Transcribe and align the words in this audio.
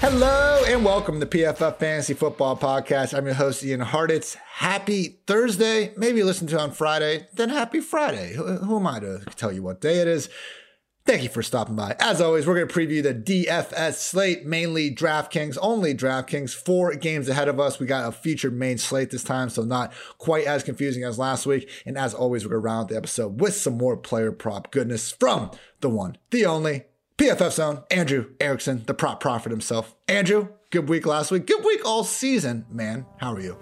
Hello 0.00 0.62
and 0.64 0.84
welcome 0.84 1.18
to 1.18 1.26
PFF 1.26 1.76
Fantasy 1.78 2.14
Football 2.14 2.56
Podcast. 2.56 3.12
I'm 3.18 3.26
your 3.26 3.34
host, 3.34 3.64
Ian 3.64 3.80
Hartitz. 3.80 4.36
Happy 4.36 5.18
Thursday. 5.26 5.92
Maybe 5.96 6.22
listen 6.22 6.46
to 6.46 6.60
on 6.60 6.70
Friday, 6.70 7.26
then 7.34 7.48
happy 7.48 7.80
Friday. 7.80 8.34
Who, 8.34 8.58
who 8.58 8.76
am 8.76 8.86
I 8.86 9.00
to 9.00 9.22
tell 9.34 9.50
you 9.50 9.64
what 9.64 9.80
day 9.80 9.98
it 9.98 10.06
is? 10.06 10.28
Thank 11.04 11.24
you 11.24 11.28
for 11.28 11.42
stopping 11.42 11.74
by. 11.74 11.96
As 11.98 12.20
always, 12.20 12.46
we're 12.46 12.54
going 12.54 12.68
to 12.68 12.74
preview 12.74 13.02
the 13.02 13.12
DFS 13.12 13.94
slate, 13.94 14.46
mainly 14.46 14.94
DraftKings, 14.94 15.58
only 15.60 15.94
DraftKings. 15.94 16.54
Four 16.54 16.94
games 16.94 17.28
ahead 17.28 17.48
of 17.48 17.58
us. 17.58 17.80
We 17.80 17.86
got 17.86 18.08
a 18.08 18.12
featured 18.12 18.52
main 18.52 18.78
slate 18.78 19.10
this 19.10 19.24
time, 19.24 19.50
so 19.50 19.62
not 19.62 19.92
quite 20.18 20.46
as 20.46 20.62
confusing 20.62 21.02
as 21.02 21.18
last 21.18 21.44
week. 21.44 21.68
And 21.84 21.98
as 21.98 22.14
always, 22.14 22.44
we're 22.44 22.50
going 22.50 22.62
to 22.62 22.66
round 22.66 22.82
out 22.82 22.88
the 22.90 22.96
episode 22.98 23.40
with 23.40 23.54
some 23.54 23.76
more 23.76 23.96
player 23.96 24.30
prop 24.30 24.70
goodness 24.70 25.10
from 25.10 25.50
the 25.80 25.88
one, 25.88 26.18
the 26.30 26.46
only, 26.46 26.84
PFF 27.18 27.50
Zone, 27.50 27.82
Andrew 27.90 28.26
Erickson, 28.38 28.84
the 28.86 28.94
prop 28.94 29.18
prophet 29.18 29.50
himself. 29.50 29.92
Andrew, 30.06 30.50
good 30.70 30.88
week 30.88 31.04
last 31.04 31.32
week. 31.32 31.48
Good 31.48 31.64
week 31.64 31.84
all 31.84 32.04
season, 32.04 32.64
man. 32.70 33.06
How 33.16 33.34
are 33.34 33.40
you? 33.40 33.56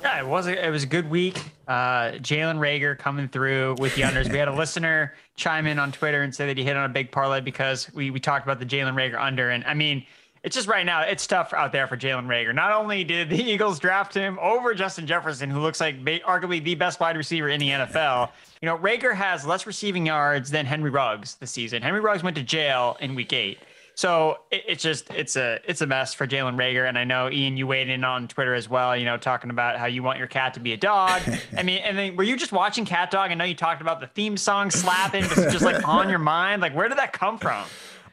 Yeah, 0.00 0.20
it 0.20 0.26
was 0.26 0.46
a, 0.46 0.66
it 0.66 0.70
was 0.70 0.84
a 0.84 0.86
good 0.86 1.10
week. 1.10 1.36
Uh, 1.68 2.12
Jalen 2.12 2.58
Reagor 2.58 2.96
coming 2.96 3.28
through 3.28 3.76
with 3.78 3.94
the 3.94 4.02
unders. 4.02 4.32
we 4.32 4.38
had 4.38 4.48
a 4.48 4.54
listener 4.56 5.12
chime 5.36 5.66
in 5.66 5.78
on 5.78 5.92
Twitter 5.92 6.22
and 6.22 6.34
say 6.34 6.46
that 6.46 6.56
he 6.56 6.64
hit 6.64 6.78
on 6.78 6.88
a 6.88 6.92
big 6.92 7.12
parlay 7.12 7.42
because 7.42 7.92
we 7.92 8.10
we 8.10 8.20
talked 8.20 8.46
about 8.46 8.58
the 8.58 8.64
Jalen 8.64 8.94
Reagor 8.94 9.20
under, 9.20 9.50
and 9.50 9.64
I 9.64 9.74
mean 9.74 10.06
it's 10.44 10.54
just 10.54 10.68
right 10.68 10.84
now 10.84 11.00
it's 11.00 11.26
tough 11.26 11.54
out 11.54 11.72
there 11.72 11.86
for 11.86 11.96
Jalen 11.96 12.26
Reagor. 12.26 12.54
Not 12.54 12.72
only 12.72 13.02
did 13.02 13.30
the 13.30 13.42
Eagles 13.52 13.78
draft 13.78 14.14
him 14.14 14.38
over 14.40 14.74
Justin 14.74 15.06
Jefferson, 15.06 15.50
who 15.50 15.58
looks 15.60 15.80
like 15.80 15.98
arguably 16.04 16.62
the 16.62 16.74
best 16.74 17.00
wide 17.00 17.16
receiver 17.16 17.48
in 17.48 17.58
the 17.58 17.70
NFL. 17.70 18.30
You 18.60 18.66
know, 18.66 18.78
Reagor 18.78 19.14
has 19.14 19.46
less 19.46 19.66
receiving 19.66 20.06
yards 20.06 20.50
than 20.50 20.66
Henry 20.66 20.90
Ruggs 20.90 21.36
this 21.36 21.50
season. 21.50 21.82
Henry 21.82 22.00
Ruggs 22.00 22.22
went 22.22 22.36
to 22.36 22.42
jail 22.42 22.96
in 23.00 23.14
Week 23.14 23.32
Eight. 23.32 23.58
So 23.94 24.38
it, 24.50 24.64
it's 24.68 24.82
just 24.82 25.08
it's 25.14 25.36
a 25.36 25.60
it's 25.66 25.80
a 25.80 25.86
mess 25.86 26.14
for 26.14 26.26
Jalen 26.26 26.56
Reagor, 26.56 26.88
and 26.88 26.98
I 26.98 27.04
know 27.04 27.30
Ian, 27.30 27.56
you 27.56 27.66
weighed 27.66 27.88
in 27.88 28.04
on 28.04 28.28
Twitter 28.28 28.52
as 28.52 28.68
well. 28.68 28.94
You 28.96 29.04
know, 29.04 29.16
talking 29.16 29.50
about 29.50 29.78
how 29.78 29.86
you 29.86 30.02
want 30.02 30.18
your 30.18 30.26
cat 30.26 30.54
to 30.54 30.60
be 30.60 30.72
a 30.72 30.76
dog. 30.76 31.22
I 31.56 31.62
mean, 31.62 31.78
and 31.78 31.96
then 31.96 32.16
were 32.16 32.24
you 32.24 32.36
just 32.36 32.52
watching 32.52 32.84
Cat 32.84 33.10
Dog? 33.10 33.30
I 33.30 33.34
know 33.34 33.44
you 33.44 33.54
talked 33.54 33.80
about 33.80 34.00
the 34.00 34.08
theme 34.08 34.36
song 34.36 34.70
slapping, 34.70 35.22
just, 35.22 35.52
just 35.52 35.64
like 35.64 35.86
on 35.88 36.10
your 36.10 36.18
mind. 36.18 36.60
Like, 36.60 36.74
where 36.74 36.88
did 36.88 36.98
that 36.98 37.12
come 37.12 37.38
from? 37.38 37.64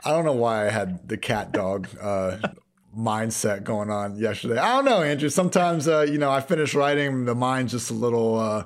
I 0.04 0.12
don't 0.12 0.26
know 0.26 0.34
why 0.34 0.68
I 0.68 0.70
had 0.70 1.08
the 1.08 1.18
cat 1.18 1.52
dog 1.52 1.88
uh, 2.02 2.38
mindset 2.98 3.64
going 3.64 3.90
on 3.90 4.18
yesterday. 4.18 4.58
I 4.58 4.76
don't 4.76 4.86
know, 4.86 5.02
Andrew. 5.02 5.30
Sometimes, 5.30 5.88
uh, 5.88 6.02
you 6.02 6.18
know, 6.18 6.32
I 6.32 6.42
finish 6.42 6.74
writing, 6.74 7.26
the 7.26 7.36
mind's 7.36 7.72
just 7.72 7.92
a 7.92 7.94
little. 7.94 8.40
Uh, 8.40 8.66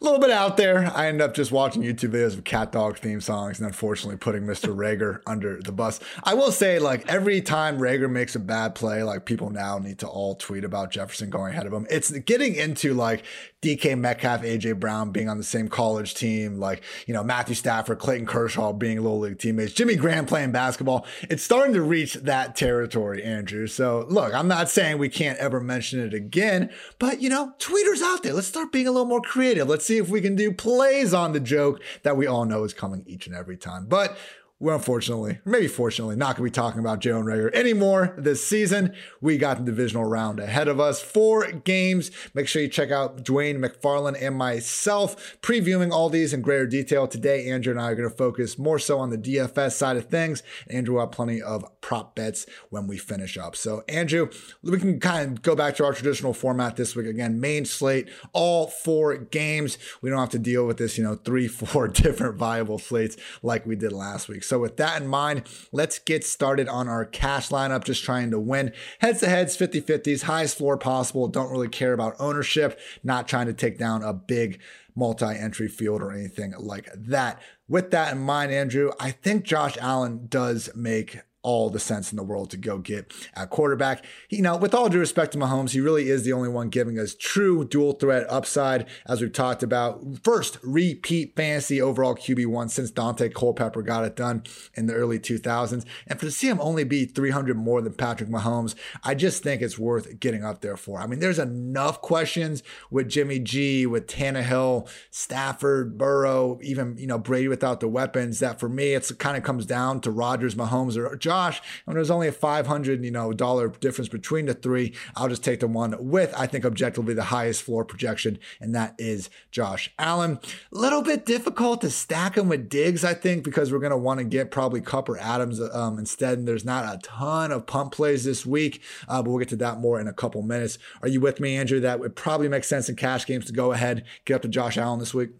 a 0.00 0.04
little 0.04 0.20
bit 0.20 0.30
out 0.30 0.58
there. 0.58 0.92
I 0.94 1.06
end 1.06 1.22
up 1.22 1.34
just 1.34 1.50
watching 1.50 1.82
YouTube 1.82 2.10
videos 2.10 2.36
of 2.36 2.44
cat 2.44 2.72
dog 2.72 2.98
theme 2.98 3.22
songs 3.22 3.58
and 3.58 3.66
unfortunately 3.66 4.18
putting 4.18 4.42
Mr. 4.42 4.74
Reagor 4.74 5.20
under 5.26 5.62
the 5.62 5.72
bus. 5.72 5.98
I 6.22 6.34
will 6.34 6.52
say, 6.52 6.78
like, 6.78 7.08
every 7.08 7.40
time 7.40 7.78
Reagor 7.78 8.10
makes 8.10 8.34
a 8.34 8.38
bad 8.38 8.74
play, 8.74 9.02
like, 9.02 9.24
people 9.24 9.48
now 9.48 9.78
need 9.78 10.00
to 10.00 10.06
all 10.06 10.34
tweet 10.34 10.64
about 10.64 10.90
Jefferson 10.90 11.30
going 11.30 11.52
ahead 11.52 11.66
of 11.66 11.72
him. 11.72 11.86
It's 11.88 12.10
getting 12.10 12.54
into 12.54 12.92
like 12.92 13.24
DK 13.64 13.98
Metcalf, 13.98 14.42
AJ 14.42 14.78
Brown 14.78 15.10
being 15.10 15.28
on 15.30 15.38
the 15.38 15.44
same 15.44 15.68
college 15.68 16.14
team, 16.14 16.60
like, 16.60 16.82
you 17.06 17.14
know, 17.14 17.24
Matthew 17.24 17.54
Stafford, 17.54 17.98
Clayton 17.98 18.26
Kershaw 18.26 18.74
being 18.74 19.00
little 19.00 19.20
league 19.20 19.38
teammates, 19.38 19.72
Jimmy 19.72 19.96
Graham 19.96 20.26
playing 20.26 20.52
basketball. 20.52 21.06
It's 21.22 21.42
starting 21.42 21.72
to 21.72 21.82
reach 21.82 22.14
that 22.14 22.56
territory, 22.56 23.22
Andrew. 23.22 23.66
So, 23.66 24.04
look, 24.10 24.34
I'm 24.34 24.48
not 24.48 24.68
saying 24.68 24.98
we 24.98 25.08
can't 25.08 25.38
ever 25.38 25.60
mention 25.60 26.00
it 26.00 26.12
again, 26.12 26.70
but, 26.98 27.22
you 27.22 27.30
know, 27.30 27.54
tweeters 27.58 28.02
out 28.02 28.22
there, 28.22 28.34
let's 28.34 28.46
start 28.46 28.70
being 28.70 28.86
a 28.86 28.92
little 28.92 29.06
more 29.06 29.22
creative. 29.22 29.66
Let's 29.66 29.86
see 29.86 29.96
if 29.96 30.10
we 30.10 30.20
can 30.20 30.36
do 30.36 30.52
plays 30.52 31.14
on 31.14 31.32
the 31.32 31.40
joke 31.40 31.80
that 32.02 32.18
we 32.18 32.26
all 32.26 32.44
know 32.44 32.64
is 32.64 32.74
coming 32.74 33.02
each 33.06 33.26
and 33.26 33.34
every 33.34 33.56
time. 33.56 33.86
But 33.86 34.18
we're 34.60 34.74
unfortunately, 34.74 35.40
maybe 35.44 35.66
fortunately, 35.66 36.14
not 36.14 36.36
going 36.36 36.48
to 36.48 36.50
be 36.52 36.62
talking 36.62 36.78
about 36.78 37.00
Jalen 37.00 37.24
Reagor 37.24 37.52
anymore 37.52 38.14
this 38.16 38.46
season. 38.46 38.94
We 39.20 39.36
got 39.36 39.58
the 39.58 39.64
divisional 39.64 40.04
round 40.04 40.38
ahead 40.38 40.68
of 40.68 40.78
us. 40.78 41.02
Four 41.02 41.50
games. 41.50 42.12
Make 42.34 42.46
sure 42.46 42.62
you 42.62 42.68
check 42.68 42.92
out 42.92 43.24
Dwayne 43.24 43.58
McFarland 43.58 44.16
and 44.22 44.36
myself 44.36 45.36
previewing 45.42 45.90
all 45.90 46.08
these 46.08 46.32
in 46.32 46.40
greater 46.40 46.68
detail. 46.68 47.08
Today, 47.08 47.50
Andrew 47.50 47.72
and 47.72 47.80
I 47.80 47.90
are 47.90 47.94
going 47.96 48.08
to 48.08 48.16
focus 48.16 48.56
more 48.56 48.78
so 48.78 49.00
on 49.00 49.10
the 49.10 49.18
DFS 49.18 49.72
side 49.72 49.96
of 49.96 50.06
things. 50.06 50.44
Andrew 50.70 50.94
will 50.94 51.02
have 51.02 51.10
plenty 51.10 51.42
of 51.42 51.64
prop 51.80 52.14
bets 52.14 52.46
when 52.70 52.86
we 52.86 52.96
finish 52.96 53.36
up. 53.36 53.56
So, 53.56 53.82
Andrew, 53.88 54.30
we 54.62 54.78
can 54.78 55.00
kind 55.00 55.32
of 55.32 55.42
go 55.42 55.56
back 55.56 55.74
to 55.76 55.84
our 55.84 55.92
traditional 55.92 56.32
format 56.32 56.76
this 56.76 56.94
week. 56.94 57.06
Again, 57.06 57.40
main 57.40 57.64
slate, 57.64 58.08
all 58.32 58.68
four 58.68 59.16
games. 59.16 59.78
We 60.00 60.10
don't 60.10 60.20
have 60.20 60.30
to 60.30 60.38
deal 60.38 60.64
with 60.64 60.76
this, 60.76 60.96
you 60.96 61.02
know, 61.02 61.16
three, 61.16 61.48
four 61.48 61.88
different 61.88 62.36
viable 62.36 62.78
slates 62.78 63.16
like 63.42 63.66
we 63.66 63.74
did 63.74 63.92
last 63.92 64.28
week. 64.28 64.43
So, 64.44 64.58
with 64.58 64.76
that 64.76 65.00
in 65.00 65.08
mind, 65.08 65.44
let's 65.72 65.98
get 65.98 66.24
started 66.24 66.68
on 66.68 66.88
our 66.88 67.04
cash 67.04 67.48
lineup, 67.48 67.84
just 67.84 68.04
trying 68.04 68.30
to 68.30 68.38
win 68.38 68.72
heads 69.00 69.20
to 69.20 69.28
heads, 69.28 69.56
50 69.56 69.82
50s, 69.82 70.22
highest 70.22 70.58
floor 70.58 70.76
possible. 70.76 71.28
Don't 71.28 71.50
really 71.50 71.68
care 71.68 71.92
about 71.92 72.16
ownership, 72.18 72.78
not 73.02 73.28
trying 73.28 73.46
to 73.46 73.54
take 73.54 73.78
down 73.78 74.02
a 74.02 74.12
big 74.12 74.60
multi 74.94 75.26
entry 75.26 75.68
field 75.68 76.02
or 76.02 76.12
anything 76.12 76.54
like 76.58 76.88
that. 76.94 77.40
With 77.68 77.90
that 77.90 78.12
in 78.12 78.20
mind, 78.20 78.52
Andrew, 78.52 78.92
I 79.00 79.10
think 79.10 79.44
Josh 79.44 79.76
Allen 79.80 80.26
does 80.28 80.70
make 80.74 81.20
all 81.44 81.70
the 81.70 81.78
sense 81.78 82.10
in 82.10 82.16
the 82.16 82.24
world 82.24 82.50
to 82.50 82.56
go 82.56 82.78
get 82.78 83.12
at 83.34 83.50
quarterback. 83.50 84.04
You 84.28 84.42
know, 84.42 84.56
with 84.56 84.74
all 84.74 84.88
due 84.88 84.98
respect 84.98 85.32
to 85.32 85.38
Mahomes, 85.38 85.70
he 85.70 85.80
really 85.80 86.08
is 86.08 86.24
the 86.24 86.32
only 86.32 86.48
one 86.48 86.70
giving 86.70 86.98
us 86.98 87.14
true 87.14 87.64
dual 87.64 87.92
threat 87.92 88.26
upside, 88.28 88.86
as 89.06 89.20
we've 89.20 89.32
talked 89.32 89.62
about. 89.62 90.02
First, 90.24 90.58
repeat 90.62 91.36
fantasy 91.36 91.80
overall 91.80 92.16
QB1 92.16 92.70
since 92.70 92.90
Daunte 92.90 93.32
Culpepper 93.32 93.82
got 93.82 94.04
it 94.04 94.16
done 94.16 94.42
in 94.74 94.86
the 94.86 94.94
early 94.94 95.20
2000s. 95.20 95.84
And 96.06 96.18
for 96.18 96.24
to 96.24 96.32
see 96.32 96.48
him 96.48 96.60
only 96.60 96.84
be 96.84 97.04
300 97.04 97.56
more 97.56 97.80
than 97.82 97.92
Patrick 97.92 98.30
Mahomes, 98.30 98.74
I 99.02 99.14
just 99.14 99.42
think 99.42 99.62
it's 99.62 99.78
worth 99.78 100.18
getting 100.18 100.44
up 100.44 100.62
there 100.62 100.76
for. 100.76 101.00
I 101.00 101.06
mean, 101.06 101.20
there's 101.20 101.38
enough 101.38 102.00
questions 102.00 102.62
with 102.90 103.08
Jimmy 103.08 103.38
G, 103.38 103.86
with 103.86 104.06
Tannehill, 104.06 104.88
Stafford, 105.10 105.98
Burrow, 105.98 106.58
even, 106.62 106.96
you 106.98 107.06
know, 107.06 107.18
Brady 107.18 107.48
without 107.48 107.80
the 107.80 107.88
weapons 107.88 108.40
that 108.40 108.58
for 108.58 108.68
me, 108.68 108.94
it's 108.94 109.12
kind 109.12 109.36
of 109.36 109.42
comes 109.42 109.66
down 109.66 110.00
to 110.00 110.10
Rodgers, 110.10 110.54
Mahomes, 110.54 110.96
or 110.96 111.16
Josh, 111.34 111.60
when 111.84 111.96
there's 111.96 112.12
only 112.12 112.28
a 112.28 112.32
500, 112.32 113.04
you 113.04 113.10
know, 113.10 113.32
dollar 113.32 113.68
difference 113.68 114.08
between 114.08 114.46
the 114.46 114.54
three, 114.54 114.94
I'll 115.16 115.28
just 115.28 115.42
take 115.42 115.58
the 115.58 115.66
one 115.66 115.96
with, 115.98 116.32
I 116.36 116.46
think, 116.46 116.64
objectively 116.64 117.12
the 117.12 117.24
highest 117.24 117.62
floor 117.62 117.84
projection, 117.84 118.38
and 118.60 118.72
that 118.76 118.94
is 118.98 119.30
Josh 119.50 119.90
Allen. 119.98 120.38
A 120.72 120.78
little 120.78 121.02
bit 121.02 121.26
difficult 121.26 121.80
to 121.80 121.90
stack 121.90 122.36
him 122.36 122.48
with 122.48 122.68
Diggs, 122.68 123.04
I 123.04 123.14
think, 123.14 123.42
because 123.42 123.72
we're 123.72 123.80
going 123.80 123.90
to 123.90 123.96
want 123.96 124.18
to 124.18 124.24
get 124.24 124.52
probably 124.52 124.80
Kupp 124.80 125.08
or 125.08 125.18
Adams 125.18 125.60
um, 125.60 125.98
instead. 125.98 126.38
And 126.38 126.46
there's 126.46 126.64
not 126.64 126.94
a 126.94 126.98
ton 126.98 127.50
of 127.50 127.66
pump 127.66 127.94
plays 127.94 128.22
this 128.22 128.46
week, 128.46 128.80
uh, 129.08 129.20
but 129.20 129.30
we'll 129.30 129.40
get 129.40 129.48
to 129.48 129.56
that 129.56 129.80
more 129.80 129.98
in 129.98 130.06
a 130.06 130.12
couple 130.12 130.40
minutes. 130.42 130.78
Are 131.02 131.08
you 131.08 131.20
with 131.20 131.40
me, 131.40 131.56
Andrew? 131.56 131.80
That 131.80 131.98
would 131.98 132.14
probably 132.14 132.48
make 132.48 132.62
sense 132.62 132.88
in 132.88 132.94
cash 132.94 133.26
games 133.26 133.46
to 133.46 133.52
go 133.52 133.72
ahead, 133.72 134.04
get 134.24 134.36
up 134.36 134.42
to 134.42 134.48
Josh 134.48 134.78
Allen 134.78 135.00
this 135.00 135.12
week. 135.12 135.30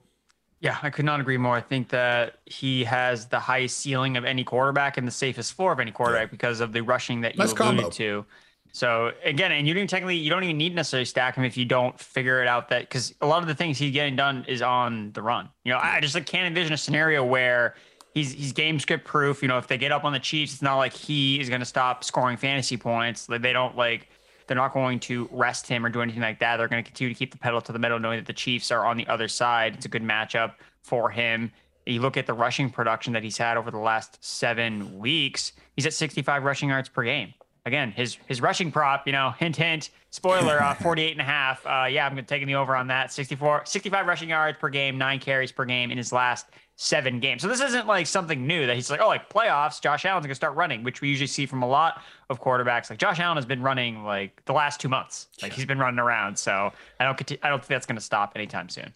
Yeah, 0.65 0.79
I 0.83 0.89
could 0.89 1.05
not 1.05 1.21
agree 1.21 1.37
more. 1.37 1.55
I 1.55 1.61
think 1.61 1.91
that 1.91 2.39
he 2.47 2.85
has 2.85 3.27
the 3.27 3.39
highest 3.39 3.77
ceiling 3.81 4.17
of 4.17 4.25
any 4.25 4.45
quarterback 4.45 4.97
and 4.97 5.07
the 5.07 5.13
safest 5.13 5.53
floor 5.53 5.73
of 5.73 5.79
any 5.79 5.91
quarterback 5.91 6.29
yeah. 6.29 6.31
because 6.31 6.61
of 6.61 6.73
the 6.73 6.81
rushing 6.81 7.21
that 7.21 7.35
you 7.35 7.39
nice 7.39 7.53
alluded 7.53 7.81
combo. 7.83 7.91
to. 7.91 8.25
So 8.73 9.13
again, 9.25 9.53
and 9.53 9.69
you 9.69 9.75
don't 9.75 9.87
technically 9.87 10.17
you 10.17 10.31
don't 10.31 10.43
even 10.43 10.57
need 10.57 10.75
necessarily 10.75 11.05
stack 11.05 11.37
him 11.37 11.45
if 11.45 11.59
you 11.59 11.67
don't 11.67 12.01
figure 12.01 12.41
it 12.41 12.49
out 12.49 12.71
that 12.71 12.81
because 12.81 13.15
a 13.21 13.27
lot 13.27 13.43
of 13.43 13.47
the 13.47 13.55
things 13.55 13.77
he's 13.77 13.93
getting 13.93 14.17
done 14.17 14.47
is 14.49 14.63
on 14.63 15.13
the 15.13 15.21
run. 15.21 15.51
You 15.65 15.73
know, 15.73 15.81
I 15.83 16.01
just 16.01 16.15
like, 16.15 16.25
can't 16.25 16.47
envision 16.47 16.73
a 16.73 16.79
scenario 16.79 17.23
where 17.23 17.75
he's 18.15 18.33
he's 18.33 18.55
game 18.55 18.81
script 18.81 19.05
proof. 19.05 19.43
You 19.43 19.49
know, 19.49 19.59
if 19.59 19.67
they 19.67 19.77
get 19.77 19.93
up 19.93 20.05
on 20.05 20.15
the 20.15 20.19
Chiefs, 20.19 20.55
it's 20.55 20.63
not 20.63 20.79
like 20.79 20.95
he 20.95 21.39
is 21.41 21.51
going 21.51 21.61
to 21.61 21.67
stop 21.67 22.05
scoring 22.05 22.39
fantasy 22.39 22.79
points. 22.79 23.29
Like 23.29 23.43
they 23.43 23.53
don't 23.53 23.77
like 23.77 24.09
they're 24.47 24.57
not 24.57 24.73
going 24.73 25.01
to 25.01 25.29
rest 25.33 25.67
him 25.67 25.85
or 25.85 25.89
do 25.89 26.03
anything 26.03 26.23
like 26.23 26.39
that. 26.41 26.57
They're 26.57 26.69
going 26.69 26.83
to 26.83 26.89
continue 26.89 27.13
to 27.13 27.19
keep 27.19 27.33
the 27.33 27.39
pedal 27.39 27.61
to 27.63 27.73
the 27.73 27.79
metal, 27.79 27.99
knowing 27.99 28.19
that 28.19 28.27
the 28.27 28.33
Chiefs 28.33 28.71
are 28.71 28.85
on 28.85 28.97
the 28.97 29.07
other 29.07 29.29
side. 29.29 29.75
It's 29.75 29.87
a 29.87 29.89
good 29.89 30.03
matchup 30.03 30.55
for 30.83 31.11
him. 31.11 31.51
You 31.87 32.01
look 32.01 32.17
at 32.17 32.27
the 32.27 32.35
rushing 32.35 32.71
production 32.71 33.13
that 33.13 33.23
he's 33.23 33.37
had 33.37 33.57
over 33.57 33.71
the 33.71 33.79
last 33.79 34.23
seven 34.25 34.99
weeks, 34.99 35.53
he's 35.77 35.87
at 35.87 35.93
65 35.93 36.45
rushing 36.45 36.71
yards 36.71 36.89
per 36.89 37.03
game. 37.03 37.35
Again, 37.67 37.93
his 37.93 38.19
his 38.27 38.43
rushing 38.43 38.71
prop, 38.71 39.07
you 39.07 39.13
know, 39.13 39.31
hint, 39.39 39.57
hint, 39.57 39.91
spoiler, 40.11 40.63
uh, 40.63 40.75
48 40.83 41.13
and 41.13 41.21
a 41.21 41.25
half. 41.25 41.65
Uh, 41.67 41.87
yeah, 41.89 42.07
I'm 42.07 42.13
going 42.13 42.25
to 42.25 42.29
taking 42.29 42.47
the 42.47 42.55
over 42.57 42.77
on 42.77 42.89
that. 42.89 43.13
64, 43.13 43.65
65 43.65 44.07
rushing 44.07 44.29
yards 44.29 44.59
per 44.59 44.69
game, 44.69 44.99
nine 44.99 45.19
carries 45.19 45.53
per 45.53 45.65
game 45.65 45.91
in 45.91 45.99
his 45.99 46.13
last 46.13 46.47
seven 46.77 47.21
games. 47.21 47.43
So 47.43 47.49
this 47.49 47.61
isn't 47.61 47.87
like 47.87 48.07
something 48.07 48.47
new 48.47 48.67
that 48.67 48.75
he's 48.75 48.91
like, 48.91 49.01
oh, 49.01 49.07
like 49.07 49.31
playoffs, 49.31 49.81
Josh 49.81 50.05
Allen's 50.05 50.27
gonna 50.27 50.35
start 50.35 50.57
running, 50.57 50.83
which 50.83 51.01
we 51.01 51.09
usually 51.09 51.27
see 51.27 51.47
from 51.47 51.63
a 51.63 51.69
lot 51.69 52.03
of 52.31 52.41
quarterbacks. 52.41 52.91
Like 52.91 52.99
Josh 52.99 53.21
Allen 53.21 53.37
has 53.37 53.47
been 53.47 53.63
running 53.63 54.05
like 54.05 54.45
the 54.45 54.53
last 54.53 54.81
two 54.81 54.89
months. 54.89 55.29
Like 55.43 55.53
he's 55.53 55.67
been 55.67 55.79
running 55.79 56.01
around. 56.01 56.39
So 56.39 56.73
I 56.99 57.05
don't 57.05 57.21
I 57.43 57.49
don't 57.49 57.61
think 57.61 57.69
that's 57.69 57.87
gonna 57.87 58.01
stop 58.01 58.33
anytime 58.35 58.69
soon. 58.69 58.93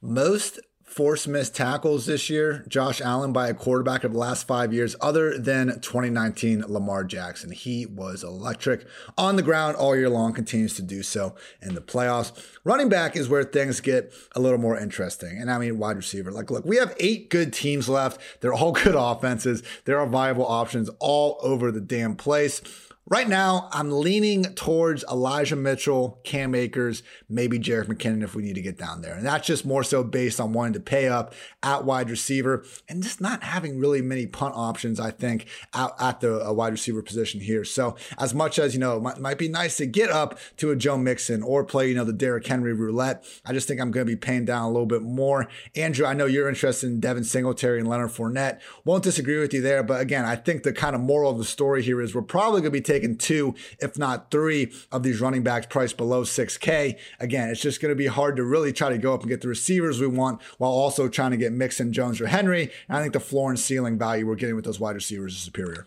Most 0.00 0.60
force 0.88 1.26
missed 1.26 1.54
tackles 1.54 2.06
this 2.06 2.30
year, 2.30 2.64
Josh 2.66 3.00
Allen 3.00 3.32
by 3.32 3.48
a 3.48 3.54
quarterback 3.54 4.04
of 4.04 4.12
the 4.12 4.18
last 4.18 4.46
five 4.46 4.72
years, 4.72 4.96
other 5.00 5.38
than 5.38 5.68
2019 5.80 6.64
Lamar 6.66 7.04
Jackson. 7.04 7.50
He 7.50 7.86
was 7.86 8.24
electric 8.24 8.86
on 9.16 9.36
the 9.36 9.42
ground 9.42 9.76
all 9.76 9.94
year 9.94 10.08
long, 10.08 10.32
continues 10.32 10.74
to 10.76 10.82
do 10.82 11.02
so 11.02 11.36
in 11.60 11.74
the 11.74 11.80
playoffs. 11.80 12.32
Running 12.64 12.88
back 12.88 13.16
is 13.16 13.28
where 13.28 13.44
things 13.44 13.80
get 13.80 14.12
a 14.34 14.40
little 14.40 14.58
more 14.58 14.78
interesting. 14.78 15.38
And 15.38 15.50
I 15.50 15.58
mean, 15.58 15.78
wide 15.78 15.96
receiver. 15.96 16.32
Like, 16.32 16.50
look, 16.50 16.64
we 16.64 16.78
have 16.78 16.96
eight 16.98 17.28
good 17.28 17.52
teams 17.52 17.88
left. 17.88 18.20
They're 18.40 18.54
all 18.54 18.72
good 18.84 18.96
offenses. 18.96 19.62
There 19.84 20.00
are 20.00 20.06
viable 20.06 20.46
options 20.46 20.90
all 20.98 21.38
over 21.42 21.70
the 21.70 21.80
damn 21.80 22.16
place. 22.16 22.62
Right 23.10 23.26
now, 23.26 23.70
I'm 23.72 23.90
leaning 23.90 24.44
towards 24.54 25.02
Elijah 25.10 25.56
Mitchell, 25.56 26.20
Cam 26.24 26.54
Akers, 26.54 27.02
maybe 27.26 27.58
Jerick 27.58 27.86
McKinnon 27.86 28.22
if 28.22 28.34
we 28.34 28.42
need 28.42 28.56
to 28.56 28.60
get 28.60 28.76
down 28.76 29.00
there. 29.00 29.14
And 29.14 29.24
that's 29.24 29.46
just 29.46 29.64
more 29.64 29.82
so 29.82 30.04
based 30.04 30.38
on 30.38 30.52
wanting 30.52 30.74
to 30.74 30.80
pay 30.80 31.08
up 31.08 31.32
at 31.62 31.86
wide 31.86 32.10
receiver 32.10 32.66
and 32.86 33.02
just 33.02 33.18
not 33.18 33.42
having 33.42 33.78
really 33.78 34.02
many 34.02 34.26
punt 34.26 34.54
options, 34.54 35.00
I 35.00 35.10
think, 35.10 35.46
out 35.72 35.94
at 35.98 36.20
the 36.20 36.46
uh, 36.46 36.52
wide 36.52 36.72
receiver 36.72 37.00
position 37.00 37.40
here. 37.40 37.64
So, 37.64 37.96
as 38.18 38.34
much 38.34 38.58
as, 38.58 38.74
you 38.74 38.80
know, 38.80 38.98
it 38.98 39.02
might, 39.02 39.18
might 39.18 39.38
be 39.38 39.48
nice 39.48 39.78
to 39.78 39.86
get 39.86 40.10
up 40.10 40.38
to 40.58 40.70
a 40.70 40.76
Joe 40.76 40.98
Mixon 40.98 41.42
or 41.42 41.64
play, 41.64 41.88
you 41.88 41.94
know, 41.94 42.04
the 42.04 42.12
Derrick 42.12 42.46
Henry 42.46 42.74
roulette, 42.74 43.24
I 43.46 43.54
just 43.54 43.66
think 43.66 43.80
I'm 43.80 43.90
going 43.90 44.06
to 44.06 44.12
be 44.12 44.16
paying 44.16 44.44
down 44.44 44.64
a 44.64 44.68
little 44.70 44.84
bit 44.84 45.02
more. 45.02 45.48
Andrew, 45.74 46.04
I 46.04 46.12
know 46.12 46.26
you're 46.26 46.48
interested 46.48 46.88
in 46.88 47.00
Devin 47.00 47.24
Singletary 47.24 47.78
and 47.78 47.88
Leonard 47.88 48.10
Fournette. 48.10 48.60
Won't 48.84 49.04
disagree 49.04 49.38
with 49.38 49.54
you 49.54 49.62
there. 49.62 49.82
But 49.82 50.02
again, 50.02 50.26
I 50.26 50.36
think 50.36 50.62
the 50.62 50.74
kind 50.74 50.94
of 50.94 51.00
moral 51.00 51.30
of 51.30 51.38
the 51.38 51.44
story 51.44 51.82
here 51.82 52.02
is 52.02 52.14
we're 52.14 52.20
probably 52.20 52.60
going 52.60 52.64
to 52.64 52.70
be 52.72 52.82
taking 52.82 52.97
taken 52.98 53.16
two, 53.16 53.54
if 53.80 53.98
not 53.98 54.30
three, 54.30 54.72
of 54.92 55.02
these 55.02 55.20
running 55.20 55.42
backs 55.42 55.66
priced 55.66 55.96
below 55.96 56.22
6K. 56.22 56.98
Again, 57.20 57.48
it's 57.48 57.60
just 57.60 57.80
going 57.80 57.90
to 57.90 57.96
be 57.96 58.06
hard 58.06 58.36
to 58.36 58.44
really 58.44 58.72
try 58.72 58.88
to 58.88 58.98
go 58.98 59.14
up 59.14 59.20
and 59.20 59.28
get 59.28 59.40
the 59.40 59.48
receivers 59.48 60.00
we 60.00 60.06
want 60.06 60.40
while 60.58 60.70
also 60.70 61.08
trying 61.08 61.30
to 61.30 61.36
get 61.36 61.52
Mixon, 61.52 61.92
Jones, 61.92 62.20
or 62.20 62.26
Henry. 62.26 62.70
And 62.88 62.98
I 62.98 63.00
think 63.00 63.12
the 63.12 63.20
floor 63.20 63.50
and 63.50 63.58
ceiling 63.58 63.98
value 63.98 64.26
we're 64.26 64.34
getting 64.34 64.56
with 64.56 64.64
those 64.64 64.80
wide 64.80 64.96
receivers 64.96 65.34
is 65.34 65.40
superior. 65.40 65.86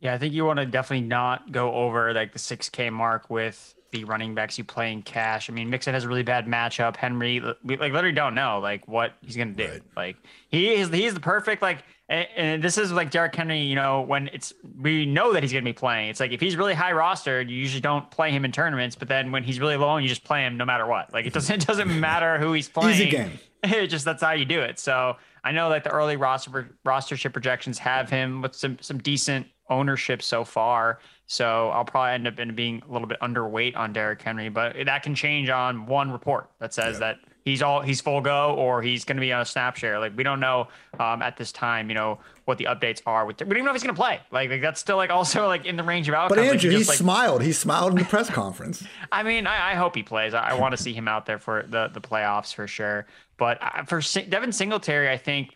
Yeah, 0.00 0.14
I 0.14 0.18
think 0.18 0.32
you 0.32 0.44
want 0.44 0.60
to 0.60 0.66
definitely 0.66 1.06
not 1.06 1.50
go 1.50 1.72
over 1.72 2.12
like 2.12 2.32
the 2.32 2.38
6K 2.38 2.92
mark 2.92 3.28
with 3.30 3.74
the 3.90 4.04
running 4.04 4.34
backs 4.34 4.58
you 4.58 4.64
play 4.64 4.92
in 4.92 5.02
cash. 5.02 5.48
I 5.48 5.52
mean, 5.52 5.70
Mixon 5.70 5.94
has 5.94 6.04
a 6.04 6.08
really 6.08 6.22
bad 6.22 6.46
matchup. 6.46 6.96
Henry, 6.96 7.42
we 7.64 7.76
like 7.76 7.92
literally 7.92 8.14
don't 8.14 8.34
know 8.34 8.60
like 8.60 8.86
what 8.86 9.14
he's 9.22 9.36
gonna 9.36 9.52
do. 9.52 9.66
Right. 9.66 9.82
Like 9.96 10.16
he 10.50 10.74
is, 10.74 10.90
he's 10.90 11.14
the 11.14 11.20
perfect 11.20 11.62
like 11.62 11.84
and, 12.08 12.26
and, 12.36 12.62
this 12.62 12.78
is 12.78 12.90
like 12.90 13.10
Derrick 13.10 13.34
Henry, 13.34 13.60
you 13.60 13.74
know, 13.74 14.00
when 14.00 14.28
it's 14.32 14.54
we 14.80 15.04
know 15.04 15.32
that 15.34 15.42
he's 15.42 15.52
going 15.52 15.64
to 15.64 15.68
be 15.68 15.74
playing. 15.74 16.08
It's 16.08 16.20
like 16.20 16.32
if 16.32 16.40
he's 16.40 16.56
really 16.56 16.74
high 16.74 16.92
rostered, 16.92 17.50
you 17.50 17.56
usually 17.56 17.82
don't 17.82 18.10
play 18.10 18.30
him 18.30 18.44
in 18.44 18.52
tournaments, 18.52 18.96
but 18.96 19.08
then 19.08 19.30
when 19.30 19.44
he's 19.44 19.60
really 19.60 19.76
low, 19.76 19.98
you 19.98 20.08
just 20.08 20.24
play 20.24 20.44
him 20.44 20.56
no 20.56 20.64
matter 20.64 20.86
what. 20.86 21.12
Like 21.12 21.26
it 21.26 21.32
doesn't 21.34 21.62
it 21.62 21.66
doesn't 21.66 22.00
matter 22.00 22.38
who 22.38 22.52
he's 22.52 22.68
playing. 22.68 22.94
Easy 22.94 23.10
game. 23.10 23.38
It 23.64 23.88
just 23.88 24.04
that's 24.04 24.22
how 24.22 24.30
you 24.32 24.44
do 24.44 24.60
it. 24.60 24.78
So 24.78 25.16
I 25.42 25.50
know 25.50 25.68
that 25.70 25.82
the 25.82 25.90
early 25.90 26.14
roster 26.14 26.76
rostership 26.86 27.32
projections 27.32 27.76
have 27.78 28.08
him 28.08 28.40
with 28.40 28.54
some 28.54 28.78
some 28.80 28.98
decent 28.98 29.48
ownership 29.68 30.22
so 30.22 30.44
far. 30.44 31.00
So 31.26 31.70
I'll 31.70 31.84
probably 31.84 32.12
end 32.12 32.28
up 32.28 32.38
in 32.38 32.54
being 32.54 32.82
a 32.88 32.92
little 32.92 33.08
bit 33.08 33.18
underweight 33.20 33.76
on 33.76 33.92
Derrick 33.92 34.22
Henry, 34.22 34.48
but 34.48 34.76
that 34.84 35.02
can 35.02 35.14
change 35.14 35.50
on 35.50 35.86
one 35.86 36.12
report 36.12 36.50
that 36.60 36.72
says 36.72 37.00
that 37.00 37.18
he's 37.48 37.62
all 37.62 37.80
he's 37.80 38.00
full 38.00 38.20
go 38.20 38.54
or 38.54 38.82
he's 38.82 39.04
going 39.04 39.16
to 39.16 39.20
be 39.20 39.32
on 39.32 39.40
a 39.40 39.44
snap 39.44 39.76
share. 39.76 39.98
Like 39.98 40.16
we 40.16 40.22
don't 40.22 40.40
know 40.40 40.68
um, 40.98 41.22
at 41.22 41.36
this 41.36 41.50
time, 41.52 41.88
you 41.88 41.94
know, 41.94 42.18
what 42.44 42.58
the 42.58 42.64
updates 42.64 43.00
are. 43.06 43.26
With 43.26 43.40
we 43.40 43.46
don't 43.46 43.56
even 43.56 43.64
know 43.64 43.70
if 43.70 43.76
he's 43.76 43.82
going 43.82 43.94
to 43.94 44.00
play. 44.00 44.20
Like, 44.30 44.50
like, 44.50 44.60
that's 44.60 44.80
still 44.80 44.96
like 44.96 45.10
also 45.10 45.46
like 45.46 45.64
in 45.64 45.76
the 45.76 45.82
range 45.82 46.08
of 46.08 46.14
outcomes. 46.14 46.40
But 46.40 46.46
Andrew, 46.46 46.70
like, 46.70 46.80
he, 46.80 46.84
like, 46.84 46.98
smiled. 46.98 47.42
He 47.42 47.52
smiled 47.52 47.92
in 47.92 47.98
the 47.98 48.04
press 48.04 48.28
conference. 48.28 48.84
I 49.12 49.22
mean, 49.22 49.46
I, 49.46 49.72
I, 49.72 49.74
hope 49.74 49.94
he 49.96 50.02
plays. 50.02 50.34
I, 50.34 50.50
I 50.50 50.54
want 50.54 50.76
to 50.76 50.82
see 50.82 50.92
him 50.92 51.08
out 51.08 51.26
there 51.26 51.38
for 51.38 51.64
the 51.68 51.88
the 51.88 52.00
playoffs 52.00 52.54
for 52.54 52.66
sure. 52.66 53.06
But 53.36 53.58
uh, 53.62 53.84
for 53.84 54.00
Devin 54.28 54.52
Singletary, 54.52 55.08
I 55.08 55.16
think. 55.16 55.54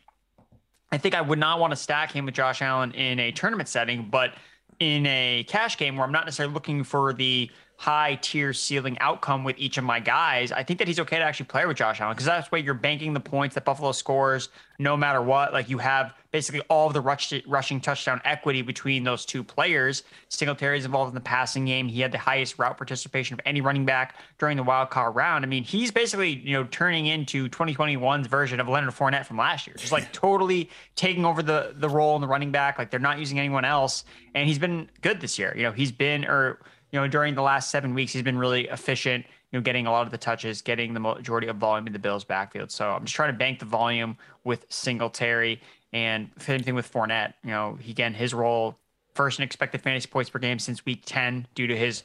I 0.95 0.99
think 0.99 1.15
I 1.15 1.23
would 1.23 1.39
not 1.39 1.59
want 1.59 1.71
to 1.71 1.77
stack 1.77 2.13
him 2.13 2.27
with 2.27 2.35
Josh 2.35 2.61
Allen 2.61 2.93
in 2.93 3.19
a 3.19 3.33
tournament 3.33 3.67
setting, 3.67 4.09
but 4.11 4.35
in 4.79 5.07
a 5.07 5.43
cash 5.49 5.79
game 5.79 5.97
where 5.97 6.05
I'm 6.05 6.13
not 6.13 6.27
necessarily 6.27 6.53
looking 6.53 6.85
for 6.85 7.15
the 7.15 7.51
high 7.83 8.17
tier 8.23 8.53
ceiling 8.53 8.97
outcome 9.01 9.43
with 9.43 9.59
each 9.59 9.77
of 9.77 9.83
my 9.83 9.99
guys, 9.99 10.53
I 10.53 10.63
think 10.63 10.79
that 10.79 10.87
he's 10.87 11.01
okay 11.01 11.19
to 11.19 11.25
actually 11.25 11.47
play 11.47 11.67
with 11.67 11.77
Josh 11.77 12.01
Allen 12.01 12.15
because 12.15 12.27
that's 12.27 12.53
why 12.53 12.59
you're 12.59 12.75
banking 12.75 13.13
the 13.13 13.19
points 13.19 13.57
that 13.57 13.65
Buffalo 13.65 13.91
scores 13.91 14.51
no 14.79 14.97
matter 14.97 15.21
what. 15.21 15.53
Like 15.53 15.69
you 15.69 15.79
have 15.79 16.15
basically 16.31 16.61
all 16.69 16.87
of 16.87 16.93
the 16.93 17.01
rush, 17.01 17.35
rushing 17.45 17.81
touchdown 17.81 18.21
equity 18.25 18.63
between 18.63 19.03
those 19.03 19.27
two 19.27 19.43
players. 19.43 20.05
Singletary 20.29 20.79
is 20.79 20.85
involved 20.85 21.09
in 21.09 21.17
the 21.17 21.21
passing 21.21 21.65
game. 21.65 21.89
He 21.89 22.01
had 22.01 22.13
the 22.13 22.19
highest 22.19 22.57
route 22.57 22.77
participation 22.77 23.35
of 23.35 23.41
any 23.45 23.61
running 23.61 23.85
back 23.85 24.15
during 24.39 24.57
the 24.57 24.63
wild 24.63 24.91
card 24.91 25.17
round. 25.17 25.45
I 25.45 25.49
mean, 25.49 25.65
he's 25.65 25.91
basically, 25.91 26.31
you 26.31 26.53
know, 26.53 26.63
turning 26.71 27.07
into 27.07 27.49
2021's 27.49 28.29
version 28.29 28.61
of 28.61 28.69
Leonard 28.69 28.95
Fournette 28.95 29.27
from 29.27 29.39
last 29.39 29.67
year. 29.67 29.75
Just 29.77 29.91
like 29.91 30.13
totally 30.13 30.71
taking 30.95 31.25
over 31.25 31.43
the 31.43 31.75
the 31.75 31.89
role 31.89 32.15
in 32.15 32.21
the 32.21 32.29
running 32.29 32.53
back. 32.53 32.79
Like 32.79 32.93
they're 32.93 33.01
not 33.01 33.19
using 33.19 33.41
anyone 33.41 33.65
else. 33.65 34.05
And 34.37 34.47
he's 34.47 34.61
been 34.61 34.89
good 35.01 35.21
this 35.21 35.37
year. 35.37 35.53
You 35.57 35.65
know, 35.65 35.73
he's 35.73 35.91
been 35.91 36.25
or 36.27 36.61
you 36.93 37.01
know, 37.01 37.09
during 37.09 37.35
the 37.35 37.43
last 37.43 37.71
seven 37.71 37.95
weeks, 37.95 38.13
he's 38.13 38.23
been 38.23 38.39
really 38.39 38.69
efficient, 38.69 39.25
you 39.51 39.59
know, 39.59 39.63
getting 39.63 39.87
a 39.87 39.91
lot 39.91 40.07
of 40.07 40.13
the 40.13 40.19
touches, 40.19 40.61
getting 40.61 40.93
the 40.95 41.01
majority 41.01 41.49
of 41.49 41.57
volume 41.57 41.87
in 41.87 41.93
the 41.93 41.99
Bills' 41.99 42.23
backfield. 42.23 42.71
So 42.71 42.91
I'm 42.91 43.05
just 43.05 43.15
trying 43.15 43.33
to 43.33 43.39
bank 43.39 43.59
the 43.59 43.65
volume 43.65 44.17
with 44.45 44.67
Singletary 44.69 45.61
and 45.93 46.31
same 46.39 46.63
thing 46.63 46.75
with 46.75 46.91
Fournette. 46.91 47.35
You 47.43 47.51
know, 47.51 47.79
he, 47.81 47.91
again, 47.91 48.15
his 48.15 48.35
role 48.35 48.79
first 49.15 49.39
in 49.39 49.43
expected 49.43 49.81
fantasy 49.81 50.09
points 50.09 50.31
per 50.31 50.39
game 50.39 50.59
since 50.59 50.85
week 50.85 51.03
10 51.07 51.47
due 51.55 51.67
to 51.67 51.77
his 51.77 52.05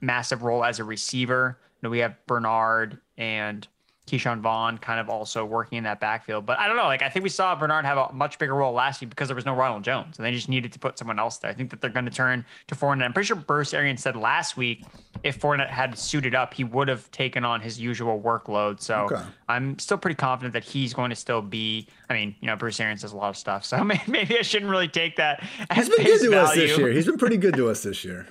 massive 0.00 0.42
role 0.42 0.64
as 0.64 0.78
a 0.78 0.84
receiver. 0.84 1.58
You 1.60 1.86
know, 1.86 1.90
we 1.90 1.98
have 1.98 2.16
Bernard 2.26 2.98
and 3.16 3.66
Ke'Shawn 4.08 4.40
Vaughn 4.40 4.78
kind 4.78 4.98
of 4.98 5.08
also 5.08 5.44
working 5.44 5.78
in 5.78 5.84
that 5.84 6.00
backfield. 6.00 6.46
But 6.46 6.58
I 6.58 6.66
don't 6.66 6.76
know. 6.76 6.84
Like 6.84 7.02
I 7.02 7.08
think 7.08 7.22
we 7.22 7.28
saw 7.28 7.54
Bernard 7.54 7.84
have 7.84 7.98
a 7.98 8.12
much 8.12 8.38
bigger 8.38 8.54
role 8.54 8.72
last 8.72 9.00
week 9.00 9.10
because 9.10 9.28
there 9.28 9.34
was 9.34 9.46
no 9.46 9.54
Ronald 9.54 9.84
Jones, 9.84 10.18
and 10.18 10.26
they 10.26 10.32
just 10.32 10.48
needed 10.48 10.72
to 10.72 10.78
put 10.78 10.98
someone 10.98 11.18
else 11.18 11.38
there. 11.38 11.50
I 11.50 11.54
think 11.54 11.70
that 11.70 11.80
they're 11.80 11.90
going 11.90 12.06
to 12.06 12.10
turn 12.10 12.44
to 12.68 12.74
Fournette. 12.74 13.04
I'm 13.04 13.12
pretty 13.12 13.26
sure 13.26 13.36
Bruce 13.36 13.74
Arians 13.74 14.02
said 14.02 14.16
last 14.16 14.56
week 14.56 14.84
if 15.22 15.40
Fournette 15.40 15.68
had 15.68 15.98
suited 15.98 16.34
up, 16.34 16.54
he 16.54 16.64
would 16.64 16.88
have 16.88 17.10
taken 17.10 17.44
on 17.44 17.60
his 17.60 17.80
usual 17.80 18.20
workload. 18.20 18.80
So 18.80 19.06
okay. 19.10 19.22
I'm 19.48 19.78
still 19.78 19.98
pretty 19.98 20.14
confident 20.14 20.52
that 20.52 20.64
he's 20.64 20.94
going 20.94 21.10
to 21.10 21.16
still 21.16 21.42
be. 21.42 21.86
I 22.08 22.14
mean, 22.14 22.34
you 22.40 22.46
know, 22.46 22.56
Bruce 22.56 22.78
Arians 22.80 23.02
does 23.02 23.12
a 23.12 23.16
lot 23.16 23.28
of 23.30 23.36
stuff, 23.36 23.64
so 23.64 23.82
maybe 24.06 24.38
I 24.38 24.42
shouldn't 24.42 24.70
really 24.70 24.88
take 24.88 25.16
that. 25.16 25.42
He's 25.74 25.88
been 25.88 26.04
good 26.04 26.20
to 26.20 26.30
value. 26.30 26.36
us 26.38 26.54
this 26.54 26.78
year. 26.78 26.90
He's 26.90 27.06
been 27.06 27.18
pretty 27.18 27.36
good 27.36 27.54
to 27.56 27.68
us 27.70 27.82
this 27.82 28.04
year. 28.04 28.26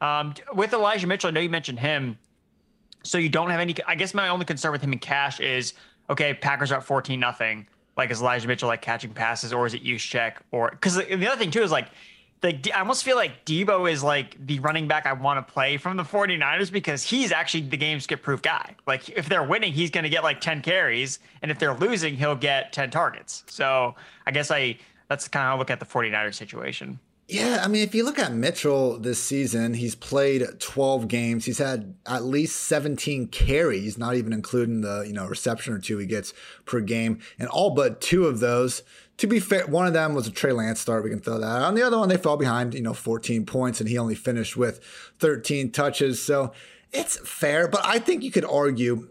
um, 0.00 0.34
with 0.54 0.72
Elijah 0.72 1.06
Mitchell, 1.06 1.28
I 1.28 1.30
know 1.32 1.40
you 1.40 1.50
mentioned 1.50 1.78
him. 1.78 2.18
So 3.02 3.18
you 3.18 3.28
don't 3.28 3.50
have 3.50 3.60
any. 3.60 3.74
I 3.86 3.94
guess 3.94 4.14
my 4.14 4.28
only 4.28 4.44
concern 4.44 4.72
with 4.72 4.82
him 4.82 4.92
in 4.92 4.98
cash 4.98 5.40
is 5.40 5.74
okay, 6.10 6.34
Packers 6.34 6.72
are 6.72 6.78
up 6.78 6.84
14 6.84 7.18
nothing. 7.18 7.66
Like 7.96 8.10
is 8.10 8.20
Elijah 8.20 8.48
Mitchell 8.48 8.68
like 8.68 8.82
catching 8.82 9.12
passes 9.12 9.52
or 9.52 9.66
is 9.66 9.74
it 9.74 9.84
Juszczyk 9.84 10.34
or 10.50 10.70
because 10.70 10.94
the, 10.94 11.04
the 11.04 11.26
other 11.26 11.38
thing 11.38 11.50
too 11.50 11.62
is 11.62 11.70
like 11.70 11.88
like 12.42 12.68
I 12.74 12.80
almost 12.80 13.04
feel 13.04 13.16
like 13.16 13.44
Debo 13.44 13.90
is 13.90 14.02
like 14.02 14.36
the 14.46 14.58
running 14.60 14.88
back 14.88 15.06
I 15.06 15.12
want 15.12 15.46
to 15.46 15.52
play 15.52 15.76
from 15.76 15.96
the 15.96 16.02
49ers 16.02 16.72
because 16.72 17.02
he's 17.02 17.30
actually 17.30 17.64
the 17.64 17.76
game 17.76 18.00
skip 18.00 18.22
proof 18.22 18.42
guy. 18.42 18.74
Like 18.86 19.08
if 19.10 19.28
they're 19.28 19.44
winning, 19.44 19.72
he's 19.72 19.90
going 19.90 20.04
to 20.04 20.10
get 20.10 20.24
like 20.24 20.40
10 20.40 20.62
carries 20.62 21.18
and 21.42 21.50
if 21.50 21.58
they're 21.58 21.74
losing, 21.74 22.16
he'll 22.16 22.34
get 22.34 22.72
10 22.72 22.90
targets. 22.90 23.44
So 23.46 23.94
I 24.26 24.30
guess 24.32 24.50
I 24.50 24.78
that's 25.08 25.28
kind 25.28 25.44
of 25.44 25.48
how 25.48 25.56
I 25.56 25.58
look 25.58 25.70
at 25.70 25.78
the 25.78 25.86
49ers 25.86 26.34
situation. 26.34 26.98
Yeah, 27.28 27.62
I 27.64 27.68
mean, 27.68 27.82
if 27.82 27.94
you 27.94 28.04
look 28.04 28.18
at 28.18 28.34
Mitchell 28.34 28.98
this 28.98 29.22
season, 29.22 29.74
he's 29.74 29.94
played 29.94 30.42
12 30.58 31.08
games. 31.08 31.44
He's 31.44 31.58
had 31.58 31.94
at 32.04 32.24
least 32.24 32.56
17 32.66 33.28
carries, 33.28 33.96
not 33.96 34.16
even 34.16 34.32
including 34.32 34.80
the 34.80 35.04
you 35.06 35.12
know 35.12 35.26
reception 35.26 35.72
or 35.72 35.78
two 35.78 35.98
he 35.98 36.06
gets 36.06 36.34
per 36.64 36.80
game, 36.80 37.20
and 37.38 37.48
all 37.48 37.70
but 37.70 38.00
two 38.00 38.26
of 38.26 38.40
those. 38.40 38.82
To 39.18 39.26
be 39.26 39.40
fair, 39.40 39.66
one 39.66 39.86
of 39.86 39.92
them 39.92 40.14
was 40.14 40.26
a 40.26 40.32
Trey 40.32 40.52
Lance 40.52 40.80
start. 40.80 41.04
We 41.04 41.10
can 41.10 41.20
throw 41.20 41.38
that 41.38 41.46
out. 41.46 41.62
On 41.62 41.74
the 41.74 41.82
other 41.82 41.98
one, 41.98 42.08
they 42.08 42.16
fell 42.16 42.36
behind, 42.36 42.74
you 42.74 42.82
know, 42.82 42.94
14 42.94 43.46
points, 43.46 43.78
and 43.80 43.88
he 43.88 43.96
only 43.96 44.16
finished 44.16 44.56
with 44.56 44.80
13 45.20 45.70
touches. 45.70 46.20
So 46.22 46.52
it's 46.92 47.18
fair, 47.18 47.68
but 47.68 47.82
I 47.84 47.98
think 47.98 48.24
you 48.24 48.32
could 48.32 48.44
argue 48.44 49.10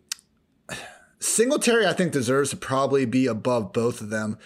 Singletary. 1.19 1.87
I 1.87 1.93
think 1.93 2.11
deserves 2.11 2.49
to 2.49 2.57
probably 2.57 3.05
be 3.05 3.25
above 3.25 3.71
both 3.73 4.01
of 4.01 4.09
them. 4.09 4.37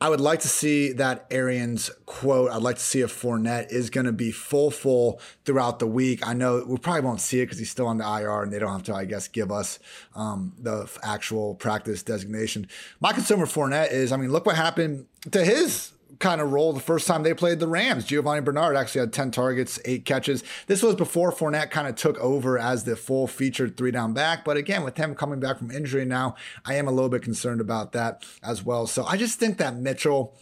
I 0.00 0.08
would 0.08 0.20
like 0.20 0.40
to 0.40 0.48
see 0.48 0.92
that 0.92 1.26
Arians 1.28 1.90
quote. 2.06 2.52
I'd 2.52 2.62
like 2.62 2.76
to 2.76 2.82
see 2.82 3.00
if 3.00 3.20
Fournette 3.20 3.72
is 3.72 3.90
going 3.90 4.06
to 4.06 4.12
be 4.12 4.30
full, 4.30 4.70
full 4.70 5.20
throughout 5.44 5.80
the 5.80 5.88
week. 5.88 6.24
I 6.24 6.34
know 6.34 6.64
we 6.64 6.78
probably 6.78 7.00
won't 7.00 7.20
see 7.20 7.40
it 7.40 7.46
because 7.46 7.58
he's 7.58 7.70
still 7.70 7.88
on 7.88 7.98
the 7.98 8.04
IR 8.04 8.42
and 8.42 8.52
they 8.52 8.60
don't 8.60 8.70
have 8.70 8.84
to, 8.84 8.94
I 8.94 9.06
guess, 9.06 9.26
give 9.26 9.50
us 9.50 9.80
um, 10.14 10.52
the 10.56 10.88
actual 11.02 11.56
practice 11.56 12.04
designation. 12.04 12.68
My 13.00 13.12
concern 13.12 13.40
with 13.40 13.52
Fournette 13.52 13.90
is, 13.90 14.12
I 14.12 14.16
mean, 14.18 14.30
look 14.30 14.46
what 14.46 14.54
happened 14.54 15.06
to 15.32 15.44
his 15.44 15.90
kind 16.18 16.40
of 16.40 16.52
role 16.52 16.72
the 16.72 16.80
first 16.80 17.06
time 17.06 17.22
they 17.22 17.34
played 17.34 17.60
the 17.60 17.68
Rams. 17.68 18.04
Giovanni 18.04 18.40
Bernard 18.40 18.76
actually 18.76 19.00
had 19.00 19.12
10 19.12 19.30
targets, 19.30 19.78
eight 19.84 20.04
catches. 20.04 20.42
This 20.66 20.82
was 20.82 20.94
before 20.94 21.32
Fournette 21.32 21.70
kind 21.70 21.86
of 21.86 21.94
took 21.96 22.18
over 22.18 22.58
as 22.58 22.84
the 22.84 22.96
full 22.96 23.26
featured 23.26 23.76
three 23.76 23.90
down 23.90 24.14
back. 24.14 24.44
But 24.44 24.56
again, 24.56 24.82
with 24.84 24.96
him 24.96 25.14
coming 25.14 25.40
back 25.40 25.58
from 25.58 25.70
injury 25.70 26.04
now, 26.04 26.34
I 26.64 26.74
am 26.74 26.88
a 26.88 26.92
little 26.92 27.10
bit 27.10 27.22
concerned 27.22 27.60
about 27.60 27.92
that 27.92 28.24
as 28.42 28.64
well. 28.64 28.86
So 28.86 29.04
I 29.04 29.16
just 29.16 29.38
think 29.38 29.58
that 29.58 29.76
Mitchell. 29.76 30.34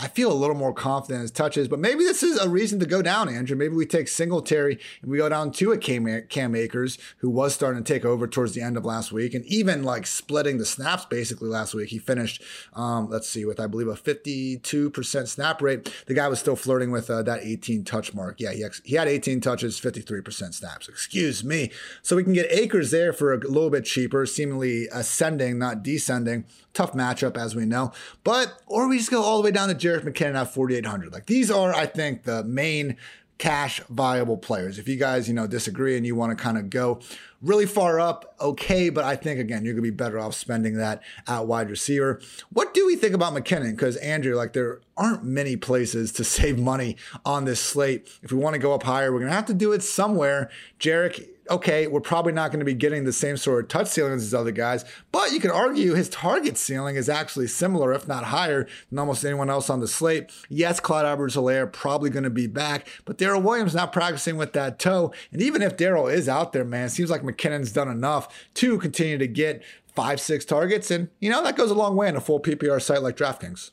I 0.00 0.06
feel 0.06 0.32
a 0.32 0.34
little 0.34 0.54
more 0.54 0.72
confident 0.72 1.22
his 1.22 1.32
touches, 1.32 1.66
but 1.66 1.80
maybe 1.80 2.04
this 2.04 2.22
is 2.22 2.38
a 2.38 2.48
reason 2.48 2.78
to 2.78 2.86
go 2.86 3.02
down, 3.02 3.28
Andrew. 3.28 3.56
Maybe 3.56 3.74
we 3.74 3.84
take 3.84 4.06
Singletary 4.06 4.78
and 5.02 5.10
we 5.10 5.18
go 5.18 5.28
down 5.28 5.50
to 5.52 5.72
a 5.72 5.78
Cam, 5.78 6.22
Cam 6.28 6.54
Akers, 6.54 6.98
who 7.16 7.28
was 7.28 7.52
starting 7.52 7.82
to 7.82 7.92
take 7.92 8.04
over 8.04 8.28
towards 8.28 8.54
the 8.54 8.60
end 8.60 8.76
of 8.76 8.84
last 8.84 9.10
week 9.10 9.34
and 9.34 9.44
even 9.46 9.82
like 9.82 10.06
splitting 10.06 10.58
the 10.58 10.64
snaps 10.64 11.04
basically 11.06 11.48
last 11.48 11.74
week. 11.74 11.88
He 11.88 11.98
finished, 11.98 12.40
um, 12.74 13.10
let's 13.10 13.28
see, 13.28 13.44
with 13.44 13.58
I 13.58 13.66
believe 13.66 13.88
a 13.88 13.94
52% 13.94 15.28
snap 15.28 15.60
rate. 15.60 15.92
The 16.06 16.14
guy 16.14 16.28
was 16.28 16.38
still 16.38 16.54
flirting 16.54 16.92
with 16.92 17.10
uh, 17.10 17.24
that 17.24 17.40
18 17.42 17.82
touch 17.82 18.14
mark. 18.14 18.38
Yeah, 18.38 18.52
he, 18.52 18.62
ex- 18.62 18.82
he 18.84 18.94
had 18.94 19.08
18 19.08 19.40
touches, 19.40 19.80
53% 19.80 20.54
snaps. 20.54 20.88
Excuse 20.88 21.42
me. 21.42 21.72
So 22.02 22.14
we 22.14 22.22
can 22.22 22.34
get 22.34 22.46
Akers 22.52 22.92
there 22.92 23.12
for 23.12 23.32
a 23.32 23.38
little 23.38 23.70
bit 23.70 23.84
cheaper, 23.84 24.26
seemingly 24.26 24.86
ascending, 24.92 25.58
not 25.58 25.82
descending. 25.82 26.44
Tough 26.72 26.92
matchup, 26.92 27.36
as 27.36 27.56
we 27.56 27.64
know. 27.64 27.90
But, 28.22 28.62
or 28.68 28.86
we 28.86 28.98
just 28.98 29.10
go 29.10 29.22
all 29.22 29.38
the 29.38 29.42
way 29.42 29.50
down 29.50 29.68
to 29.68 29.74
Jerick 29.88 30.04
McKinnon 30.04 30.34
at 30.34 30.52
4,800. 30.52 31.12
Like 31.12 31.26
these 31.26 31.50
are, 31.50 31.74
I 31.74 31.86
think, 31.86 32.24
the 32.24 32.44
main 32.44 32.96
cash 33.38 33.80
viable 33.88 34.36
players. 34.36 34.78
If 34.78 34.88
you 34.88 34.96
guys, 34.96 35.28
you 35.28 35.34
know, 35.34 35.46
disagree 35.46 35.96
and 35.96 36.04
you 36.04 36.14
want 36.14 36.36
to 36.36 36.42
kind 36.42 36.58
of 36.58 36.68
go 36.70 37.00
really 37.40 37.66
far 37.66 38.00
up, 38.00 38.34
okay, 38.40 38.90
but 38.90 39.04
I 39.04 39.14
think 39.14 39.38
again, 39.38 39.64
you're 39.64 39.74
gonna 39.74 39.82
be 39.82 39.90
better 39.90 40.18
off 40.18 40.34
spending 40.34 40.74
that 40.74 41.02
at 41.26 41.46
wide 41.46 41.70
receiver. 41.70 42.20
What 42.52 42.74
do 42.74 42.84
we 42.84 42.96
think 42.96 43.14
about 43.14 43.32
McKinnon? 43.32 43.70
Because 43.70 43.96
Andrew, 43.98 44.34
like 44.34 44.54
there 44.54 44.80
aren't 44.96 45.24
many 45.24 45.56
places 45.56 46.10
to 46.12 46.24
save 46.38 46.58
money 46.58 46.96
on 47.24 47.44
this 47.44 47.60
slate. 47.60 48.08
If 48.22 48.32
we 48.32 48.38
want 48.38 48.54
to 48.54 48.58
go 48.58 48.74
up 48.74 48.82
higher, 48.82 49.12
we're 49.12 49.20
gonna 49.20 49.32
have 49.32 49.46
to 49.46 49.54
do 49.54 49.72
it 49.72 49.82
somewhere. 49.82 50.50
Jerick 50.80 51.28
okay, 51.50 51.86
we're 51.86 52.00
probably 52.00 52.32
not 52.32 52.50
going 52.50 52.60
to 52.60 52.64
be 52.64 52.74
getting 52.74 53.04
the 53.04 53.12
same 53.12 53.36
sort 53.36 53.64
of 53.64 53.68
touch 53.68 53.88
ceiling 53.88 54.14
as 54.14 54.22
these 54.22 54.34
other 54.34 54.52
guys, 54.52 54.84
but 55.12 55.32
you 55.32 55.40
could 55.40 55.50
argue 55.50 55.94
his 55.94 56.08
target 56.08 56.56
ceiling 56.56 56.96
is 56.96 57.08
actually 57.08 57.46
similar, 57.46 57.92
if 57.92 58.06
not 58.08 58.24
higher, 58.24 58.66
than 58.90 58.98
almost 58.98 59.24
anyone 59.24 59.50
else 59.50 59.70
on 59.70 59.80
the 59.80 59.88
slate. 59.88 60.30
Yes, 60.48 60.80
Clyde 60.80 61.06
Edwards 61.06 61.36
Helaire 61.36 61.70
probably 61.70 62.10
going 62.10 62.24
to 62.24 62.30
be 62.30 62.46
back, 62.46 62.88
but 63.04 63.18
Darrel 63.18 63.42
Williams 63.42 63.74
not 63.74 63.92
practicing 63.92 64.36
with 64.36 64.52
that 64.52 64.78
toe. 64.78 65.12
And 65.32 65.42
even 65.42 65.62
if 65.62 65.76
Darrel 65.76 66.08
is 66.08 66.28
out 66.28 66.52
there, 66.52 66.64
man, 66.64 66.88
seems 66.88 67.10
like 67.10 67.22
McKinnon's 67.22 67.72
done 67.72 67.88
enough 67.88 68.28
to 68.54 68.78
continue 68.78 69.18
to 69.18 69.26
get 69.26 69.62
five, 69.94 70.20
six 70.20 70.44
targets. 70.44 70.90
And, 70.90 71.08
you 71.20 71.30
know, 71.30 71.42
that 71.42 71.56
goes 71.56 71.70
a 71.70 71.74
long 71.74 71.96
way 71.96 72.08
in 72.08 72.16
a 72.16 72.20
full 72.20 72.40
PPR 72.40 72.80
site 72.80 73.02
like 73.02 73.16
DraftKings. 73.16 73.70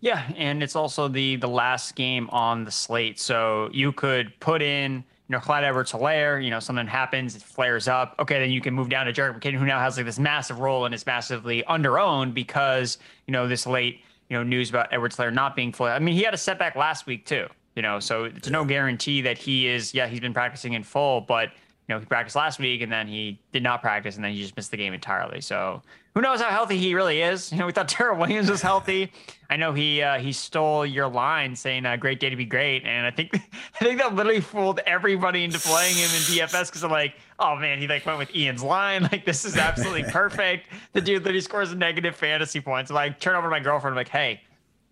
Yeah, 0.00 0.30
and 0.36 0.62
it's 0.62 0.76
also 0.76 1.08
the 1.08 1.36
the 1.36 1.48
last 1.48 1.96
game 1.96 2.28
on 2.30 2.64
the 2.64 2.70
slate. 2.70 3.18
So 3.18 3.68
you 3.72 3.92
could 3.92 4.38
put 4.40 4.62
in 4.62 5.04
you 5.32 5.38
know, 5.38 5.40
Clyde 5.40 5.64
Edwards 5.64 5.90
Helaire, 5.90 6.44
you 6.44 6.50
know, 6.50 6.60
something 6.60 6.86
happens, 6.86 7.34
it 7.34 7.40
flares 7.40 7.88
up. 7.88 8.14
Okay, 8.18 8.38
then 8.38 8.50
you 8.50 8.60
can 8.60 8.74
move 8.74 8.90
down 8.90 9.06
to 9.06 9.14
Jerick 9.14 9.40
McKinnon, 9.40 9.60
who 9.60 9.64
now 9.64 9.78
has 9.78 9.96
like 9.96 10.04
this 10.04 10.18
massive 10.18 10.58
role 10.58 10.84
and 10.84 10.94
is 10.94 11.06
massively 11.06 11.64
underowned 11.70 12.34
because, 12.34 12.98
you 13.26 13.32
know, 13.32 13.48
this 13.48 13.66
late, 13.66 14.02
you 14.28 14.36
know, 14.36 14.42
news 14.42 14.68
about 14.68 14.92
Edwards 14.92 15.16
Helaire 15.16 15.32
not 15.32 15.56
being 15.56 15.72
fully. 15.72 15.92
I 15.92 16.00
mean, 16.00 16.14
he 16.14 16.22
had 16.22 16.34
a 16.34 16.36
setback 16.36 16.76
last 16.76 17.06
week 17.06 17.24
too, 17.24 17.46
you 17.74 17.80
know, 17.80 17.98
so 17.98 18.24
it's 18.24 18.50
no 18.50 18.62
guarantee 18.66 19.22
that 19.22 19.38
he 19.38 19.68
is, 19.68 19.94
yeah, 19.94 20.06
he's 20.06 20.20
been 20.20 20.34
practicing 20.34 20.74
in 20.74 20.82
full, 20.82 21.22
but 21.22 21.48
you 21.88 21.94
know, 21.94 21.98
he 21.98 22.04
practiced 22.04 22.36
last 22.36 22.58
week 22.58 22.82
and 22.82 22.92
then 22.92 23.08
he 23.08 23.40
did 23.52 23.62
not 23.62 23.80
practice 23.80 24.16
and 24.16 24.24
then 24.24 24.32
he 24.32 24.42
just 24.42 24.54
missed 24.54 24.70
the 24.70 24.76
game 24.76 24.92
entirely. 24.92 25.40
So 25.40 25.80
who 26.14 26.20
knows 26.20 26.40
how 26.40 26.50
healthy 26.50 26.76
he 26.76 26.94
really 26.94 27.22
is? 27.22 27.50
You 27.50 27.58
know, 27.58 27.66
we 27.66 27.72
thought 27.72 27.88
Darrel 27.98 28.18
Williams 28.18 28.50
was 28.50 28.60
healthy. 28.60 29.12
I 29.48 29.56
know 29.56 29.72
he 29.72 30.02
uh, 30.02 30.18
he 30.18 30.32
stole 30.32 30.86
your 30.86 31.08
line 31.08 31.54
saying 31.56 31.84
uh, 31.84 31.96
"great 31.96 32.20
day 32.20 32.30
to 32.30 32.36
be 32.36 32.44
great," 32.44 32.84
and 32.84 33.06
I 33.06 33.10
think 33.10 33.34
I 33.80 33.84
think 33.84 33.98
that 33.98 34.14
literally 34.14 34.40
fooled 34.40 34.80
everybody 34.86 35.44
into 35.44 35.58
playing 35.58 35.94
him 35.96 36.04
in 36.04 36.48
DFS 36.48 36.66
because 36.66 36.84
I'm 36.84 36.90
like, 36.90 37.16
oh 37.38 37.56
man, 37.56 37.78
he 37.78 37.86
like 37.86 38.04
went 38.06 38.18
with 38.18 38.34
Ian's 38.34 38.62
line. 38.62 39.02
Like 39.12 39.26
this 39.26 39.44
is 39.44 39.56
absolutely 39.58 40.04
perfect. 40.04 40.68
The 40.92 41.00
dude 41.00 41.22
literally 41.22 41.42
scores 41.42 41.74
negative 41.74 42.16
fantasy 42.16 42.60
points. 42.60 42.90
So 42.90 42.96
I 42.96 43.10
turn 43.10 43.36
over 43.36 43.48
to 43.48 43.50
my 43.50 43.60
girlfriend, 43.60 43.92
I'm 43.92 43.96
like, 43.96 44.08
hey, 44.08 44.40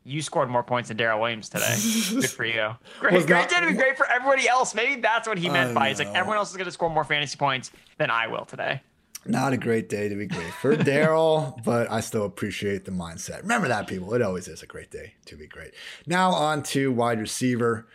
you 0.05 0.21
scored 0.21 0.51
more 0.51 0.63
points 0.63 0.89
than 0.89 0.97
Darrel 0.99 1.21
Williams 1.21 1.49
today. 1.49 1.77
Good 2.11 2.29
for 2.29 2.45
you. 2.45 2.71
Great, 2.99 3.27
great 3.27 3.49
day 3.49 3.61
to 3.61 3.67
be 3.67 3.73
great 3.73 3.97
for 3.97 4.07
everybody 4.11 4.49
else. 4.49 4.75
Maybe 4.75 5.01
that's 5.01 5.27
what 5.29 5.39
he 5.39 5.49
meant 5.49 5.75
by. 5.75 5.89
It's 5.89 5.99
like 5.99 6.09
everyone 6.09 6.37
else 6.37 6.51
is 6.51 6.57
going 6.57 6.67
to 6.67 6.73
score 6.73 6.91
more 6.91 7.05
fantasy 7.05 7.39
points 7.39 7.71
than 7.99 8.11
I 8.11 8.27
will 8.27 8.45
today. 8.45 8.83
Not 9.27 9.53
a 9.53 9.59
great 9.59 9.89
day 9.89 10.09
to 10.09 10.15
be 10.15 10.27
great 10.27 10.53
for 10.55 10.77
Darrel, 10.85 11.61
but 11.65 11.91
I 11.91 12.01
still 12.01 12.25
appreciate 12.25 12.85
the 12.87 12.91
mindset. 12.91 13.43
Remember 13.43 13.69
that, 13.69 13.87
people. 13.87 14.15
It 14.15 14.23
always 14.23 14.49
is 14.49 14.63
a 14.63 14.67
great 14.67 14.91
day 14.91 15.15
to 15.27 15.37
be 15.37 15.47
great. 15.47 15.73
Now 16.07 16.31
on 16.31 16.63
to 16.65 16.91
wide 16.91 17.21
receiver. 17.21 17.87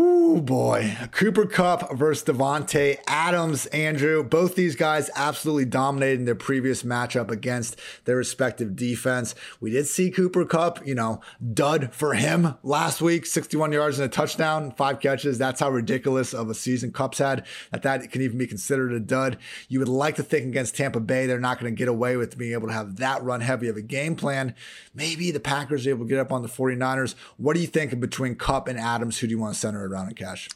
Oh 0.00 0.40
boy, 0.40 0.96
Cooper 1.10 1.44
Kupp 1.44 1.96
versus 1.96 2.22
Davante 2.22 2.98
Adams. 3.08 3.66
Andrew, 3.66 4.22
both 4.22 4.54
these 4.54 4.76
guys 4.76 5.10
absolutely 5.16 5.64
dominated 5.64 6.20
in 6.20 6.24
their 6.24 6.36
previous 6.36 6.84
matchup 6.84 7.32
against 7.32 7.74
their 8.04 8.14
respective 8.14 8.76
defense. 8.76 9.34
We 9.58 9.72
did 9.72 9.88
see 9.88 10.12
Cooper 10.12 10.44
Kupp, 10.44 10.86
you 10.86 10.94
know, 10.94 11.20
dud 11.52 11.92
for 11.92 12.14
him 12.14 12.54
last 12.62 13.00
week, 13.00 13.26
61 13.26 13.72
yards 13.72 13.98
and 13.98 14.06
a 14.06 14.08
touchdown, 14.08 14.70
five 14.70 15.00
catches. 15.00 15.36
That's 15.36 15.58
how 15.58 15.70
ridiculous 15.70 16.32
of 16.32 16.48
a 16.48 16.54
season 16.54 16.92
Kupp's 16.92 17.18
had 17.18 17.44
that 17.72 17.82
that 17.82 18.12
can 18.12 18.22
even 18.22 18.38
be 18.38 18.46
considered 18.46 18.92
a 18.92 19.00
dud. 19.00 19.36
You 19.68 19.80
would 19.80 19.88
like 19.88 20.14
to 20.14 20.22
think 20.22 20.46
against 20.46 20.76
Tampa 20.76 21.00
Bay 21.00 21.26
they're 21.26 21.40
not 21.40 21.58
going 21.58 21.74
to 21.74 21.76
get 21.76 21.88
away 21.88 22.16
with 22.16 22.38
being 22.38 22.52
able 22.52 22.68
to 22.68 22.74
have 22.74 22.98
that 22.98 23.24
run 23.24 23.40
heavy 23.40 23.66
of 23.66 23.76
a 23.76 23.82
game 23.82 24.14
plan. 24.14 24.54
Maybe 24.94 25.32
the 25.32 25.40
Packers 25.40 25.88
are 25.88 25.90
able 25.90 26.04
to 26.04 26.08
get 26.08 26.20
up 26.20 26.30
on 26.30 26.42
the 26.42 26.48
49ers. 26.48 27.16
What 27.36 27.54
do 27.54 27.60
you 27.60 27.66
think 27.66 27.98
between 27.98 28.36
Kupp 28.36 28.68
and 28.68 28.78
Adams? 28.78 29.18
Who 29.18 29.26
do 29.26 29.32
you 29.32 29.40
want 29.40 29.54
to 29.54 29.58
center 29.58 29.87
around 29.88 30.08
in 30.08 30.14
cash. 30.14 30.48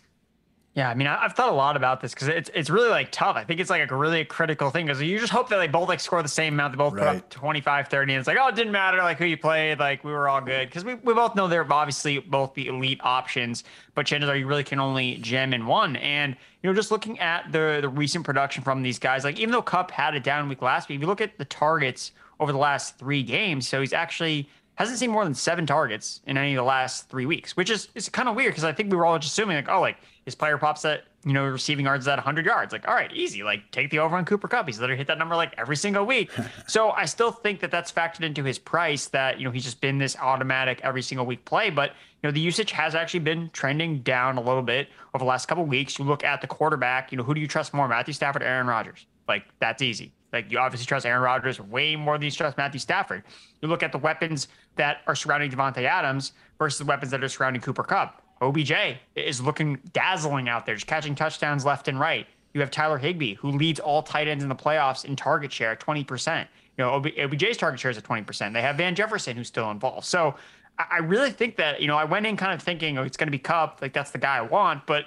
Yeah, 0.75 0.89
I 0.89 0.95
mean, 0.95 1.07
I've 1.07 1.35
thought 1.35 1.51
a 1.51 1.55
lot 1.55 1.77
about 1.77 2.01
this 2.01 2.15
because 2.15 2.29
it's 2.29 2.51
it's 2.55 2.71
really 2.71 2.89
like 2.89 3.13
tough. 3.13 3.37
I 3.37 3.45
think 3.45 3.61
it's 3.61 3.69
like 3.69 3.91
a 3.91 3.95
really 3.95 4.25
critical 4.25 4.71
thing 4.71 4.87
because 4.87 5.03
you 5.03 5.19
just 5.19 5.31
hope 5.31 5.51
that 5.51 5.59
they 5.59 5.69
both 5.69 5.87
like 5.87 6.01
score 6.01 6.23
the 6.23 6.31
same 6.31 6.55
amount. 6.55 6.73
They 6.73 6.79
both 6.79 6.95
right. 6.95 7.17
put 7.17 7.17
up 7.17 7.29
25, 7.29 7.89
30, 7.89 8.13
and 8.15 8.21
it's 8.21 8.27
like, 8.27 8.39
oh, 8.41 8.49
it 8.49 8.55
didn't 8.55 8.73
matter 8.73 8.97
like 8.97 9.19
who 9.19 9.27
you 9.27 9.37
played. 9.37 9.79
Like 9.79 10.03
we 10.03 10.13
were 10.13 10.31
all 10.31 10.41
good 10.41 10.69
because 10.69 10.83
we, 10.83 10.95
we 10.95 11.13
both 11.13 11.35
know 11.35 11.47
they're 11.47 11.71
obviously 11.71 12.21
both 12.21 12.55
the 12.55 12.69
elite 12.69 13.01
options, 13.03 13.65
but 13.95 14.07
chances 14.07 14.31
are 14.31 14.37
you 14.37 14.47
really 14.47 14.65
can 14.65 14.81
only 14.81 15.17
gem 15.17 15.53
in 15.53 15.67
one. 15.67 15.97
And 15.97 16.35
you 16.63 16.71
know, 16.71 16.75
just 16.75 16.91
looking 16.91 17.21
at 17.21 17.53
the 17.53 17.81
the 17.83 17.91
recent 17.91 18.25
production 18.25 18.65
from 18.65 18.81
these 18.81 18.99
guys, 18.99 19.25
like 19.25 19.39
even 19.39 19.53
though 19.53 19.61
Kupp 19.61 19.91
had 19.91 20.15
a 20.15 20.21
down 20.21 20.49
week 20.49 20.63
last 20.63 20.89
week, 20.89 20.97
if 20.97 21.03
you 21.03 21.07
look 21.07 21.21
at 21.21 21.37
the 21.37 21.45
targets 21.45 22.13
over 22.41 22.51
the 22.51 22.57
last 22.57 22.99
three 22.99 23.23
games, 23.23 23.69
so 23.69 23.83
he's 23.83 23.93
actually 23.93 24.49
hasn't 24.77 24.99
seen 24.99 25.11
more 25.11 25.25
than 25.25 25.35
seven 25.35 25.67
targets 25.67 26.21
in 26.27 26.37
any 26.37 26.55
of 26.55 26.57
the 26.57 26.65
last 26.65 27.09
three 27.09 27.27
weeks, 27.27 27.57
which 27.57 27.71
is 27.71 27.89
is 27.95 28.09
kind 28.09 28.29
of 28.29 28.35
weird 28.35 28.53
because 28.53 28.65
I 28.65 28.73
think 28.73 28.91
we 28.91 28.97
were 28.97 29.05
all 29.05 29.19
just 29.19 29.33
assuming 29.33 29.57
like, 29.57 29.69
oh, 29.69 29.81
like 29.81 29.99
his 30.25 30.35
player 30.35 30.57
pops 30.59 30.85
at 30.85 31.05
you 31.25 31.33
know 31.33 31.45
receiving 31.45 31.85
yards 31.85 32.09
at 32.09 32.17
100 32.17 32.47
yards, 32.47 32.73
like 32.73 32.89
all 32.89 32.95
right, 32.95 33.13
easy, 33.13 33.43
like 33.43 33.71
take 33.71 33.91
the 33.91 33.99
over 33.99 34.17
on 34.17 34.25
Cooper 34.25 34.49
Kupp. 34.49 34.67
He's 34.67 34.81
literally 34.81 34.99
hit 34.99 35.07
that 35.09 35.19
number 35.19 35.37
like 35.37 35.55
every 35.59 35.77
single 35.77 36.05
week. 36.07 36.31
so 36.67 36.91
I 36.91 37.05
still 37.05 37.31
think 37.31 37.61
that 37.61 37.71
that's 37.71 37.93
factored 37.93 38.23
into 38.23 38.43
his 38.43 38.59
price 38.59 39.09
that 39.09 39.39
you 39.39 39.45
know 39.45 39.51
he's 39.51 39.65
just 39.65 39.81
been 39.81 39.99
this 39.99 40.17
automatic 40.17 40.81
every 40.83 41.03
single 41.03 41.27
week 41.27 41.45
play, 41.45 41.71
but 41.71 41.91
you 42.23 42.29
know 42.29 42.33
the 42.33 42.41
usage 42.41 42.71
has 42.73 42.95
actually 42.95 43.21
been 43.21 43.51
trending 43.53 43.99
down 44.01 44.39
a 44.39 44.43
little 44.43 44.63
bit 44.63 44.89
over 45.15 45.23
the 45.23 45.29
last 45.29 45.47
couple 45.47 45.65
weeks. 45.65 45.99
You 45.99 46.05
look 46.07 46.25
at 46.25 46.41
the 46.41 46.47
quarterback, 46.47 47.13
you 47.13 47.19
know 47.19 47.25
who 47.25 47.35
do 47.35 47.41
you 47.41 47.49
trust 47.49 47.75
more, 47.75 47.87
Matthew 47.89 48.15
Stafford, 48.15 48.43
Aaron 48.43 48.67
Rodgers? 48.67 49.07
Like 49.29 49.45
that's 49.61 49.83
easy. 49.83 50.13
Like 50.33 50.51
you 50.51 50.59
obviously 50.59 50.87
trust 50.87 51.05
Aaron 51.05 51.23
Rodgers 51.23 51.61
way 51.61 51.95
more 51.95 52.17
than 52.17 52.25
you 52.25 52.31
trust 52.31 52.57
Matthew 52.57 52.81
Stafford. 52.81 53.23
You 53.61 53.69
look 53.69 53.83
at 53.83 53.93
the 53.93 53.99
weapons 53.99 54.49
that 54.77 54.99
are 55.07 55.15
surrounding 55.15 55.51
Davante 55.51 55.85
Adams 55.85 56.33
versus 56.59 56.79
the 56.79 56.85
weapons 56.85 57.11
that 57.11 57.23
are 57.23 57.29
surrounding 57.29 57.63
Cooper 57.63 57.83
Kupp. 57.83 58.23
OBJ 58.41 58.73
is 59.15 59.41
looking 59.41 59.79
dazzling 59.93 60.49
out 60.49 60.67
there, 60.67 60.75
just 60.75 60.87
catching 60.87 61.15
touchdowns 61.15 61.65
left 61.65 61.89
and 61.89 61.99
right. 61.99 62.27
You 62.55 62.61
have 62.61 62.71
Tyler 62.71 62.99
Higbee, 62.99 63.35
who 63.35 63.51
leads 63.51 63.81
all 63.81 64.03
tight 64.03 64.29
ends 64.29 64.43
in 64.43 64.49
the 64.49 64.55
playoffs 64.55 65.05
in 65.05 65.17
target 65.17 65.53
share 65.53 65.73
at 65.73 65.81
20%. 65.81 66.47
You 66.77 66.85
know, 66.85 66.91
OBJ's 66.91 67.57
target 67.57 67.81
share 67.81 67.91
is 67.91 67.99
at 67.99 68.05
20%. 68.05 68.53
They 68.53 68.63
have 68.63 68.77
Van 68.77 68.95
Jefferson, 68.95 69.37
who's 69.37 69.49
still 69.49 69.71
involved. 69.71 70.07
So 70.07 70.35
I 70.79 70.99
really 70.99 71.31
think 71.31 71.57
that, 71.57 71.81
you 71.81 71.87
know, 71.87 71.97
I 71.97 72.05
went 72.05 72.27
in 72.27 72.37
kind 72.37 72.53
of 72.53 72.63
thinking, 72.63 72.99
oh, 72.99 73.05
it's 73.05 73.17
going 73.17 73.27
to 73.29 73.33
be 73.33 73.39
Kupp. 73.39 73.81
Like, 73.81 73.93
that's 73.93 74.11
the 74.11 74.19
guy 74.19 74.39
I 74.39 74.43
want. 74.43 74.87
But 74.87 75.07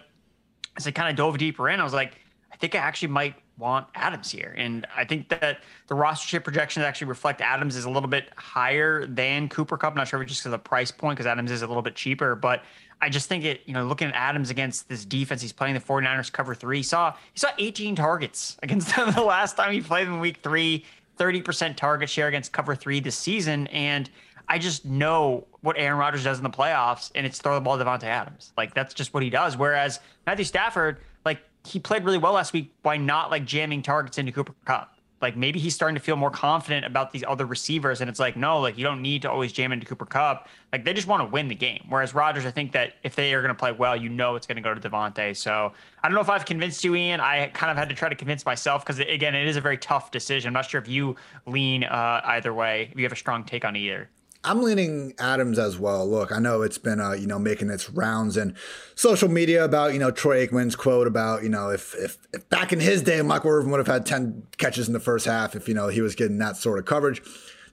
as 0.78 0.88
I 0.88 0.92
kind 0.92 1.10
of 1.10 1.16
dove 1.16 1.38
deeper 1.38 1.70
in, 1.70 1.80
I 1.80 1.84
was 1.84 1.94
like, 1.94 2.20
I 2.52 2.56
think 2.58 2.76
I 2.76 2.80
actually 2.80 3.10
might 3.10 3.36
want 3.58 3.88
Adams 3.96 4.32
here. 4.32 4.54
And 4.58 4.86
I 4.96 5.06
think 5.06 5.30
that 5.30 5.60
the 5.88 5.96
rostership 5.96 6.44
projections 6.44 6.86
actually 6.86 7.08
reflect 7.08 7.42
Adams 7.42 7.76
is 7.76 7.86
a 7.86 7.90
little 7.90 8.10
bit 8.10 8.30
higher 8.36 9.06
than 9.06 9.48
Cooper 9.50 9.78
Kupp. 9.78 9.94
I'm 9.94 9.98
not 9.98 10.08
sure 10.08 10.22
if 10.22 10.26
it's 10.26 10.34
just 10.34 10.44
because 10.44 10.54
of 10.54 10.64
the 10.64 10.70
price 10.70 10.92
point, 10.92 11.18
because 11.18 11.28
Adams 11.28 11.52
is 11.52 11.62
a 11.62 11.68
little 11.68 11.82
bit 11.82 11.96
cheaper. 11.96 12.36
But 12.36 12.64
I 13.02 13.10
just 13.10 13.30
think 13.30 13.44
it, 13.44 13.62
you 13.66 13.74
know, 13.74 13.86
looking 13.86 14.08
at 14.08 14.16
Adams 14.16 14.50
against 14.50 14.90
this 14.90 15.06
defense, 15.06 15.42
he's 15.42 15.54
playing 15.54 15.74
the 15.74 15.80
49ers 15.80 16.32
cover 16.32 16.56
three. 16.56 16.78
He 16.78 16.84
saw 16.84 17.14
he 17.34 17.40
saw 17.40 17.50
18 17.58 17.96
targets 17.96 18.58
against 18.64 18.96
them 18.96 19.12
the 19.14 19.22
last 19.22 19.58
time 19.58 19.72
he 19.72 19.82
played 19.82 20.08
in 20.08 20.20
week 20.20 20.38
three, 20.44 20.86
30% 21.18 21.76
target 21.76 22.10
share 22.10 22.28
against 22.28 22.52
cover 22.52 22.76
three 22.76 23.00
this 23.00 23.18
season. 23.18 23.68
And 23.68 24.10
I 24.48 24.60
just 24.60 24.86
know 24.86 25.48
what 25.62 25.78
Aaron 25.78 25.98
Rodgers 25.98 26.24
does 26.24 26.38
in 26.38 26.44
the 26.44 26.50
playoffs, 26.50 27.12
and 27.16 27.26
it's 27.26 27.40
throw 27.40 27.56
the 27.56 27.62
ball 27.62 27.78
to 27.78 27.84
Davante 27.84 28.04
Adams. 28.04 28.54
Like 28.58 28.74
that's 28.74 28.94
just 28.94 29.14
what 29.14 29.24
he 29.24 29.30
does. 29.30 29.58
Whereas 29.58 30.00
Matthew 30.26 30.46
Stafford, 30.46 30.98
he 31.66 31.80
played 31.80 32.04
really 32.04 32.18
well 32.18 32.34
last 32.34 32.54
week 32.54 32.72
by 32.84 32.98
not 32.98 33.32
like 33.32 33.46
jamming 33.46 33.82
targets 33.82 34.18
into 34.18 34.32
Cooper 34.32 34.54
Kupp. 34.66 34.92
Like 35.22 35.38
maybe 35.38 35.60
he's 35.60 35.74
starting 35.74 35.96
to 35.96 36.02
feel 36.02 36.18
more 36.18 36.30
confident 36.30 36.86
about 36.86 37.12
these 37.12 37.24
other 37.28 37.46
receivers, 37.46 38.02
and 38.02 38.10
it's 38.10 38.20
like 38.20 38.36
no, 38.36 38.60
like 38.60 38.78
you 38.78 38.84
don't 38.84 39.02
need 39.02 39.22
to 39.24 39.32
always 39.32 39.52
jam 39.52 39.72
into 39.72 39.86
Cooper 39.86 40.06
Kupp. 40.06 40.50
Like 40.72 40.84
they 40.84 40.94
just 40.94 41.08
want 41.08 41.22
to 41.22 41.28
win 41.28 41.48
the 41.48 41.56
game. 41.56 41.86
Whereas 41.90 42.14
Rodgers, 42.14 42.46
I 42.46 42.52
think 42.52 42.74
that 42.74 42.94
if 43.02 43.16
they 43.16 43.34
are 43.34 43.42
going 43.42 43.54
to 43.54 43.58
play 43.58 43.72
well, 43.72 43.96
you 43.96 44.10
know 44.10 44.36
it's 44.36 44.46
going 44.46 44.58
to 44.58 44.62
go 44.62 44.74
to 44.74 44.90
Davante. 44.90 45.36
So 45.36 45.72
I 46.04 46.08
don't 46.08 46.16
know 46.16 46.22
if 46.22 46.30
I've 46.30 46.46
convinced 46.46 46.84
you, 46.84 46.96
Ian. 46.96 47.22
I 47.22 47.48
kind 47.48 47.72
of 47.72 47.78
had 47.78 47.90
to 47.90 47.96
try 47.96 48.10
to 48.10 48.16
convince 48.16 48.46
myself 48.46 48.86
because 48.86 49.00
again, 49.00 49.34
it 49.34 49.48
is 49.48 49.56
a 49.56 49.62
very 49.62 49.78
tough 49.78 50.12
decision. 50.12 50.50
I'm 50.50 50.54
not 50.54 50.70
sure 50.70 50.82
if 50.82 50.88
you 50.88 51.16
lean 51.48 51.86
uh, 51.86 52.22
either 52.26 52.54
way. 52.54 52.90
If 52.92 53.00
you 53.00 53.06
have 53.06 53.14
a 53.14 53.18
strong 53.18 53.46
take 53.46 53.64
on 53.64 53.76
either. 53.76 54.10
I'm 54.46 54.62
leaning 54.62 55.14
Adams 55.20 55.58
as 55.58 55.78
well. 55.78 56.08
Look, 56.08 56.32
I 56.32 56.40
know 56.40 56.62
it's 56.62 56.78
been 56.78 57.02
uh, 57.02 57.14
you 57.14 57.28
know 57.28 57.40
making 57.40 57.70
its 57.70 57.90
rounds 57.90 58.38
in 58.38 58.56
social 58.96 59.30
media 59.30 59.66
about 59.66 59.94
you 59.94 60.00
know 60.00 60.12
Troy 60.12 60.46
Aikman's 60.46 60.76
quote 60.76 61.08
about 61.08 61.44
you 61.44 61.50
know 61.50 61.70
if 61.70 61.96
if, 61.96 62.18
if 62.34 62.48
back 62.50 62.72
in 62.72 62.80
his 62.80 63.02
day 63.02 63.22
Michael 63.22 63.52
Irvin 63.52 63.72
would 63.72 63.80
have 63.80 63.88
had 63.88 64.06
ten 64.06 64.44
catches 64.58 64.88
in 64.88 64.94
the 64.94 65.00
first 65.00 65.26
half 65.26 65.56
if 65.56 65.68
you 65.68 65.74
know 65.74 65.88
he 65.88 66.02
was 66.02 66.16
getting 66.16 66.38
that 66.38 66.58
sort 66.58 66.80
of 66.80 66.86
coverage. 66.86 67.22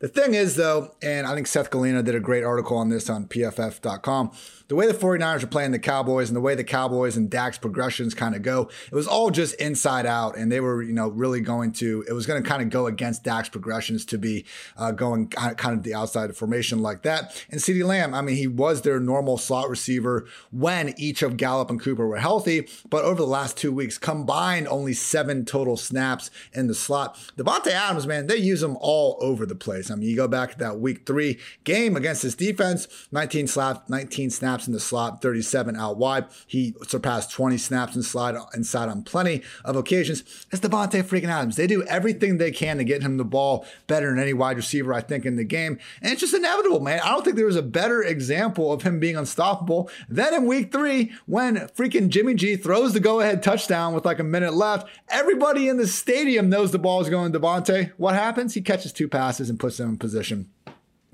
The 0.01 0.09
thing 0.09 0.35
is, 0.35 0.57
though, 0.57 0.97
and 1.01 1.29
I 1.29 1.35
think 1.37 1.47
Seth 1.47 1.71
Galina 1.71 2.05
did 2.05 2.17
a 2.17 2.21
great 2.21 2.43
article 2.43 2.77
on 2.77 2.89
this 2.89 3.09
on 3.09 3.27
pff.com 3.27 4.33
the 4.73 4.77
way 4.77 4.87
the 4.87 4.95
49ers 4.95 5.43
are 5.43 5.49
playing 5.49 5.71
the 5.73 5.79
Cowboys 5.79 6.31
and 6.31 6.37
the 6.37 6.41
way 6.41 6.55
the 6.55 6.65
Cowboys 6.65 7.15
and 7.15 7.29
Dak's 7.29 7.59
progressions 7.59 8.15
kind 8.15 8.35
of 8.35 8.41
go, 8.41 8.71
it 8.91 8.95
was 8.95 9.07
all 9.07 9.31
just 9.31 9.55
inside 9.57 10.07
out. 10.07 10.35
And 10.35 10.51
they 10.51 10.61
were, 10.61 10.83
you 10.83 10.95
know, 10.95 11.09
really 11.09 11.43
going 11.43 11.73
to, 11.73 12.03
it 12.09 12.15
was 12.15 12.25
going 12.25 12.43
to 12.43 12.49
kind 12.49 12.63
of 12.63 12.71
go 12.71 12.87
against 12.87 13.23
Dak's 13.23 13.51
progressions 13.51 14.07
to 14.07 14.17
be 14.17 14.47
uh, 14.79 14.91
going 14.93 15.29
kind 15.29 15.77
of 15.77 15.83
the 15.83 15.93
outside 15.93 16.35
formation 16.35 16.79
like 16.79 17.03
that. 17.03 17.45
And 17.51 17.61
CeeDee 17.61 17.85
Lamb, 17.85 18.15
I 18.15 18.23
mean, 18.23 18.37
he 18.37 18.47
was 18.47 18.81
their 18.81 18.99
normal 18.99 19.37
slot 19.37 19.69
receiver 19.69 20.27
when 20.53 20.95
each 20.97 21.23
of 21.23 21.37
Gallup 21.37 21.69
and 21.69 21.79
Cooper 21.79 22.09
were 22.09 22.17
healthy. 22.17 22.67
But 22.89 23.05
over 23.05 23.21
the 23.21 23.27
last 23.27 23.59
two 23.59 23.73
weeks, 23.73 23.99
combined 23.99 24.69
only 24.69 24.95
seven 24.95 25.45
total 25.45 25.77
snaps 25.77 26.31
in 26.55 26.67
the 26.67 26.75
slot. 26.75 27.19
Davante 27.37 27.73
Adams, 27.73 28.07
man, 28.07 28.27
they 28.27 28.39
use 28.39 28.63
him 28.63 28.79
all 28.81 29.19
over 29.21 29.45
the 29.45 29.55
place. 29.55 29.91
I 29.91 29.97
mean, 29.97 30.09
you 30.09 30.17
go 30.17 30.29
back 30.29 30.53
to 30.53 30.59
that 30.61 30.81
week 30.81 31.05
three 31.05 31.39
game 31.65 31.95
against 31.95 32.23
this 32.23 32.35
defense, 32.35 32.89
19 33.13 33.49
slaps, 33.49 33.91
19 33.91 34.31
snaps 34.31 34.62
snaps 34.63 34.69
in 34.69 34.73
the 34.73 34.81
slot, 34.81 35.23
37 35.23 35.77
out 35.77 35.97
wide. 35.97 36.27
He 36.47 36.75
surpassed 36.87 37.31
20 37.33 37.59
snaps 37.59 37.97
in 37.97 38.03
slide 38.03 38.37
inside 38.55 38.89
on 38.89 39.03
plenty 39.03 39.43
of 39.65 39.77
occasions. 39.77 40.23
It's 40.51 40.61
Davante 40.61 41.03
freaking 41.03 41.29
Adams. 41.29 41.57
They 41.57 41.67
do 41.67 41.83
everything 41.85 42.39
they 42.39 42.51
can 42.51 42.79
to 42.79 42.85
get 42.85 43.03
him 43.03 43.17
the 43.17 43.25
ball 43.25 43.67
better 43.87 44.11
than 44.11 44.19
any 44.19 44.33
wide 44.33 44.57
receiver, 44.57 44.95
I 44.95 45.01
think, 45.01 45.27
in 45.27 45.37
the 45.37 45.45
game. 45.45 45.79
And 46.01 46.13
it's 46.13 46.21
just 46.21 46.35
inevitable, 46.35 46.81
man. 46.81 47.01
I 47.01 47.09
don't 47.09 47.25
think 47.25 47.37
there 47.37 47.47
was 47.47 47.57
a 47.57 47.63
better 47.63 48.03
example 48.03 48.73
of 48.73 48.83
him 48.83 49.01
being 49.01 49.17
unstoppable 49.17 49.91
than 50.09 50.35
in 50.35 50.47
week 50.47 50.73
three 50.73 51.13
when 51.27 51.57
freaking 51.77 52.09
Jimmy 52.09 52.35
G 52.35 52.57
throws 52.57 52.93
the 52.93 53.01
go 53.01 53.21
ahead 53.21 53.43
touchdown 53.43 53.95
with 53.95 54.05
like 54.05 54.21
a 54.21 54.25
minute 54.25 54.55
left. 54.55 54.89
Everybody 55.09 55.69
in 55.69 55.77
the 55.77 55.87
stadium 55.87 56.49
knows 56.49 56.71
the 56.71 56.79
ball 56.79 57.01
is 57.01 57.09
going 57.09 57.33
to 57.33 57.41
Davante. 57.41 57.93
What 57.97 58.15
happens? 58.15 58.55
He 58.55 58.63
catches 58.63 58.93
two 58.93 59.09
passes 59.09 59.51
and 59.51 59.59
puts 59.59 59.79
them 59.79 59.91
in 59.91 59.97
position 59.99 60.51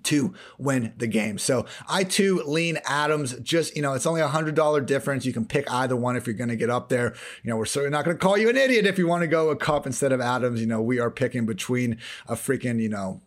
to 0.04 0.34
win 0.58 0.92
the 0.96 1.06
game. 1.06 1.38
So 1.38 1.66
I 1.88 2.04
too 2.04 2.42
lean 2.46 2.78
Adams. 2.84 3.34
Just, 3.40 3.76
you 3.76 3.82
know, 3.82 3.94
it's 3.94 4.06
only 4.06 4.20
a 4.20 4.28
hundred 4.28 4.54
dollar 4.54 4.80
difference. 4.80 5.26
You 5.26 5.32
can 5.32 5.44
pick 5.44 5.70
either 5.70 5.96
one 5.96 6.16
if 6.16 6.26
you're 6.26 6.34
going 6.34 6.48
to 6.48 6.56
get 6.56 6.70
up 6.70 6.88
there. 6.88 7.14
You 7.42 7.50
know, 7.50 7.56
we're 7.56 7.66
certainly 7.66 7.96
not 7.96 8.04
going 8.04 8.16
to 8.16 8.22
call 8.22 8.38
you 8.38 8.48
an 8.48 8.56
idiot 8.56 8.86
if 8.86 8.98
you 8.98 9.06
want 9.06 9.22
to 9.22 9.28
go 9.28 9.50
a 9.50 9.56
Kupp 9.56 9.86
instead 9.86 10.12
of 10.12 10.20
Adams. 10.20 10.60
You 10.60 10.66
know, 10.66 10.80
we 10.80 10.98
are 10.98 11.10
picking 11.10 11.46
between 11.46 11.98
a 12.26 12.34
freaking, 12.34 12.80
you 12.80 12.88
know, 12.88 13.20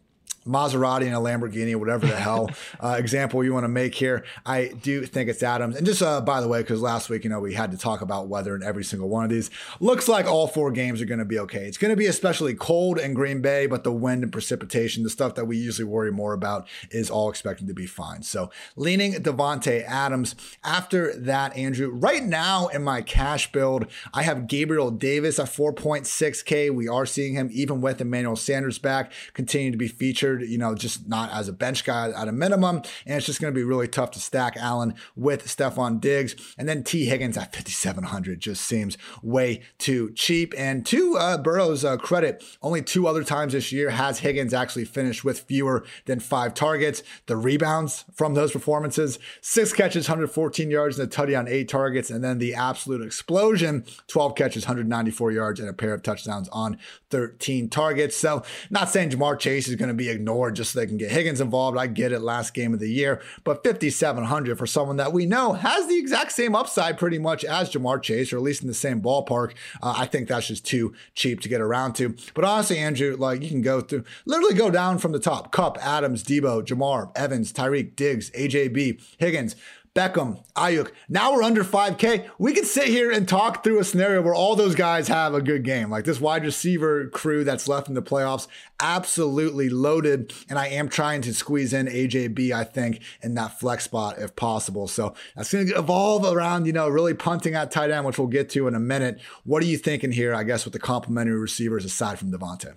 Maserati 0.45 1.05
and 1.05 1.15
a 1.15 1.19
Lamborghini, 1.19 1.75
whatever 1.75 2.07
the 2.07 2.15
hell 2.15 2.49
uh, 2.79 2.95
example 2.97 3.43
you 3.43 3.53
want 3.53 3.63
to 3.63 3.69
make 3.69 3.93
here. 3.93 4.23
I 4.45 4.69
do 4.81 5.05
think 5.05 5.29
it's 5.29 5.43
Adams. 5.43 5.75
And 5.75 5.85
just 5.85 6.01
uh, 6.01 6.21
by 6.21 6.41
the 6.41 6.47
way, 6.47 6.61
because 6.61 6.81
last 6.81 7.09
week, 7.09 7.23
you 7.23 7.29
know, 7.29 7.39
we 7.39 7.53
had 7.53 7.71
to 7.71 7.77
talk 7.77 8.01
about 8.01 8.27
weather 8.27 8.55
in 8.55 8.63
every 8.63 8.83
single 8.83 9.09
one 9.09 9.23
of 9.23 9.29
these. 9.29 9.49
Looks 9.79 10.07
like 10.07 10.25
all 10.25 10.47
four 10.47 10.71
games 10.71 11.01
are 11.01 11.05
going 11.05 11.19
to 11.19 11.25
be 11.25 11.39
okay. 11.39 11.67
It's 11.67 11.77
going 11.77 11.91
to 11.91 11.97
be 11.97 12.07
especially 12.07 12.55
cold 12.55 12.97
in 12.97 13.13
Green 13.13 13.41
Bay, 13.41 13.67
but 13.67 13.83
the 13.83 13.91
wind 13.91 14.23
and 14.23 14.31
precipitation, 14.31 15.03
the 15.03 15.09
stuff 15.09 15.35
that 15.35 15.45
we 15.45 15.57
usually 15.57 15.87
worry 15.87 16.11
more 16.11 16.33
about, 16.33 16.67
is 16.89 17.09
all 17.09 17.29
expected 17.29 17.67
to 17.67 17.73
be 17.73 17.85
fine. 17.85 18.23
So 18.23 18.49
leaning 18.75 19.13
Davante 19.13 19.83
Adams. 19.85 20.35
After 20.63 21.15
that, 21.15 21.55
Andrew, 21.55 21.89
right 21.91 22.23
now 22.23 22.67
in 22.67 22.83
my 22.83 23.01
cash 23.01 23.51
build, 23.51 23.85
I 24.13 24.23
have 24.23 24.47
Gabriel 24.47 24.89
Davis 24.89 25.39
at 25.39 25.47
4.6K. 25.47 26.73
We 26.73 26.87
are 26.87 27.05
seeing 27.05 27.35
him 27.35 27.49
even 27.51 27.81
with 27.81 28.01
Emmanuel 28.01 28.35
Sanders 28.35 28.79
back, 28.79 29.11
continue 29.33 29.71
to 29.71 29.77
be 29.77 29.87
featured 29.87 30.30
you 30.39 30.57
know, 30.57 30.75
just 30.75 31.07
not 31.07 31.31
as 31.31 31.47
a 31.47 31.53
bench 31.53 31.83
guy 31.83 32.09
at 32.09 32.27
a 32.27 32.31
minimum. 32.31 32.77
And 33.05 33.17
it's 33.17 33.25
just 33.25 33.41
going 33.41 33.53
to 33.53 33.57
be 33.57 33.63
really 33.63 33.87
tough 33.87 34.11
to 34.11 34.19
stack 34.19 34.55
Allen 34.57 34.95
with 35.15 35.45
Stefon 35.45 35.99
Diggs. 35.99 36.35
And 36.57 36.67
then 36.67 36.83
Tee 36.83 37.05
Higgins 37.05 37.37
at 37.37 37.53
5,700 37.53 38.39
just 38.39 38.63
seems 38.63 38.97
way 39.21 39.61
too 39.77 40.11
cheap. 40.13 40.53
And 40.57 40.85
to 40.87 41.17
uh, 41.17 41.37
Burrow's 41.37 41.83
uh, 41.83 41.97
credit, 41.97 42.43
only 42.61 42.81
two 42.81 43.07
other 43.07 43.23
times 43.23 43.53
this 43.53 43.71
year 43.71 43.89
has 43.89 44.19
Higgins 44.19 44.53
actually 44.53 44.85
finished 44.85 45.23
with 45.23 45.41
fewer 45.41 45.83
than 46.05 46.19
five 46.19 46.53
targets. 46.53 47.03
The 47.25 47.37
rebounds 47.37 48.05
from 48.13 48.33
those 48.33 48.51
performances, 48.51 49.19
six 49.41 49.73
catches, 49.73 50.07
114 50.07 50.69
yards, 50.69 50.99
and 50.99 51.11
a 51.11 51.35
on 51.35 51.47
eight 51.47 51.69
targets. 51.69 52.09
And 52.09 52.23
then 52.23 52.37
the 52.37 52.53
absolute 52.53 53.01
explosion, 53.01 53.85
12 54.07 54.35
catches, 54.35 54.65
194 54.65 55.31
yards, 55.31 55.59
and 55.59 55.69
a 55.69 55.73
pair 55.73 55.93
of 55.93 56.03
touchdowns 56.03 56.49
on 56.49 56.77
13 57.09 57.69
targets. 57.69 58.17
So 58.17 58.43
not 58.69 58.89
saying 58.89 59.11
Ja'Marr 59.11 59.39
Chase 59.39 59.67
is 59.67 59.75
going 59.75 59.89
to 59.89 59.93
be 59.93 60.09
a 60.09 60.17
ignored 60.21 60.55
just 60.55 60.71
so 60.71 60.79
they 60.79 60.85
can 60.85 60.97
get 60.97 61.11
Higgins 61.11 61.41
involved. 61.41 61.77
I 61.77 61.87
get 61.87 62.11
it, 62.11 62.21
last 62.21 62.53
game 62.53 62.73
of 62.73 62.79
the 62.79 62.89
year, 62.89 63.21
but 63.43 63.63
5,700 63.63 64.57
for 64.57 64.67
someone 64.67 64.97
that 64.97 65.11
we 65.11 65.25
know 65.25 65.53
has 65.53 65.87
the 65.87 65.97
exact 65.97 66.31
same 66.31 66.55
upside 66.55 66.97
pretty 66.97 67.17
much 67.17 67.43
as 67.43 67.71
Ja'Marr 67.71 68.01
Chase, 68.01 68.31
or 68.31 68.37
at 68.37 68.43
least 68.43 68.61
in 68.61 68.67
the 68.67 68.73
same 68.73 69.01
ballpark. 69.01 69.53
Uh, 69.81 69.95
I 69.97 70.05
think 70.05 70.27
that's 70.27 70.47
just 70.47 70.65
too 70.65 70.93
cheap 71.15 71.41
to 71.41 71.49
get 71.49 71.61
around 71.61 71.93
to. 71.93 72.15
But 72.33 72.45
honestly, 72.45 72.77
Andrew, 72.77 73.15
like 73.17 73.41
you 73.41 73.49
can 73.49 73.61
go 73.61 73.81
through, 73.81 74.03
literally 74.25 74.55
go 74.55 74.69
down 74.69 74.99
from 74.99 75.11
the 75.11 75.19
top: 75.19 75.51
Kupp, 75.51 75.77
Adams, 75.83 76.23
Debo, 76.23 76.63
Ja'Marr, 76.63 77.11
Evans, 77.15 77.51
Tyreek, 77.51 77.95
Diggs, 77.95 78.29
AJB, 78.31 79.01
Higgins. 79.17 79.55
Beckham, 79.93 80.41
Aiyuk. 80.55 80.91
Now 81.09 81.33
we're 81.33 81.43
under 81.43 81.65
5K. 81.65 82.29
We 82.39 82.53
can 82.53 82.63
sit 82.63 82.85
here 82.85 83.11
and 83.11 83.27
talk 83.27 83.61
through 83.61 83.79
a 83.79 83.83
scenario 83.83 84.21
where 84.21 84.33
all 84.33 84.55
those 84.55 84.73
guys 84.73 85.09
have 85.09 85.33
a 85.33 85.41
good 85.41 85.65
game. 85.65 85.89
Like 85.89 86.05
this 86.05 86.21
wide 86.21 86.45
receiver 86.45 87.07
crew 87.09 87.43
that's 87.43 87.67
left 87.67 87.89
in 87.89 87.93
the 87.93 88.01
playoffs, 88.01 88.47
absolutely 88.79 89.69
loaded. 89.69 90.31
And 90.49 90.57
I 90.57 90.67
am 90.67 90.87
trying 90.87 91.21
to 91.23 91.33
squeeze 91.33 91.73
in 91.73 91.87
AJB, 91.87 92.53
I 92.53 92.63
think, 92.63 93.01
in 93.21 93.33
that 93.33 93.59
flex 93.59 93.83
spot 93.83 94.17
if 94.17 94.33
possible. 94.37 94.87
So 94.87 95.13
that's 95.35 95.51
going 95.51 95.67
to 95.67 95.77
evolve 95.77 96.23
around, 96.23 96.67
you 96.67 96.73
know, 96.73 96.87
really 96.87 97.13
punting 97.13 97.55
at 97.55 97.69
tight 97.69 97.91
end, 97.91 98.05
which 98.05 98.17
we'll 98.17 98.29
get 98.29 98.49
to 98.51 98.69
in 98.69 98.75
a 98.75 98.79
minute. 98.79 99.19
What 99.43 99.61
are 99.61 99.67
you 99.67 99.77
thinking 99.77 100.13
here, 100.13 100.33
I 100.33 100.43
guess, 100.43 100.63
with 100.63 100.71
the 100.71 100.79
complementary 100.79 101.37
receivers 101.37 101.83
aside 101.83 102.17
from 102.17 102.31
Davante? 102.31 102.75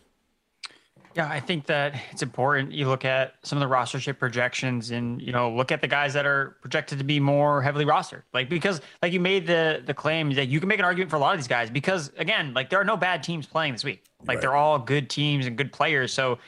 Yeah, 1.14 1.28
I 1.28 1.38
think 1.38 1.66
that 1.66 1.94
it's 2.10 2.22
important. 2.22 2.72
You 2.72 2.88
look 2.88 3.04
at 3.04 3.34
some 3.42 3.62
of 3.62 3.68
the 3.68 3.72
rostership 3.72 4.18
projections, 4.18 4.90
and 4.90 5.22
you 5.22 5.30
know, 5.30 5.52
look 5.52 5.70
at 5.70 5.80
the 5.80 5.86
guys 5.86 6.12
that 6.14 6.26
are 6.26 6.56
projected 6.60 6.98
to 6.98 7.04
be 7.04 7.20
more 7.20 7.62
heavily 7.62 7.84
rostered. 7.84 8.22
Like 8.32 8.48
because, 8.48 8.80
like 9.00 9.12
you 9.12 9.20
made 9.20 9.46
the 9.46 9.82
the 9.86 9.94
claim 9.94 10.32
that 10.34 10.48
you 10.48 10.58
can 10.58 10.68
make 10.68 10.80
an 10.80 10.84
argument 10.84 11.10
for 11.10 11.16
a 11.16 11.20
lot 11.20 11.34
of 11.34 11.40
these 11.40 11.48
guys 11.48 11.70
because, 11.70 12.10
again, 12.18 12.52
like 12.52 12.68
there 12.68 12.80
are 12.80 12.84
no 12.84 12.96
bad 12.96 13.22
teams 13.22 13.46
playing 13.46 13.74
this 13.74 13.84
week. 13.84 14.02
Like 14.20 14.36
right. 14.36 14.40
they're 14.40 14.56
all 14.56 14.78
good 14.78 15.08
teams 15.08 15.46
and 15.46 15.56
good 15.56 15.72
players. 15.72 16.12
So 16.12 16.38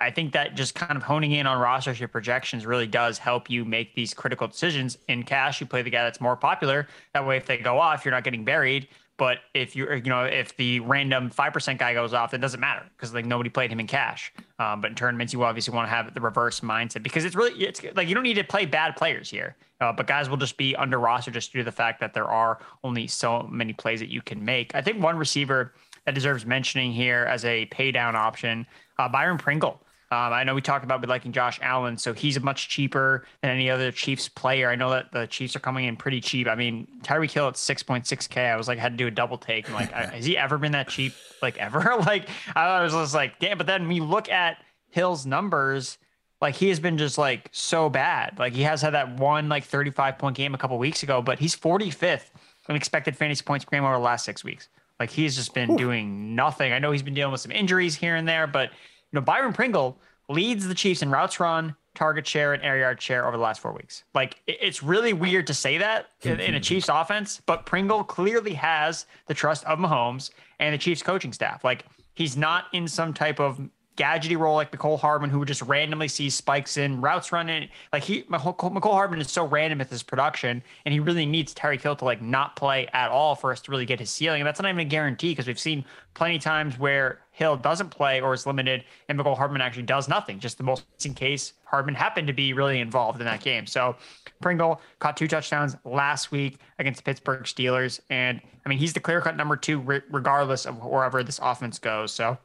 I 0.00 0.10
think 0.10 0.32
that 0.32 0.54
just 0.54 0.74
kind 0.74 0.96
of 0.96 1.02
honing 1.02 1.32
in 1.32 1.46
on 1.46 1.58
rostership 1.58 2.10
projections 2.10 2.66
really 2.66 2.86
does 2.86 3.18
help 3.18 3.50
you 3.50 3.64
make 3.64 3.94
these 3.94 4.14
critical 4.14 4.48
decisions. 4.48 4.96
In 5.08 5.22
cash, 5.22 5.60
you 5.60 5.66
play 5.66 5.82
the 5.82 5.90
guy 5.90 6.02
that's 6.02 6.20
more 6.20 6.36
popular. 6.36 6.88
That 7.12 7.26
way, 7.26 7.36
if 7.36 7.46
they 7.46 7.58
go 7.58 7.78
off, 7.78 8.04
you're 8.04 8.12
not 8.12 8.24
getting 8.24 8.44
buried. 8.44 8.88
But 9.16 9.38
if 9.54 9.76
you're, 9.76 9.94
you 9.94 10.10
know, 10.10 10.24
if 10.24 10.56
the 10.56 10.80
random 10.80 11.30
five 11.30 11.52
percent 11.52 11.78
guy 11.78 11.94
goes 11.94 12.12
off, 12.12 12.34
it 12.34 12.38
doesn't 12.38 12.58
matter 12.58 12.84
because 12.96 13.14
like 13.14 13.24
nobody 13.24 13.48
played 13.48 13.70
him 13.70 13.78
in 13.78 13.86
cash. 13.86 14.32
Um, 14.58 14.80
but 14.80 14.90
in 14.90 14.96
tournaments, 14.96 15.32
you 15.32 15.44
obviously 15.44 15.72
want 15.72 15.86
to 15.86 15.90
have 15.90 16.14
the 16.14 16.20
reverse 16.20 16.60
mindset 16.60 17.02
because 17.02 17.24
it's 17.24 17.36
really, 17.36 17.52
it's 17.62 17.80
like 17.94 18.08
you 18.08 18.14
don't 18.14 18.24
need 18.24 18.34
to 18.34 18.44
play 18.44 18.66
bad 18.66 18.96
players 18.96 19.30
here. 19.30 19.56
Uh, 19.80 19.92
but 19.92 20.06
guys 20.06 20.28
will 20.28 20.36
just 20.36 20.56
be 20.56 20.74
under 20.76 20.98
roster 20.98 21.30
just 21.30 21.52
due 21.52 21.58
to 21.58 21.64
the 21.64 21.72
fact 21.72 22.00
that 22.00 22.14
there 22.14 22.26
are 22.26 22.58
only 22.82 23.06
so 23.06 23.42
many 23.50 23.72
plays 23.72 24.00
that 24.00 24.10
you 24.10 24.22
can 24.22 24.44
make. 24.44 24.74
I 24.74 24.80
think 24.80 25.02
one 25.02 25.16
receiver 25.16 25.74
that 26.06 26.14
deserves 26.14 26.44
mentioning 26.44 26.92
here 26.92 27.24
as 27.28 27.44
a 27.44 27.66
pay 27.66 27.92
down 27.92 28.16
option, 28.16 28.66
uh, 28.98 29.08
Byron 29.08 29.38
Pringle. 29.38 29.80
Um, 30.14 30.32
I 30.32 30.44
know 30.44 30.54
we 30.54 30.60
talked 30.60 30.84
about 30.84 31.06
liking 31.08 31.32
Josh 31.32 31.58
Allen, 31.60 31.98
so 31.98 32.12
he's 32.12 32.38
much 32.40 32.68
cheaper 32.68 33.26
than 33.42 33.50
any 33.50 33.68
other 33.68 33.90
Chiefs 33.90 34.28
player. 34.28 34.70
I 34.70 34.76
know 34.76 34.90
that 34.90 35.10
the 35.10 35.26
Chiefs 35.26 35.56
are 35.56 35.60
coming 35.60 35.86
in 35.86 35.96
pretty 35.96 36.20
cheap. 36.20 36.46
I 36.46 36.54
mean, 36.54 36.86
Tyreek 37.02 37.32
Hill 37.32 37.48
at 37.48 37.54
6.6K. 37.54 38.52
I 38.52 38.56
was 38.56 38.68
like, 38.68 38.78
I 38.78 38.82
had 38.82 38.92
to 38.92 38.96
do 38.96 39.08
a 39.08 39.10
double 39.10 39.38
take. 39.38 39.68
I'm 39.68 39.74
like, 39.74 39.90
has 39.92 40.24
he 40.24 40.38
ever 40.38 40.56
been 40.56 40.72
that 40.72 40.88
cheap? 40.88 41.14
Like, 41.42 41.58
ever? 41.58 41.80
like, 42.06 42.28
I 42.54 42.82
was 42.82 42.92
just 42.92 43.14
like, 43.14 43.40
damn. 43.40 43.58
But 43.58 43.66
then 43.66 43.88
we 43.88 43.98
look 43.98 44.28
at 44.28 44.58
Hill's 44.90 45.26
numbers, 45.26 45.98
like, 46.40 46.54
he 46.54 46.68
has 46.68 46.78
been 46.78 46.96
just 46.96 47.18
like 47.18 47.48
so 47.50 47.88
bad. 47.88 48.38
Like, 48.38 48.52
he 48.52 48.62
has 48.62 48.82
had 48.82 48.94
that 48.94 49.18
one, 49.18 49.48
like, 49.48 49.64
35 49.64 50.18
point 50.18 50.36
game 50.36 50.54
a 50.54 50.58
couple 50.58 50.78
weeks 50.78 51.02
ago, 51.02 51.22
but 51.22 51.40
he's 51.40 51.56
45th 51.56 52.30
in 52.68 52.76
expected 52.76 53.16
fantasy 53.16 53.42
points 53.42 53.64
per 53.64 53.70
game 53.72 53.84
over 53.84 53.94
the 53.94 53.98
last 53.98 54.24
six 54.24 54.44
weeks. 54.44 54.68
Like, 55.00 55.10
he's 55.10 55.34
just 55.34 55.54
been 55.54 55.72
Ooh. 55.72 55.76
doing 55.76 56.36
nothing. 56.36 56.72
I 56.72 56.78
know 56.78 56.92
he's 56.92 57.02
been 57.02 57.14
dealing 57.14 57.32
with 57.32 57.40
some 57.40 57.50
injuries 57.50 57.96
here 57.96 58.14
and 58.14 58.28
there, 58.28 58.46
but 58.46 58.70
know, 59.14 59.20
Byron 59.20 59.52
Pringle 59.52 59.98
leads 60.28 60.66
the 60.66 60.74
Chiefs 60.74 61.02
in 61.02 61.10
routes 61.10 61.38
run, 61.40 61.76
target 61.94 62.26
share, 62.26 62.52
and 62.52 62.62
air 62.62 62.78
yard 62.78 63.00
share 63.00 63.26
over 63.26 63.36
the 63.36 63.42
last 63.42 63.60
four 63.60 63.72
weeks. 63.72 64.04
Like 64.14 64.40
it's 64.46 64.82
really 64.82 65.12
weird 65.12 65.46
to 65.46 65.54
say 65.54 65.78
that 65.78 66.06
in, 66.22 66.32
in, 66.32 66.40
a 66.40 66.42
mm-hmm. 66.42 66.62
Chiefs 66.62 66.88
offense, 66.88 67.40
but 67.46 67.66
Pringle 67.66 68.04
clearly 68.04 68.54
has 68.54 69.06
the 69.26 69.34
trust 69.34 69.64
of 69.64 69.78
Mahomes 69.78 70.30
and 70.58 70.74
the 70.74 70.78
Chiefs 70.78 71.02
coaching 71.02 71.32
staff. 71.32 71.64
Like 71.64 71.84
he's 72.14 72.36
not 72.36 72.66
in 72.72 72.88
some 72.88 73.14
type 73.14 73.40
of 73.40 73.60
gadgety 73.96 74.36
role 74.38 74.54
like 74.56 74.72
Mecole 74.72 74.98
Hardman, 74.98 75.30
who 75.30 75.38
would 75.38 75.48
just 75.48 75.62
randomly 75.62 76.08
see 76.08 76.28
spikes 76.30 76.76
in 76.76 77.00
routes 77.00 77.32
running. 77.32 77.68
Like 77.92 78.02
he, 78.02 78.22
Mecole 78.24 78.92
Hardman 78.92 79.20
is 79.20 79.30
so 79.30 79.46
random 79.46 79.78
with 79.78 79.90
his 79.90 80.02
production, 80.02 80.62
and 80.84 80.92
he 80.92 81.00
really 81.00 81.26
needs 81.26 81.54
Terry 81.54 81.78
Hill 81.78 81.96
to 81.96 82.04
like 82.04 82.20
not 82.20 82.56
play 82.56 82.88
at 82.92 83.10
all 83.10 83.34
for 83.34 83.52
us 83.52 83.60
to 83.62 83.70
really 83.70 83.86
get 83.86 84.00
his 84.00 84.10
ceiling. 84.10 84.40
And 84.40 84.46
that's 84.46 84.60
not 84.60 84.68
even 84.68 84.80
a 84.80 84.84
guarantee 84.84 85.30
because 85.30 85.46
we've 85.46 85.58
seen 85.58 85.84
plenty 86.14 86.36
of 86.36 86.42
times 86.42 86.78
where 86.78 87.20
Hill 87.30 87.56
doesn't 87.56 87.90
play 87.90 88.20
or 88.20 88.34
is 88.34 88.46
limited, 88.46 88.84
and 89.08 89.18
Mecole 89.18 89.36
Hardman 89.36 89.60
actually 89.60 89.82
does 89.84 90.08
nothing. 90.08 90.38
Just 90.38 90.58
the 90.58 90.64
most 90.64 90.84
in 91.04 91.14
case 91.14 91.52
Hardman 91.64 91.94
happened 91.94 92.26
to 92.28 92.32
be 92.32 92.52
really 92.52 92.80
involved 92.80 93.20
in 93.20 93.26
that 93.26 93.42
game. 93.42 93.66
So 93.66 93.96
Pringle 94.40 94.80
caught 94.98 95.16
two 95.16 95.28
touchdowns 95.28 95.76
last 95.84 96.30
week 96.30 96.58
against 96.78 96.98
the 96.98 97.04
Pittsburgh 97.04 97.42
Steelers, 97.44 98.00
and 98.10 98.40
I 98.64 98.68
mean 98.68 98.78
he's 98.78 98.92
the 98.92 99.00
clear 99.00 99.20
cut 99.20 99.36
number 99.36 99.56
two 99.56 99.80
regardless 100.10 100.66
of 100.66 100.84
wherever 100.84 101.22
this 101.22 101.38
offense 101.42 101.78
goes. 101.78 102.12
So 102.12 102.38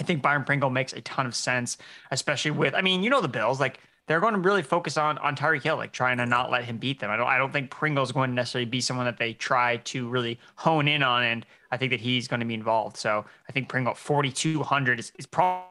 I 0.00 0.02
think 0.02 0.22
Byron 0.22 0.44
Pringle 0.44 0.70
makes 0.70 0.94
a 0.94 1.02
ton 1.02 1.26
of 1.26 1.36
sense, 1.36 1.76
especially 2.10 2.52
with, 2.52 2.74
I 2.74 2.80
mean, 2.80 3.02
you 3.02 3.10
know, 3.10 3.20
the 3.20 3.28
Bills, 3.28 3.60
like 3.60 3.78
they're 4.06 4.18
going 4.18 4.34
to 4.34 4.40
really 4.40 4.62
focus 4.62 4.96
on 4.96 5.18
on 5.18 5.36
Tyreek 5.36 5.62
Hill, 5.62 5.76
like 5.76 5.92
trying 5.92 6.16
to 6.16 6.26
not 6.26 6.50
let 6.50 6.64
him 6.64 6.78
beat 6.78 6.98
them. 6.98 7.10
I 7.10 7.16
don't 7.16 7.28
I 7.28 7.38
don't 7.38 7.52
think 7.52 7.70
Pringle's 7.70 8.10
going 8.10 8.30
to 8.30 8.34
necessarily 8.34 8.68
be 8.68 8.80
someone 8.80 9.06
that 9.06 9.18
they 9.18 9.34
try 9.34 9.76
to 9.76 10.08
really 10.08 10.40
hone 10.56 10.88
in 10.88 11.04
on, 11.04 11.22
and 11.22 11.46
I 11.70 11.76
think 11.76 11.90
that 11.90 12.00
he's 12.00 12.26
going 12.26 12.40
to 12.40 12.46
be 12.46 12.54
involved. 12.54 12.96
So 12.96 13.24
I 13.48 13.52
think 13.52 13.68
Pringle 13.68 13.94
4200 13.94 14.98
is, 14.98 15.12
is 15.16 15.26
probably 15.26 15.68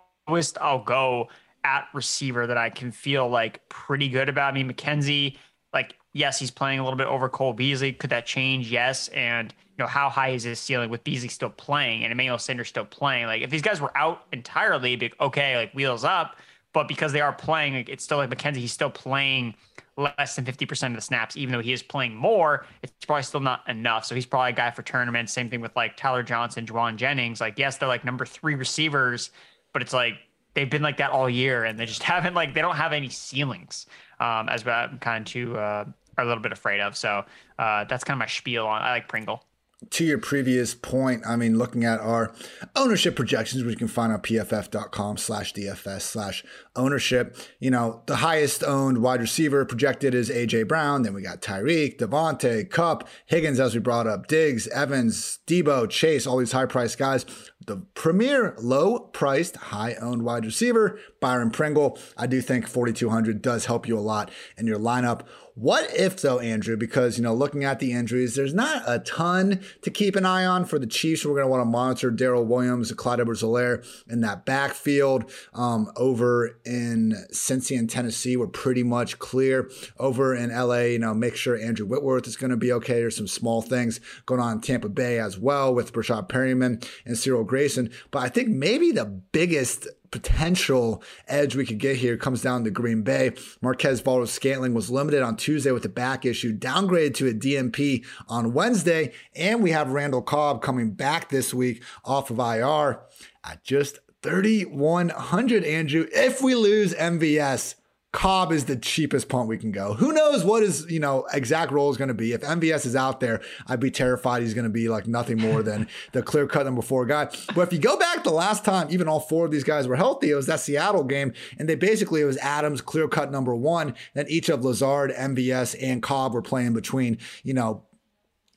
I'll 0.62 0.84
go 0.84 1.28
at 1.66 1.88
receiver 1.94 2.48
that 2.48 2.58
I 2.58 2.70
can 2.70 2.94
feel 2.94 3.28
like 3.28 3.68
pretty 3.68 4.08
good 4.08 4.30
about. 4.30 4.54
I 4.54 4.56
mean, 4.56 4.72
McKenzie, 4.72 5.36
like 5.74 5.96
yes, 6.14 6.40
he's 6.40 6.52
playing 6.52 6.80
a 6.80 6.84
little 6.84 6.98
bit 6.98 7.08
over 7.08 7.28
Cole 7.28 7.52
Beasley. 7.52 7.92
Could 7.92 8.12
that 8.12 8.26
change? 8.26 8.72
Yes, 8.72 9.10
and 9.10 9.54
know 9.80 9.88
how 9.88 10.10
high 10.10 10.30
is 10.30 10.44
his 10.44 10.60
ceiling 10.60 10.90
with 10.90 11.04
Beasley 11.04 11.30
still 11.30 11.50
playing 11.50 12.04
and 12.04 12.12
Emmanuel 12.12 12.38
Sanders 12.38 12.70
still 12.70 12.86
playing? 12.86 13.26
Like 13.26 13.42
if 13.42 13.50
these 13.50 13.62
guys 13.62 13.82
were 13.82 13.96
out 13.98 14.26
entirely, 14.32 14.96
be 14.96 15.12
okay, 15.20 15.56
like 15.58 15.74
wheels 15.74 16.04
up 16.04 16.36
but 16.74 16.88
because 16.88 17.12
they 17.12 17.22
are 17.22 17.34
playing, 17.34 17.86
it's 17.88 18.04
still 18.04 18.18
like 18.18 18.30
McKenzie, 18.30 18.58
he's 18.58 18.72
still 18.72 18.90
playing 18.90 19.56
less 19.98 20.36
than 20.36 20.46
50% 20.46 20.88
of 20.88 20.96
the 20.96 21.02
snaps, 21.02 21.36
even 21.36 21.52
though 21.52 21.62
he 21.62 21.74
is 21.74 21.84
playing 21.84 22.16
more, 22.16 22.66
it's 22.84 22.94
probably 23.06 23.24
still 23.24 23.40
not 23.40 23.68
enough. 23.68 24.06
So 24.06 24.16
he's 24.16 24.26
probably 24.26 24.52
a 24.52 24.54
guy 24.54 24.72
for 24.72 24.84
tournaments. 24.84 25.34
Same 25.34 25.50
thing 25.50 25.62
with 25.62 25.76
like 25.76 25.98
Tyler 25.98 26.24
Johnson, 26.24 26.66
Jauan 26.66 26.96
Jennings. 26.96 27.42
Like, 27.42 27.58
yes, 27.58 27.78
they're 27.78 27.90
like 27.90 28.06
number 28.06 28.26
three 28.26 28.56
receivers, 28.56 29.32
but 29.74 29.82
it's 29.82 29.94
like 29.94 30.14
they've 30.54 30.70
been 30.70 30.82
like 30.82 30.98
that 30.98 31.12
all 31.12 31.30
year 31.30 31.66
and 31.66 31.78
they 31.78 31.86
just 31.86 32.04
haven't 32.14 32.34
like 32.34 32.54
they 32.54 32.62
don't 32.62 32.78
have 32.78 32.94
any 32.94 33.10
ceilings. 33.10 33.88
Um, 34.20 34.50
as 34.50 34.68
I'm 34.68 35.00
kind 35.00 35.26
of 35.26 35.32
too 35.32 35.58
uh, 35.58 35.86
are 36.18 36.24
a 36.24 36.28
little 36.28 36.44
bit 36.44 36.52
afraid 36.52 36.82
of. 36.82 36.96
So 36.96 37.26
uh, 37.58 37.86
that's 37.86 38.04
kind 38.04 38.16
of 38.16 38.20
my 38.20 38.28
spiel 38.28 38.68
on 38.68 38.82
I 38.82 38.92
like 38.92 39.08
Pringle 39.08 39.44
to 39.92 40.04
your 40.04 40.18
previous 40.18 40.76
point, 40.76 41.24
I 41.26 41.36
mean, 41.38 41.58
looking 41.58 41.86
at 41.86 42.00
our 42.00 42.34
ownership 42.76 43.16
projections, 43.16 43.64
which 43.64 43.74
you 43.74 43.78
can 43.78 43.88
find 43.88 44.12
on 44.12 44.22
pff.com 44.22 45.18
slash 45.18 45.54
DFS 45.54 46.02
slash 46.02 46.44
ownership, 46.76 47.38
you 47.60 47.72
know, 47.72 48.04
the 48.06 48.18
highest 48.18 48.64
owned 48.64 48.98
wide 48.98 49.22
receiver 49.22 49.64
projected 49.64 50.14
is 50.14 50.30
AJ 50.30 50.68
Brown. 50.68 51.04
Then 51.04 51.14
we 51.14 51.22
got 51.22 51.42
Tyreek, 51.42 51.98
Davante, 51.98 52.70
Kupp, 52.70 53.08
Higgins, 53.26 53.60
as 53.60 53.74
we 53.74 53.80
brought 53.80 54.06
up, 54.06 54.28
Diggs, 54.28 54.68
Evans, 54.68 55.40
Debo, 55.48 55.90
Chase, 55.90 56.28
all 56.28 56.38
these 56.38 56.52
high 56.52 56.66
priced 56.66 56.98
guys. 56.98 57.26
The 57.66 57.78
premier 57.94 58.56
low 58.58 59.00
priced, 59.00 59.56
high 59.56 59.96
owned 59.96 60.24
wide 60.24 60.46
receiver, 60.46 61.00
Byron 61.22 61.52
Pringle. 61.52 61.98
I 62.18 62.26
do 62.26 62.42
think 62.42 62.68
4,200 62.68 63.42
does 63.42 63.66
help 63.66 63.88
you 63.88 63.98
a 63.98 64.02
lot 64.02 64.32
in 64.58 64.66
your 64.68 64.80
lineup. 64.80 65.22
What 65.60 65.94
if 65.94 66.22
though, 66.22 66.40
Andrew? 66.40 66.78
Because 66.78 67.18
you 67.18 67.24
know, 67.24 67.34
looking 67.34 67.66
at 67.66 67.80
the 67.80 67.92
injuries, 67.92 68.34
there's 68.34 68.54
not 68.54 68.82
a 68.88 69.00
ton 69.00 69.60
to 69.82 69.92
keep 69.92 70.16
an 70.16 70.26
eye 70.26 70.46
on 70.46 70.64
for 70.64 70.80
the 70.80 70.88
Chiefs. 70.88 71.26
We're 71.26 71.34
going 71.34 71.44
to 71.44 71.50
want 71.50 71.60
to 71.60 71.66
monitor 71.66 72.12
Darrel 72.12 72.46
Williams, 72.46 72.94
Clyde 72.94 73.20
Edwards-Helaire 73.20 73.86
in 74.08 74.22
that 74.22 74.46
backfield. 74.46 75.30
Um, 75.54 75.92
over 75.98 76.58
in 76.66 77.26
Cincy 77.34 77.78
and 77.78 77.90
Tennessee, 77.90 78.38
we're 78.38 78.48
pretty 78.48 78.84
much 78.84 79.20
clear. 79.20 79.70
Over 79.98 80.34
in 80.34 80.50
LA, 80.50 80.94
you 80.94 81.00
know, 81.00 81.14
make 81.14 81.36
sure 81.36 81.60
Andrew 81.60 81.86
Whitworth 81.86 82.26
is 82.26 82.38
going 82.38 82.52
to 82.52 82.58
be 82.58 82.72
okay. 82.72 82.94
There's 82.94 83.18
some 83.18 83.28
small 83.28 83.62
things 83.62 84.00
going 84.26 84.40
on 84.40 84.54
in 84.54 84.62
Tampa 84.62 84.88
Bay 84.88 85.20
as 85.20 85.38
well 85.38 85.76
with 85.76 85.92
Breshad 85.92 86.30
Perriman 86.30 86.88
and 87.04 87.18
Cyril 87.18 87.44
Grayson. 87.44 87.92
But 88.12 88.20
I 88.20 88.30
think 88.30 88.48
maybe 88.48 88.94
the 88.94 89.04
biggest 89.04 89.90
potential 90.12 91.04
edge 91.28 91.56
we 91.56 91.66
could 91.66 91.78
get 91.78 91.98
here 91.98 92.18
comes 92.18 92.42
down 92.42 92.64
to 92.64 92.72
Green 92.72 93.02
Bay. 93.02 93.34
Marquez 93.62 94.02
Valdes 94.02 94.32
Scantling 94.32 94.74
was 94.74 94.90
limited 94.90 95.22
on 95.22 95.36
Tuesday 95.36 95.72
with 95.72 95.86
a 95.86 95.90
back 95.90 96.26
issue, 96.26 96.58
downgraded 96.58 97.14
to 97.16 97.28
a 97.28 97.34
DNP 97.34 98.06
on 98.28 98.54
Wednesday, 98.54 99.12
and 99.36 99.62
we 99.62 99.72
have 99.72 99.92
Randall 99.92 100.22
Cobb 100.22 100.62
coming 100.62 100.92
back 100.92 101.30
this 101.30 101.54
week 101.54 101.84
off 102.04 102.30
of 102.30 102.40
IR 102.40 103.02
at 103.44 103.64
just 103.64 104.00
3,100, 104.22 105.64
Andrew. 105.64 106.08
If 106.12 106.42
we 106.42 106.56
lose 106.56 106.94
MVS, 106.94 107.76
Cobb 108.12 108.52
is 108.52 108.66
the 108.66 108.76
cheapest 108.76 109.30
punt 109.30 109.48
we 109.48 109.58
can 109.58 109.72
go. 109.72 109.94
Who 109.94 110.12
knows 110.12 110.44
what 110.44 110.64
his, 110.64 110.90
you 110.90 111.00
know, 111.00 111.28
exact 111.32 111.72
role 111.72 111.92
is 111.92 111.98
going 111.98 112.08
to 112.08 112.16
be. 112.16 112.34
If 112.34 112.42
MVS 112.42 112.88
is 112.88 112.96
out 112.96 113.20
there, 113.20 113.40
I'd 113.68 113.80
be 113.80 113.92
terrified 113.92 114.42
he's 114.42 114.56
going 114.56 114.64
to 114.64 114.70
be 114.70 114.90
like 114.90 115.06
nothing 115.06 115.38
more 115.38 115.62
than 115.62 115.88
the 116.14 116.24
clear 116.24 116.48
cut 116.48 116.66
number 116.66 116.82
four 116.82 117.06
guy. 117.06 117.26
But 117.54 117.62
if 117.62 117.74
you 117.74 117.78
go 117.78 117.98
back 118.00 118.24
the 118.24 118.32
last 118.32 118.66
time, 118.66 118.88
even 118.90 119.08
all 119.08 119.20
four 119.20 119.46
of 119.46 119.52
these 119.52 119.64
guys 119.64 119.88
were 119.88 119.96
healthy, 119.96 120.32
it 120.32 120.36
was 120.36 120.48
that 120.48 120.60
Seattle 120.60 121.04
game. 121.04 121.34
And 121.60 121.70
they 121.70 121.76
basically, 121.76 122.22
it 122.22 122.26
was 122.26 122.38
Adams 122.38 122.82
clear 122.82 123.08
cut 123.08 123.32
number 123.32 123.56
one. 123.56 123.94
Then 124.16 124.26
each 124.28 124.50
of 124.50 124.66
Lazard, 124.66 125.12
MVS, 125.12 125.76
and 125.80 126.02
Cobb 126.02 126.34
were 126.34 126.42
playing 126.42 126.74
between, 126.74 127.20
you 127.44 127.54
know, 127.54 127.84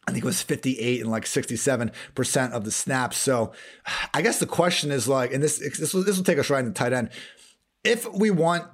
I 0.09 0.12
think 0.12 0.25
it 0.25 0.27
was 0.27 0.43
58 0.43 1.03
and 1.03 1.11
like 1.11 1.25
67% 1.25 2.53
of 2.53 2.65
the 2.65 2.73
snaps. 2.73 3.19
So 3.19 3.53
I 4.15 4.23
guess 4.23 4.38
the 4.41 4.47
question 4.47 4.91
is 4.91 5.07
like, 5.07 5.33
and 5.33 5.43
this, 5.43 5.59
this 5.59 5.93
will, 5.93 6.05
this 6.05 6.17
will 6.17 6.25
take 6.25 6.38
us 6.38 6.49
right 6.49 6.65
into 6.65 6.73
tight 6.73 6.95
end. 6.95 7.11
If 7.85 8.11
we 8.12 8.31
want 8.31 8.65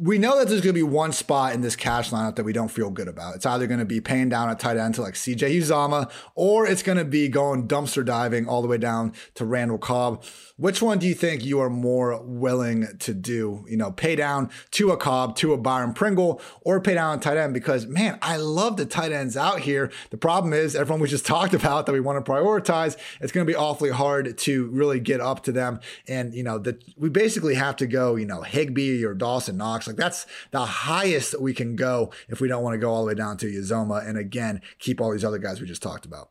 we 0.00 0.16
know 0.16 0.38
that 0.38 0.48
there's 0.48 0.62
going 0.62 0.74
to 0.74 0.78
be 0.78 0.82
one 0.82 1.12
spot 1.12 1.52
in 1.52 1.60
this 1.60 1.76
cash 1.76 2.10
lineup 2.10 2.36
that 2.36 2.44
we 2.44 2.54
don't 2.54 2.70
feel 2.70 2.88
good 2.88 3.06
about. 3.06 3.34
It's 3.34 3.44
either 3.44 3.66
going 3.66 3.80
to 3.80 3.84
be 3.84 4.00
paying 4.00 4.30
down 4.30 4.48
a 4.48 4.54
tight 4.54 4.78
end 4.78 4.94
to 4.94 5.02
like 5.02 5.12
CJ 5.12 5.58
Uzomah, 5.58 6.10
or 6.34 6.66
it's 6.66 6.82
going 6.82 6.96
to 6.96 7.04
be 7.04 7.28
going 7.28 7.68
dumpster 7.68 8.02
diving 8.02 8.48
all 8.48 8.62
the 8.62 8.68
way 8.68 8.78
down 8.78 9.12
to 9.34 9.44
Randall 9.44 9.76
Cobb. 9.76 10.24
Which 10.56 10.80
one 10.80 10.98
do 10.98 11.06
you 11.06 11.14
think 11.14 11.44
you 11.44 11.60
are 11.60 11.68
more 11.68 12.22
willing 12.22 12.86
to 12.98 13.14
do? 13.14 13.64
You 13.68 13.76
know, 13.76 13.92
pay 13.92 14.16
down 14.16 14.50
to 14.72 14.90
a 14.90 14.96
Cobb, 14.96 15.36
to 15.36 15.52
a 15.52 15.58
Byron 15.58 15.92
Pringle, 15.92 16.40
or 16.62 16.80
pay 16.80 16.94
down 16.94 17.18
a 17.18 17.20
tight 17.20 17.36
end? 17.36 17.52
Because 17.52 17.86
man, 17.86 18.18
I 18.22 18.36
love 18.36 18.78
the 18.78 18.86
tight 18.86 19.12
ends 19.12 19.36
out 19.36 19.60
here. 19.60 19.90
The 20.10 20.18
problem 20.18 20.54
is 20.54 20.74
everyone 20.74 21.00
we 21.00 21.08
just 21.08 21.26
talked 21.34 21.52
about 21.52 21.84
that 21.86 21.92
we 21.92 22.00
want 22.00 22.24
to 22.24 22.30
prioritize. 22.30 22.96
It's 23.20 23.32
going 23.32 23.46
to 23.46 23.50
be 23.50 23.56
awfully 23.56 23.90
hard 23.90 24.38
to 24.38 24.66
really 24.68 25.00
get 25.00 25.20
up 25.20 25.44
to 25.44 25.52
them, 25.52 25.80
and 26.08 26.32
you 26.32 26.42
know 26.42 26.58
that 26.58 26.82
we 26.96 27.10
basically 27.10 27.54
have 27.54 27.76
to 27.76 27.86
go. 27.86 28.16
You 28.16 28.26
know, 28.26 28.42
Higbee 28.42 29.04
or 29.04 29.14
Dawson 29.14 29.58
Knox. 29.58 29.89
Like 29.90 29.96
that's 29.96 30.26
the 30.50 30.64
highest 30.64 31.32
that 31.32 31.42
we 31.42 31.54
can 31.54 31.76
go 31.76 32.12
if 32.28 32.40
we 32.40 32.48
don't 32.48 32.62
want 32.62 32.74
to 32.74 32.78
go 32.78 32.90
all 32.90 33.02
the 33.02 33.08
way 33.08 33.14
down 33.14 33.36
to 33.38 33.46
Uzomah, 33.46 34.08
and 34.08 34.16
again 34.16 34.60
keep 34.78 35.00
all 35.00 35.12
these 35.12 35.24
other 35.24 35.38
guys 35.38 35.60
we 35.60 35.66
just 35.66 35.82
talked 35.82 36.04
about. 36.04 36.30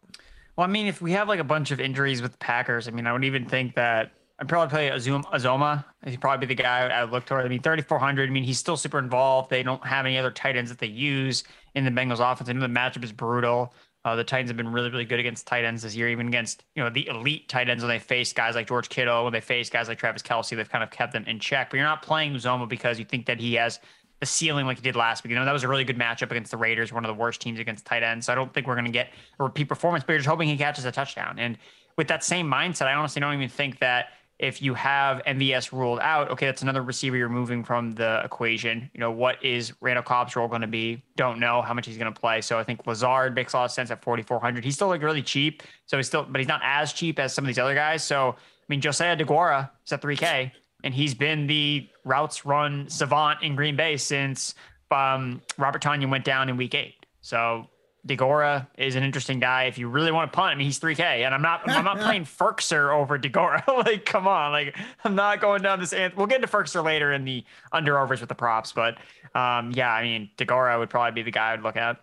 Well, 0.56 0.68
I 0.68 0.72
mean, 0.72 0.88
if 0.88 1.02
we 1.02 1.14
have 1.14 1.28
like 1.28 1.40
a 1.40 1.46
bunch 1.46 1.72
of 1.72 1.80
injuries 1.80 2.22
with 2.22 2.34
the 2.34 2.38
Packers, 2.38 2.88
I 2.88 2.92
mean, 2.92 3.08
I 3.08 3.14
would 3.14 3.24
even 3.24 3.46
think 3.46 3.76
that 3.76 4.12
I'd 4.40 4.48
probably 4.48 4.70
play 4.70 4.90
Azuma. 4.90 5.24
Uzomah. 5.34 5.86
He'd 6.06 6.22
probably 6.22 6.46
be 6.48 6.54
the 6.54 6.62
guy 6.62 6.88
I 6.88 7.04
would 7.04 7.12
look 7.12 7.26
toward. 7.26 7.46
I 7.46 7.50
mean, 7.50 7.62
3,400. 7.62 8.30
I 8.30 8.32
mean, 8.32 8.44
he's 8.44 8.58
still 8.58 8.78
super 8.78 9.00
involved. 9.00 9.50
They 9.50 9.64
don't 9.64 9.86
have 9.86 10.06
any 10.06 10.18
other 10.18 10.32
tight 10.32 10.56
ends 10.56 10.70
that 10.70 10.80
they 10.80 10.88
use 10.88 11.44
in 11.76 11.84
the 11.84 11.92
Bengals 11.92 12.20
offense. 12.20 12.50
I 12.50 12.54
know 12.54 12.62
the 12.62 12.68
matchup 12.68 13.04
is 13.04 13.12
brutal. 13.12 13.74
Uh, 14.06 14.16
the 14.16 14.24
Titans 14.24 14.50
have 14.50 14.58
been 14.58 14.72
really, 14.72 14.90
really 14.90 15.06
good 15.06 15.20
against 15.20 15.46
tight 15.46 15.66
ends 15.66 15.84
this 15.84 15.94
year, 15.94 16.08
even 16.10 16.28
against 16.28 16.64
you 16.76 16.84
know 16.84 16.90
the 16.90 17.08
elite 17.08 17.50
tight 17.50 17.70
ends 17.70 17.84
when 17.84 17.90
they 17.90 18.00
face 18.00 18.32
guys 18.32 18.56
like 18.56 18.68
George 18.68 18.88
Kittle, 18.88 19.26
when 19.26 19.34
they 19.34 19.42
face 19.42 19.70
guys 19.70 19.88
like 19.90 19.98
Travis 19.98 20.22
Kelce, 20.22 20.56
they've 20.56 20.70
kind 20.70 20.84
of 20.84 20.90
kept 20.90 21.12
them 21.12 21.26
in 21.28 21.40
check. 21.40 21.70
But 21.70 21.78
you're 21.78 21.86
not 21.86 22.02
playing 22.02 22.34
Uzomah 22.34 22.70
because 22.70 22.98
you 22.98 23.06
think 23.06 23.26
that 23.26 23.40
he 23.40 23.56
has 23.56 23.80
the 24.20 24.26
ceiling 24.26 24.66
like 24.66 24.78
he 24.78 24.84
did 24.84 24.96
last 24.96 25.24
week. 25.24 25.32
You 25.32 25.38
know, 25.38 25.46
that 25.46 25.52
was 25.52 25.64
a 25.64 25.68
really 25.68 25.84
good 25.84 25.98
matchup 25.98 26.32
against 26.32 26.52
the 26.52 26.58
Raiders, 26.58 26.92
one 26.92 27.04
of 27.04 27.10
the 27.10 27.20
worst 27.20 27.42
teams 27.42 27.60
against 27.60 27.86
tight 27.86 28.04
ends. 28.04 28.26
So 28.26 28.34
I 28.34 28.36
don't 28.36 28.54
think 28.54 28.68
we're 28.68 28.76
going 28.76 28.86
to 28.86 28.92
get 28.92 29.10
a 29.40 29.44
repeat 29.44 29.68
performance, 29.70 30.04
but 30.06 30.14
you're 30.14 30.20
just 30.20 30.30
hoping 30.30 30.48
he 30.48 30.58
catches 30.58 30.86
a 30.86 30.92
touchdown. 30.92 31.40
And 31.40 31.58
with 31.98 32.08
that 32.10 32.24
same 32.24 32.50
mindset, 32.50 32.88
I 32.88 32.94
honestly 32.94 33.20
don't 33.20 33.34
even 33.34 33.50
think 33.50 33.80
that 33.80 34.08
if 34.40 34.62
you 34.62 34.74
have 34.74 35.22
MVS 35.28 35.74
ruled 35.74 36.00
out, 36.00 36.32
okay, 36.32 36.46
that's 36.46 36.62
another 36.62 36.82
receiver 36.82 37.18
you're 37.18 37.28
moving 37.28 37.62
from 37.62 37.92
the 37.92 38.22
equation. 38.24 38.90
You 38.94 39.02
know, 39.02 39.12
what 39.12 39.44
is 39.44 39.74
Randall 39.82 40.04
Cobb's 40.04 40.34
role 40.36 40.48
going 40.48 40.62
to 40.62 40.68
be? 40.68 41.04
Don't 41.18 41.40
know 41.40 41.62
how 41.62 41.74
much 41.74 41.86
he's 41.86 41.98
going 41.98 42.12
to 42.12 42.18
play. 42.18 42.40
So 42.40 42.58
I 42.58 42.64
think 42.64 42.88
Lazard 42.88 43.36
makes 43.36 43.52
a 43.52 43.58
lot 43.58 43.66
of 43.66 43.72
sense 43.72 43.92
at 43.92 44.02
4,400. 44.02 44.64
He's 44.64 44.76
still 44.76 44.88
like 44.88 45.02
really 45.02 45.22
cheap. 45.22 45.62
So 45.88 45.98
he's 45.98 46.08
still, 46.08 46.24
but 46.24 46.40
he's 46.40 46.48
not 46.48 46.62
as 46.64 46.94
cheap 46.94 47.20
as 47.20 47.34
some 47.34 47.44
of 47.44 47.48
these 47.48 47.60
other 47.60 47.76
guys. 47.76 48.02
So, 48.02 48.30
I 48.30 48.66
mean, 48.70 48.80
Josiah 48.80 49.18
DeGuara 49.18 49.70
is 49.86 49.92
at 49.92 50.02
3K, 50.02 50.52
and 50.86 50.94
he's 50.94 51.14
been 51.14 51.46
the 51.46 51.90
routes 52.06 52.46
run 52.46 52.88
savant 52.90 53.44
in 53.44 53.58
Green 53.58 53.76
Bay 53.76 53.98
since 53.98 54.56
um, 54.90 55.42
Robert 55.58 55.82
Tonyan 55.84 56.10
went 56.10 56.24
down 56.24 56.48
in 56.48 56.56
week 56.56 56.76
eight. 56.76 56.96
So 57.20 57.68
Deguara 58.08 58.68
is 58.78 58.96
an 58.96 59.04
interesting 59.04 59.40
guy. 59.40 59.64
If 59.66 59.78
you 59.78 59.90
really 59.90 60.12
want 60.12 60.32
to 60.32 60.36
punt, 60.36 60.52
I 60.52 60.56
mean, 60.56 60.66
he's 60.66 60.80
3K, 60.80 61.00
and 61.00 61.34
I'm 61.34 61.42
not 61.42 61.68
I'm 61.70 61.86
not 61.86 62.00
playing 62.02 62.24
Firkser 62.24 62.94
over 62.94 63.20
Deguara. 63.20 63.66
like, 63.86 64.06
come 64.06 64.28
on, 64.28 64.52
like 64.52 64.78
I'm 65.04 65.16
not 65.16 65.42
going 65.42 65.62
down 65.62 65.80
this. 65.80 65.94
We'll 66.16 66.28
get 66.28 66.38
into 66.38 66.48
Firkser 66.48 66.84
later 66.84 67.12
in 67.12 67.26
the 67.26 67.44
underovers 67.74 68.20
with 68.20 68.30
the 68.30 68.36
props, 68.36 68.72
but 68.72 68.98
um, 69.36 69.72
yeah, 69.72 69.92
I 69.92 70.04
mean, 70.04 70.30
Deguara 70.38 70.80
would 70.80 70.90
probably 70.90 71.22
be 71.22 71.24
the 71.24 71.32
guy 71.32 71.54
I'd 71.54 71.62
look 71.62 71.76
at. 71.76 71.98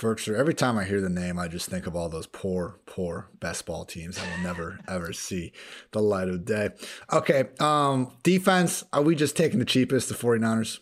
Firkser. 0.00 0.34
Every 0.34 0.54
time 0.54 0.78
I 0.78 0.84
hear 0.84 1.00
the 1.00 1.10
name, 1.10 1.38
I 1.38 1.46
just 1.46 1.68
think 1.68 1.86
of 1.86 1.94
all 1.94 2.08
those 2.08 2.26
poor, 2.26 2.78
poor 2.86 3.28
best 3.38 3.66
ball 3.66 3.84
teams 3.84 4.16
that 4.16 4.26
will 4.30 4.42
never 4.42 4.80
ever 4.88 5.12
see 5.12 5.52
the 5.90 6.00
light 6.00 6.28
of 6.28 6.44
day. 6.44 6.70
Okay, 7.12 7.44
um, 7.58 8.12
defense. 8.22 8.84
Are 8.92 9.02
we 9.02 9.14
just 9.14 9.36
taking 9.36 9.58
the 9.58 9.64
cheapest, 9.64 10.08
the 10.08 10.14
49ers? 10.14 10.78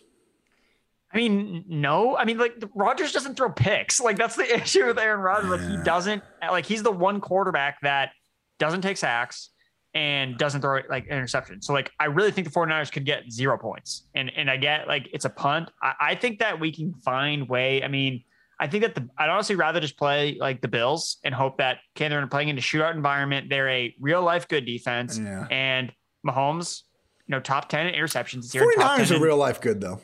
I 1.11 1.17
mean, 1.17 1.65
no. 1.67 2.15
I 2.15 2.25
mean, 2.25 2.37
like 2.37 2.63
Rodgers 2.75 3.11
doesn't 3.11 3.35
throw 3.35 3.49
picks. 3.49 3.99
Like 3.99 4.17
that's 4.17 4.35
the 4.35 4.55
issue 4.61 4.85
with 4.85 4.99
Aaron 4.99 5.21
Rodgers. 5.21 5.49
Like 5.49 5.61
he 5.61 5.77
doesn't. 5.83 6.23
Like 6.41 6.65
he's 6.65 6.83
the 6.83 6.91
one 6.91 7.19
quarterback 7.19 7.79
that 7.81 8.11
doesn't 8.59 8.81
take 8.81 8.97
sacks 8.97 9.49
and 9.95 10.37
doesn't 10.37 10.61
throw 10.61 10.81
like 10.89 11.07
interception. 11.07 11.61
So 11.61 11.73
like 11.73 11.91
I 11.99 12.05
really 12.05 12.31
think 12.31 12.45
the 12.47 12.53
49ers 12.53 12.91
could 12.91 13.05
get 13.05 13.31
zero 13.31 13.57
points. 13.57 14.03
And 14.13 14.31
and 14.35 14.49
I 14.51 14.57
get 14.57 14.87
like 14.87 15.09
it's 15.11 15.25
a 15.25 15.29
punt. 15.29 15.69
I, 15.81 15.93
I 15.99 16.15
think 16.15 16.39
that 16.39 16.59
we 16.59 16.71
can 16.71 16.93
find 16.93 17.49
way. 17.49 17.83
I 17.83 17.87
mean, 17.87 18.23
I 18.59 18.67
think 18.67 18.83
that 18.83 18.93
the 18.93 19.09
I'd 19.17 19.29
honestly 19.29 19.55
rather 19.55 19.79
just 19.79 19.97
play 19.97 20.37
like 20.39 20.61
the 20.61 20.67
Bills 20.67 21.17
and 21.23 21.33
hope 21.33 21.57
that 21.57 21.77
okay, 21.97 22.07
they're 22.07 22.27
playing 22.27 22.49
in 22.49 22.57
a 22.57 22.61
shootout 22.61 22.93
environment. 22.93 23.49
They're 23.49 23.69
a 23.69 23.95
real 23.99 24.21
life 24.21 24.47
good 24.47 24.65
defense. 24.65 25.17
Yeah. 25.17 25.47
And 25.49 25.91
Mahomes, 26.27 26.83
you 27.27 27.31
know, 27.31 27.39
top 27.39 27.69
10 27.69 27.93
interceptions. 27.93 28.53
49ers 28.53 29.15
are 29.15 29.19
real 29.19 29.37
life 29.37 29.61
good, 29.61 29.79
though. 29.79 30.01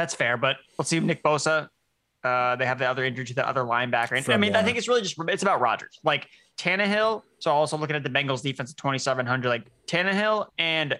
That's 0.00 0.14
fair. 0.14 0.38
But 0.38 0.56
let's 0.78 0.88
see 0.88 0.98
Nick 0.98 1.22
Bosa. 1.22 1.68
Uh, 2.24 2.56
they 2.56 2.64
have 2.64 2.78
the 2.78 2.86
other 2.86 3.04
injury 3.04 3.26
to 3.26 3.34
the 3.34 3.46
other 3.46 3.64
linebacker. 3.64 4.16
And, 4.16 4.26
I 4.30 4.38
mean, 4.38 4.56
I 4.56 4.62
think 4.62 4.78
it's 4.78 4.88
really 4.88 5.02
just, 5.02 5.16
it's 5.28 5.42
about 5.42 5.60
Rodgers. 5.60 5.98
Like 6.02 6.26
Tannehill. 6.58 7.20
So 7.40 7.50
also 7.50 7.76
looking 7.76 7.96
at 7.96 8.02
the 8.02 8.08
Bengals 8.08 8.42
defense 8.42 8.70
at 8.70 8.78
2,700, 8.78 9.48
like 9.50 9.66
Tannehill 9.86 10.46
and 10.56 10.98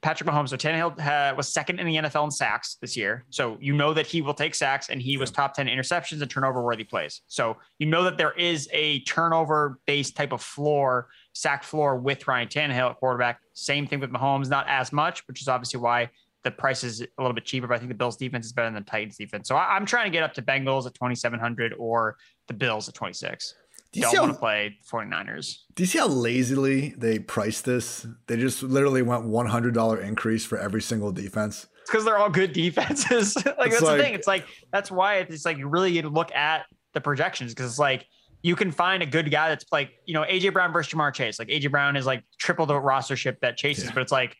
Patrick 0.00 0.28
Mahomes. 0.28 0.48
So 0.48 0.56
Tannehill 0.56 1.36
was 1.36 1.52
second 1.52 1.80
in 1.80 1.86
the 1.86 1.96
NFL 1.96 2.24
in 2.24 2.30
sacks 2.30 2.78
this 2.80 2.96
year. 2.96 3.26
So 3.28 3.58
you 3.60 3.74
know 3.74 3.92
that 3.92 4.06
he 4.06 4.22
will 4.22 4.32
take 4.32 4.54
sacks 4.54 4.88
and 4.88 5.02
he 5.02 5.18
was 5.18 5.30
top 5.30 5.52
10 5.52 5.66
interceptions 5.66 6.22
and 6.22 6.30
turnover 6.30 6.62
worthy 6.62 6.84
plays. 6.84 7.20
So 7.26 7.58
you 7.78 7.86
know 7.86 8.04
that 8.04 8.16
there 8.16 8.32
is 8.32 8.70
a 8.72 9.00
turnover 9.00 9.80
based 9.86 10.16
type 10.16 10.32
of 10.32 10.40
floor, 10.40 11.08
sack 11.34 11.62
floor 11.62 11.96
with 11.96 12.26
Ryan 12.26 12.48
Tannehill 12.48 12.90
at 12.90 12.96
quarterback. 12.96 13.40
Same 13.52 13.86
thing 13.86 14.00
with 14.00 14.10
Mahomes, 14.10 14.48
not 14.48 14.66
as 14.66 14.94
much, 14.94 15.26
which 15.28 15.42
is 15.42 15.48
obviously 15.48 15.80
why 15.80 16.08
the 16.44 16.50
price 16.50 16.84
is 16.84 17.00
a 17.00 17.06
little 17.18 17.34
bit 17.34 17.44
cheaper, 17.44 17.66
but 17.66 17.74
I 17.74 17.78
think 17.78 17.88
the 17.88 17.96
Bills 17.96 18.16
defense 18.16 18.46
is 18.46 18.52
better 18.52 18.68
than 18.68 18.74
the 18.74 18.90
Titans 18.90 19.16
defense. 19.16 19.48
So 19.48 19.56
I, 19.56 19.76
am 19.76 19.86
trying 19.86 20.04
to 20.04 20.10
get 20.10 20.22
up 20.22 20.34
to 20.34 20.42
Bengals 20.42 20.86
at 20.86 20.94
2,700 20.94 21.74
or 21.78 22.16
the 22.46 22.54
Bills 22.54 22.88
at 22.88 22.94
26 22.94 23.54
do 23.94 24.00
you 24.00 24.10
don't 24.10 24.22
want 24.22 24.32
to 24.32 24.38
play 24.40 24.76
49ers. 24.90 25.58
Do 25.76 25.84
you 25.84 25.86
see 25.86 25.98
how 25.98 26.08
lazily 26.08 26.94
they 26.98 27.20
priced 27.20 27.64
this? 27.64 28.04
They 28.26 28.36
just 28.36 28.62
literally 28.62 29.02
went 29.02 29.24
$100 29.24 30.02
increase 30.02 30.44
for 30.44 30.58
every 30.58 30.82
single 30.82 31.12
defense. 31.12 31.68
It's 31.82 31.90
because 31.90 32.04
they're 32.04 32.18
all 32.18 32.28
good 32.28 32.52
defenses. 32.52 33.36
like 33.46 33.46
it's 33.46 33.56
that's 33.56 33.82
like, 33.82 33.96
the 33.96 34.02
thing. 34.02 34.14
It's 34.14 34.26
like 34.26 34.46
that's 34.72 34.90
why 34.90 35.18
it's 35.18 35.44
like 35.44 35.58
you 35.58 35.68
really 35.68 36.02
look 36.02 36.34
at 36.34 36.66
the 36.92 37.00
projections 37.00 37.54
because 37.54 37.70
it's 37.70 37.78
like 37.78 38.04
you 38.42 38.56
can 38.56 38.72
find 38.72 39.00
a 39.02 39.06
good 39.06 39.30
guy 39.30 39.50
that's 39.50 39.64
like 39.70 39.92
you 40.06 40.14
know 40.14 40.22
AJ 40.22 40.52
Brown 40.54 40.72
versus 40.72 40.92
Ja'Marr 40.92 41.14
Chase. 41.14 41.38
Like 41.38 41.48
AJ 41.48 41.70
Brown 41.70 41.94
is 41.94 42.04
like 42.04 42.24
triple 42.38 42.66
the 42.66 42.74
rostership 42.74 43.38
that 43.40 43.56
chases, 43.56 43.84
yeah. 43.84 43.90
but 43.94 44.00
it's 44.02 44.12
like, 44.12 44.36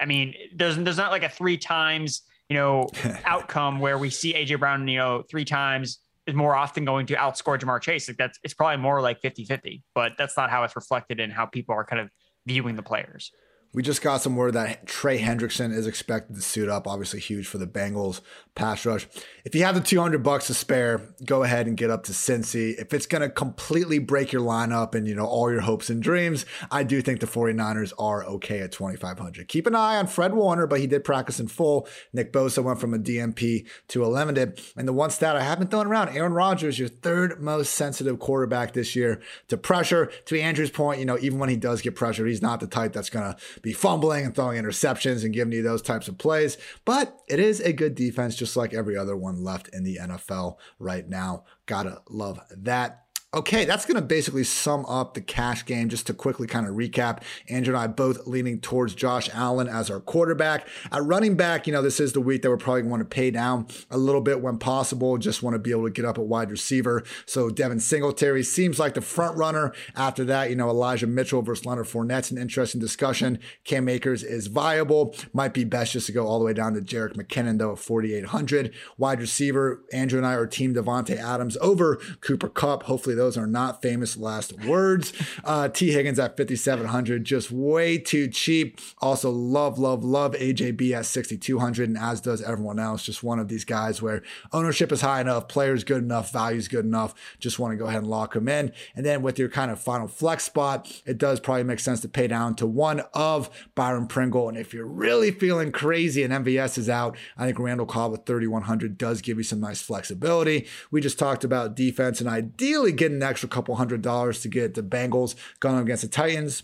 I 0.00 0.06
mean, 0.06 0.34
there's 0.54 0.76
there's 0.76 0.96
not 0.96 1.10
like 1.10 1.22
a 1.22 1.28
three 1.28 1.58
times 1.58 2.22
you 2.48 2.56
know 2.56 2.88
outcome 3.24 3.78
where 3.78 3.98
we 3.98 4.10
see 4.10 4.34
AJ 4.34 4.58
Brown 4.58 4.86
you 4.88 4.98
know 4.98 5.22
three 5.30 5.44
times 5.44 6.00
is 6.26 6.34
more 6.34 6.54
often 6.54 6.84
going 6.84 7.06
to 7.06 7.14
outscore 7.14 7.58
Ja'Marr 7.58 7.80
Chase. 7.80 8.08
Like 8.08 8.16
that's 8.16 8.38
it's 8.42 8.54
probably 8.54 8.76
more 8.76 9.00
like 9.00 9.20
50-50, 9.22 9.82
but 9.94 10.12
that's 10.18 10.36
not 10.36 10.50
how 10.50 10.64
it's 10.64 10.76
reflected 10.76 11.18
in 11.18 11.30
how 11.30 11.46
people 11.46 11.74
are 11.74 11.84
kind 11.84 12.00
of 12.00 12.10
viewing 12.46 12.76
the 12.76 12.82
players. 12.82 13.30
We 13.72 13.84
just 13.84 14.02
got 14.02 14.20
some 14.20 14.34
word 14.34 14.54
that 14.54 14.86
Trey 14.86 15.20
Hendrickson 15.20 15.72
is 15.72 15.86
expected 15.86 16.34
to 16.34 16.42
suit 16.42 16.68
up. 16.68 16.88
Obviously, 16.88 17.20
huge 17.20 17.46
for 17.46 17.58
the 17.58 17.68
Bengals 17.68 18.20
pass 18.56 18.84
rush. 18.84 19.06
If 19.44 19.54
you 19.54 19.62
have 19.62 19.76
the 19.76 19.80
200 19.80 20.24
bucks 20.24 20.48
to 20.48 20.54
spare, 20.54 21.14
go 21.24 21.44
ahead 21.44 21.68
and 21.68 21.76
get 21.76 21.88
up 21.88 22.02
to 22.04 22.12
Cincy. 22.12 22.74
If 22.78 22.92
it's 22.92 23.06
going 23.06 23.22
to 23.22 23.30
completely 23.30 24.00
break 24.00 24.32
your 24.32 24.42
lineup 24.42 24.96
and, 24.96 25.06
you 25.06 25.14
know, 25.14 25.24
all 25.24 25.52
your 25.52 25.60
hopes 25.60 25.88
and 25.88 26.02
dreams, 26.02 26.44
I 26.70 26.82
do 26.82 27.00
think 27.00 27.20
the 27.20 27.26
49ers 27.26 27.92
are 27.96 28.24
okay 28.24 28.58
at 28.60 28.72
2,500. 28.72 29.46
Keep 29.46 29.68
an 29.68 29.76
eye 29.76 29.96
on 29.96 30.08
Fred 30.08 30.34
Warner, 30.34 30.66
but 30.66 30.80
he 30.80 30.88
did 30.88 31.04
practice 31.04 31.38
in 31.38 31.46
full. 31.46 31.86
Nick 32.12 32.32
Bosa 32.32 32.64
went 32.64 32.80
from 32.80 32.92
a 32.92 32.98
DNP 32.98 33.68
to 33.88 34.04
a 34.04 34.08
limited. 34.08 34.60
And 34.76 34.88
the 34.88 34.92
one 34.92 35.10
stat 35.10 35.36
I 35.36 35.42
haven't 35.42 35.70
thrown 35.70 35.86
around, 35.86 36.08
Aaron 36.08 36.32
Rodgers, 36.32 36.78
your 36.78 36.88
third 36.88 37.40
most 37.40 37.74
sensitive 37.74 38.18
quarterback 38.18 38.72
this 38.72 38.96
year 38.96 39.20
to 39.46 39.56
pressure. 39.56 40.10
To 40.26 40.40
Andrew's 40.40 40.70
point, 40.70 40.98
you 40.98 41.06
know, 41.06 41.18
even 41.20 41.38
when 41.38 41.48
he 41.48 41.56
does 41.56 41.82
get 41.82 41.94
pressure, 41.94 42.26
he's 42.26 42.42
not 42.42 42.58
the 42.58 42.66
type 42.66 42.92
that's 42.92 43.10
going 43.10 43.32
to 43.32 43.59
be 43.62 43.72
fumbling 43.72 44.24
and 44.24 44.34
throwing 44.34 44.62
interceptions 44.62 45.24
and 45.24 45.34
giving 45.34 45.52
you 45.52 45.62
those 45.62 45.82
types 45.82 46.08
of 46.08 46.18
plays. 46.18 46.56
But 46.84 47.18
it 47.28 47.38
is 47.38 47.60
a 47.60 47.72
good 47.72 47.94
defense, 47.94 48.36
just 48.36 48.56
like 48.56 48.74
every 48.74 48.96
other 48.96 49.16
one 49.16 49.42
left 49.42 49.68
in 49.68 49.84
the 49.84 49.98
NFL 50.00 50.56
right 50.78 51.08
now. 51.08 51.44
Gotta 51.66 52.02
love 52.08 52.40
that. 52.50 53.04
Okay, 53.32 53.64
that's 53.64 53.86
going 53.86 53.94
to 53.94 54.02
basically 54.02 54.42
sum 54.42 54.84
up 54.86 55.14
the 55.14 55.20
cash 55.20 55.64
game. 55.64 55.88
Just 55.88 56.08
to 56.08 56.14
quickly 56.14 56.48
kind 56.48 56.66
of 56.66 56.74
recap, 56.74 57.22
Andrew 57.48 57.72
and 57.72 57.80
I 57.80 57.86
both 57.86 58.26
leaning 58.26 58.58
towards 58.58 58.92
Josh 58.92 59.30
Allen 59.32 59.68
as 59.68 59.88
our 59.88 60.00
quarterback. 60.00 60.66
At 60.90 61.04
running 61.04 61.36
back, 61.36 61.68
you 61.68 61.72
know, 61.72 61.80
this 61.80 62.00
is 62.00 62.12
the 62.12 62.20
week 62.20 62.42
that 62.42 62.50
we're 62.50 62.56
probably 62.56 62.82
going 62.82 62.98
to 62.98 63.04
pay 63.04 63.30
down 63.30 63.68
a 63.88 63.98
little 63.98 64.20
bit 64.20 64.40
when 64.40 64.58
possible. 64.58 65.16
Just 65.16 65.44
want 65.44 65.54
to 65.54 65.60
be 65.60 65.70
able 65.70 65.84
to 65.84 65.92
get 65.92 66.04
up 66.04 66.18
at 66.18 66.24
wide 66.24 66.50
receiver. 66.50 67.04
So 67.24 67.50
Devin 67.50 67.78
Singletary 67.78 68.42
seems 68.42 68.80
like 68.80 68.94
the 68.94 69.00
front 69.00 69.36
runner. 69.36 69.72
After 69.94 70.24
that, 70.24 70.50
you 70.50 70.56
know, 70.56 70.68
Elijah 70.68 71.06
Mitchell 71.06 71.40
versus 71.40 71.64
Leonard 71.64 71.86
Fournette's 71.86 72.32
an 72.32 72.38
interesting 72.38 72.80
discussion. 72.80 73.38
Cam 73.62 73.88
Akers 73.88 74.24
is 74.24 74.48
viable. 74.48 75.14
Might 75.32 75.54
be 75.54 75.62
best 75.62 75.92
just 75.92 76.06
to 76.06 76.12
go 76.12 76.26
all 76.26 76.40
the 76.40 76.44
way 76.44 76.52
down 76.52 76.74
to 76.74 76.80
Jerick 76.80 77.14
McKinnon, 77.14 77.58
though, 77.58 77.74
at 77.74 77.78
4,800. 77.78 78.74
Wide 78.98 79.20
receiver, 79.20 79.84
Andrew 79.92 80.18
and 80.18 80.26
I 80.26 80.34
are 80.34 80.48
team 80.48 80.74
Davante 80.74 81.16
Adams 81.16 81.56
over 81.60 82.00
Cooper 82.20 82.48
Kupp. 82.48 82.82
Hopefully, 82.82 83.19
those 83.20 83.36
are 83.36 83.46
not 83.46 83.82
famous 83.82 84.16
last 84.16 84.64
words. 84.64 85.12
Uh, 85.44 85.68
Tee 85.68 85.92
Higgins 85.92 86.18
at 86.18 86.38
5,700, 86.38 87.22
just 87.22 87.50
way 87.50 87.98
too 87.98 88.28
cheap. 88.28 88.80
Also, 88.98 89.30
love, 89.30 89.78
love, 89.78 90.02
love 90.02 90.32
AJB 90.32 90.92
at 90.92 91.04
6,200, 91.04 91.86
and 91.86 91.98
as 91.98 92.22
does 92.22 92.40
everyone 92.40 92.78
else. 92.78 93.04
Just 93.04 93.22
one 93.22 93.38
of 93.38 93.48
these 93.48 93.66
guys 93.66 94.00
where 94.00 94.22
ownership 94.54 94.90
is 94.90 95.02
high 95.02 95.20
enough, 95.20 95.48
players 95.48 95.84
good 95.84 96.02
enough, 96.02 96.32
values 96.32 96.66
good 96.66 96.86
enough. 96.86 97.14
Just 97.38 97.58
want 97.58 97.72
to 97.72 97.76
go 97.76 97.86
ahead 97.86 97.98
and 97.98 98.10
lock 98.10 98.32
them 98.32 98.48
in. 98.48 98.72
And 98.94 99.04
then 99.04 99.20
with 99.20 99.38
your 99.38 99.50
kind 99.50 99.70
of 99.70 99.78
final 99.78 100.08
flex 100.08 100.44
spot, 100.44 101.02
it 101.04 101.18
does 101.18 101.40
probably 101.40 101.64
make 101.64 101.80
sense 101.80 102.00
to 102.00 102.08
pay 102.08 102.26
down 102.26 102.54
to 102.56 102.66
one 102.66 103.00
of 103.12 103.50
Byron 103.74 104.06
Pringle. 104.06 104.48
And 104.48 104.56
if 104.56 104.72
you're 104.72 104.86
really 104.86 105.30
feeling 105.30 105.72
crazy 105.72 106.22
and 106.22 106.32
MVS 106.32 106.78
is 106.78 106.88
out, 106.88 107.18
I 107.36 107.44
think 107.44 107.58
Randall 107.58 107.86
Cobb 107.86 108.12
with 108.12 108.24
3,100 108.24 108.96
does 108.96 109.20
give 109.20 109.36
you 109.36 109.42
some 109.42 109.60
nice 109.60 109.82
flexibility. 109.82 110.66
We 110.90 111.02
just 111.02 111.18
talked 111.18 111.44
about 111.44 111.76
defense 111.76 112.20
and 112.20 112.30
ideally 112.30 112.92
getting 112.92 113.09
an 113.12 113.22
extra 113.22 113.48
couple 113.48 113.76
hundred 113.76 114.02
dollars 114.02 114.40
to 114.42 114.48
get 114.48 114.74
the 114.74 114.82
Bengals 114.82 115.34
going 115.60 115.78
against 115.78 116.02
the 116.02 116.08
Titans. 116.08 116.62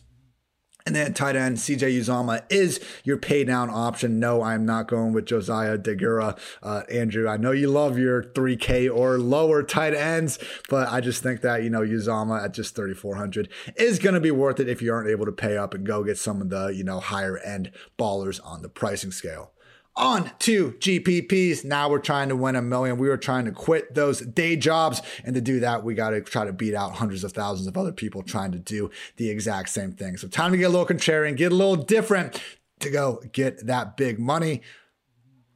And 0.86 0.94
then 0.94 1.14
tight 1.14 1.34
end 1.34 1.56
CJ 1.56 1.98
Uzomah 1.98 2.44
is 2.48 2.80
your 3.02 3.16
pay 3.16 3.42
down 3.42 3.70
option. 3.70 4.20
No, 4.20 4.42
I'm 4.42 4.64
not 4.64 4.86
going 4.86 5.12
with 5.12 5.26
Josiah 5.26 5.76
Deguara. 5.76 6.38
Uh, 6.62 6.82
Andrew, 6.88 7.28
I 7.28 7.36
know 7.36 7.50
you 7.50 7.68
love 7.68 7.98
your 7.98 8.22
3K 8.22 8.94
or 8.94 9.18
lower 9.18 9.64
tight 9.64 9.94
ends, 9.94 10.38
but 10.68 10.88
I 10.88 11.00
just 11.00 11.24
think 11.24 11.40
that, 11.40 11.64
you 11.64 11.70
know, 11.70 11.80
Uzomah 11.80 12.44
at 12.44 12.54
just 12.54 12.76
3,400 12.76 13.48
is 13.74 13.98
going 13.98 14.14
to 14.14 14.20
be 14.20 14.30
worth 14.30 14.60
it 14.60 14.68
if 14.68 14.80
you 14.80 14.92
aren't 14.92 15.10
able 15.10 15.26
to 15.26 15.32
pay 15.32 15.56
up 15.56 15.74
and 15.74 15.84
go 15.84 16.04
get 16.04 16.18
some 16.18 16.40
of 16.40 16.50
the, 16.50 16.68
you 16.68 16.84
know, 16.84 17.00
higher 17.00 17.36
end 17.38 17.72
ballers 17.98 18.40
on 18.44 18.62
the 18.62 18.68
pricing 18.68 19.10
scale 19.10 19.50
on 19.96 20.30
to 20.40 20.72
GPPs. 20.72 21.64
Now 21.64 21.88
we're 21.88 21.98
trying 21.98 22.28
to 22.28 22.36
win 22.36 22.56
a 22.56 22.62
million. 22.62 22.98
We 22.98 23.08
were 23.08 23.16
trying 23.16 23.46
to 23.46 23.52
quit 23.52 23.94
those 23.94 24.20
day 24.20 24.56
jobs. 24.56 25.02
And 25.24 25.34
to 25.34 25.40
do 25.40 25.60
that, 25.60 25.84
we 25.84 25.94
got 25.94 26.10
to 26.10 26.20
try 26.20 26.44
to 26.44 26.52
beat 26.52 26.74
out 26.74 26.94
hundreds 26.94 27.24
of 27.24 27.32
thousands 27.32 27.66
of 27.66 27.76
other 27.76 27.92
people 27.92 28.22
trying 28.22 28.52
to 28.52 28.58
do 28.58 28.90
the 29.16 29.30
exact 29.30 29.70
same 29.70 29.92
thing. 29.92 30.16
So 30.16 30.28
time 30.28 30.52
to 30.52 30.58
get 30.58 30.64
a 30.64 30.68
little 30.68 30.86
contrarian, 30.86 31.36
get 31.36 31.52
a 31.52 31.54
little 31.54 31.76
different 31.76 32.40
to 32.80 32.90
go 32.90 33.22
get 33.32 33.66
that 33.66 33.96
big 33.96 34.18
money. 34.18 34.62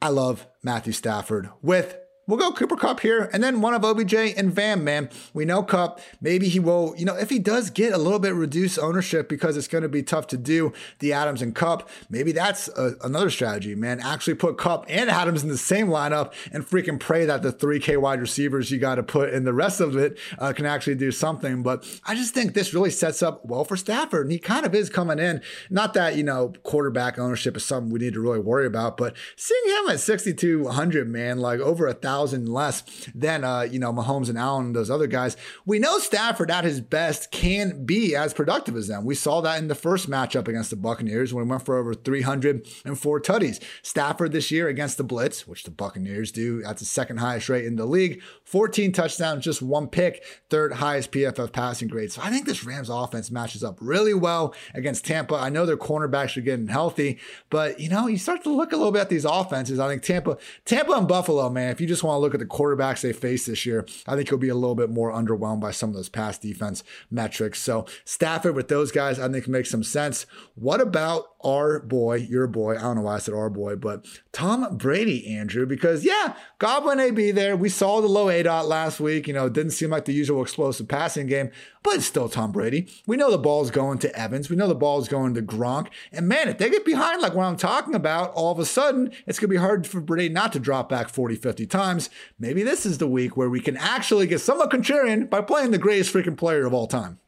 I 0.00 0.08
love 0.08 0.46
Matthew 0.62 0.94
Stafford 0.94 1.50
with 1.60 1.98
We'll 2.30 2.38
go 2.38 2.52
Cooper 2.52 2.76
Kupp 2.76 3.00
here, 3.00 3.28
and 3.32 3.42
then 3.42 3.60
one 3.60 3.74
of 3.74 3.84
OBJ 3.84 4.14
and 4.14 4.52
Van, 4.52 4.84
man. 4.84 5.10
We 5.34 5.44
know 5.44 5.64
Kupp. 5.64 6.00
Maybe 6.20 6.48
he 6.48 6.60
will, 6.60 6.94
you 6.96 7.04
know, 7.04 7.16
if 7.16 7.28
he 7.28 7.40
does 7.40 7.70
get 7.70 7.92
a 7.92 7.98
little 7.98 8.20
bit 8.20 8.34
reduced 8.34 8.78
ownership 8.78 9.28
because 9.28 9.56
it's 9.56 9.66
going 9.66 9.82
to 9.82 9.88
be 9.88 10.04
tough 10.04 10.28
to 10.28 10.36
do 10.36 10.72
the 11.00 11.12
Adams 11.12 11.42
and 11.42 11.56
Kupp, 11.56 11.88
maybe 12.08 12.30
that's 12.30 12.68
a, 12.68 12.94
another 13.02 13.30
strategy, 13.30 13.74
man. 13.74 13.98
Actually 13.98 14.34
put 14.34 14.58
Kupp 14.58 14.84
and 14.88 15.10
Adams 15.10 15.42
in 15.42 15.48
the 15.48 15.58
same 15.58 15.88
lineup 15.88 16.32
and 16.52 16.64
freaking 16.64 17.00
pray 17.00 17.24
that 17.24 17.42
the 17.42 17.52
3K 17.52 18.00
wide 18.00 18.20
receivers 18.20 18.70
you 18.70 18.78
got 18.78 18.94
to 18.94 19.02
put 19.02 19.30
in 19.30 19.42
the 19.42 19.52
rest 19.52 19.80
of 19.80 19.96
it 19.96 20.16
uh, 20.38 20.52
can 20.52 20.66
actually 20.66 20.94
do 20.94 21.10
something. 21.10 21.64
But 21.64 21.84
I 22.04 22.14
just 22.14 22.32
think 22.32 22.54
this 22.54 22.72
really 22.72 22.90
sets 22.90 23.24
up 23.24 23.44
well 23.44 23.64
for 23.64 23.76
Stafford, 23.76 24.26
and 24.26 24.32
he 24.32 24.38
kind 24.38 24.64
of 24.64 24.72
is 24.72 24.88
coming 24.88 25.18
in. 25.18 25.42
Not 25.68 25.94
that, 25.94 26.14
you 26.14 26.22
know, 26.22 26.52
quarterback 26.62 27.18
ownership 27.18 27.56
is 27.56 27.64
something 27.64 27.92
we 27.92 27.98
need 27.98 28.14
to 28.14 28.20
really 28.20 28.38
worry 28.38 28.66
about, 28.66 28.96
but 28.96 29.16
seeing 29.34 29.64
him 29.66 29.90
at 29.90 29.98
6,200, 29.98 31.08
man, 31.08 31.38
like 31.38 31.58
over 31.58 31.88
a 31.88 31.94
thousand 31.94 32.19
thousand 32.20 32.52
less 32.52 32.82
than 33.14 33.44
uh, 33.44 33.62
you 33.62 33.78
know 33.78 33.92
Mahomes 33.92 34.28
and 34.28 34.36
Allen 34.36 34.66
and 34.66 34.76
those 34.76 34.90
other 34.90 35.06
guys. 35.06 35.36
We 35.64 35.78
know 35.78 35.98
Stafford 35.98 36.50
at 36.50 36.64
his 36.64 36.80
best 36.80 37.30
can 37.30 37.86
be 37.86 38.14
as 38.14 38.34
productive 38.34 38.76
as 38.76 38.88
them. 38.88 39.04
We 39.04 39.14
saw 39.14 39.40
that 39.40 39.58
in 39.58 39.68
the 39.68 39.74
first 39.74 40.10
matchup 40.10 40.48
against 40.48 40.70
the 40.70 40.76
Buccaneers 40.76 41.32
when 41.32 41.44
he 41.44 41.50
went 41.50 41.64
for 41.64 41.78
over 41.78 41.94
304 41.94 43.20
tutties. 43.20 43.62
Stafford 43.82 44.32
this 44.32 44.50
year 44.50 44.68
against 44.68 44.98
the 44.98 45.04
Blitz, 45.04 45.46
which 45.46 45.64
the 45.64 45.70
Buccaneers 45.70 46.30
do 46.30 46.62
at 46.64 46.76
the 46.76 46.84
second 46.84 47.18
highest 47.18 47.48
rate 47.48 47.64
in 47.64 47.76
the 47.76 47.86
league, 47.86 48.22
14 48.44 48.92
touchdowns, 48.92 49.44
just 49.44 49.62
one 49.62 49.88
pick, 49.88 50.22
third 50.50 50.74
highest 50.74 51.12
PFF 51.12 51.52
passing 51.52 51.88
grade. 51.88 52.12
So 52.12 52.20
I 52.22 52.30
think 52.30 52.46
this 52.46 52.64
Rams 52.64 52.90
offense 52.90 53.30
matches 53.30 53.64
up 53.64 53.78
really 53.80 54.14
well 54.14 54.54
against 54.74 55.06
Tampa. 55.06 55.36
I 55.36 55.48
know 55.48 55.64
their 55.64 55.76
cornerbacks 55.76 56.36
are 56.36 56.42
getting 56.42 56.68
healthy, 56.68 57.18
but 57.48 57.80
you 57.80 57.88
know, 57.88 58.06
you 58.06 58.18
start 58.18 58.42
to 58.44 58.54
look 58.54 58.72
a 58.72 58.76
little 58.76 58.92
bit 58.92 59.00
at 59.00 59.08
these 59.08 59.24
offenses. 59.24 59.78
I 59.78 59.88
think 59.88 60.02
Tampa, 60.02 60.36
Tampa 60.64 60.92
and 60.92 61.08
Buffalo, 61.08 61.48
man, 61.48 61.70
if 61.70 61.80
you 61.80 61.86
just 61.86 61.99
just 62.00 62.04
want 62.06 62.16
to 62.16 62.20
look 62.20 62.32
at 62.32 62.40
the 62.40 62.46
quarterbacks 62.46 63.02
they 63.02 63.12
face 63.12 63.44
this 63.44 63.66
year, 63.66 63.84
I 64.06 64.16
think 64.16 64.30
he'll 64.30 64.38
be 64.38 64.48
a 64.48 64.54
little 64.54 64.74
bit 64.74 64.88
more 64.88 65.12
underwhelmed 65.12 65.60
by 65.60 65.70
some 65.70 65.90
of 65.90 65.96
those 65.96 66.08
pass 66.08 66.38
defense 66.38 66.82
metrics. 67.10 67.60
So 67.60 67.84
Stafford 68.06 68.54
with 68.54 68.68
those 68.68 68.90
guys, 68.90 69.18
I 69.18 69.28
think 69.28 69.46
makes 69.46 69.70
some 69.70 69.82
sense. 69.82 70.24
What 70.54 70.80
about 70.80 71.26
our 71.44 71.80
boy, 71.80 72.16
your 72.16 72.46
boy? 72.46 72.76
I 72.78 72.80
don't 72.80 72.96
know 72.96 73.02
why 73.02 73.16
I 73.16 73.18
said 73.18 73.34
our 73.34 73.50
boy, 73.50 73.76
but 73.76 74.06
Tom 74.32 74.78
Brady, 74.78 75.26
Andrew, 75.34 75.66
because 75.66 76.02
yeah, 76.04 76.36
Godwin 76.58 76.96
may 76.96 77.10
be 77.10 77.32
there. 77.32 77.54
We 77.54 77.68
saw 77.68 78.00
the 78.00 78.06
low 78.06 78.30
A 78.30 78.42
dot 78.42 78.66
last 78.66 78.98
week. 78.98 79.28
You 79.28 79.34
know, 79.34 79.46
it 79.46 79.52
didn't 79.52 79.72
seem 79.72 79.90
like 79.90 80.06
the 80.06 80.14
usual 80.14 80.40
explosive 80.40 80.88
passing 80.88 81.26
game, 81.26 81.50
but 81.82 81.94
it's 81.94 82.06
still 82.06 82.28
Tom 82.28 82.52
Brady. 82.52 82.88
We 83.06 83.16
know 83.16 83.30
the 83.30 83.38
ball's 83.38 83.70
going 83.70 83.98
to 83.98 84.18
Evans. 84.18 84.50
We 84.50 84.56
know 84.56 84.68
the 84.68 84.74
ball's 84.74 85.08
going 85.08 85.34
to 85.34 85.42
Gronk. 85.42 85.88
And 86.12 86.28
man, 86.28 86.48
if 86.48 86.58
they 86.58 86.68
get 86.68 86.84
behind 86.84 87.22
like 87.22 87.34
what 87.34 87.44
I'm 87.44 87.56
talking 87.56 87.94
about, 87.94 88.32
all 88.32 88.52
of 88.52 88.58
a 88.58 88.66
sudden, 88.66 89.12
it's 89.26 89.38
going 89.38 89.48
to 89.48 89.54
be 89.54 89.56
hard 89.56 89.86
for 89.86 90.00
Brady 90.00 90.28
not 90.28 90.52
to 90.52 90.60
drop 90.60 90.88
back 90.88 91.08
40, 91.08 91.36
50 91.36 91.66
times. 91.66 92.10
Maybe 92.38 92.62
this 92.62 92.84
is 92.84 92.98
the 92.98 93.08
week 93.08 93.36
where 93.36 93.50
we 93.50 93.60
can 93.60 93.76
actually 93.76 94.26
get 94.26 94.40
somewhat 94.40 94.70
contrarian 94.70 95.30
by 95.30 95.40
playing 95.40 95.70
the 95.70 95.78
greatest 95.78 96.12
freaking 96.12 96.36
player 96.36 96.66
of 96.66 96.74
all 96.74 96.86
time. 96.86 97.18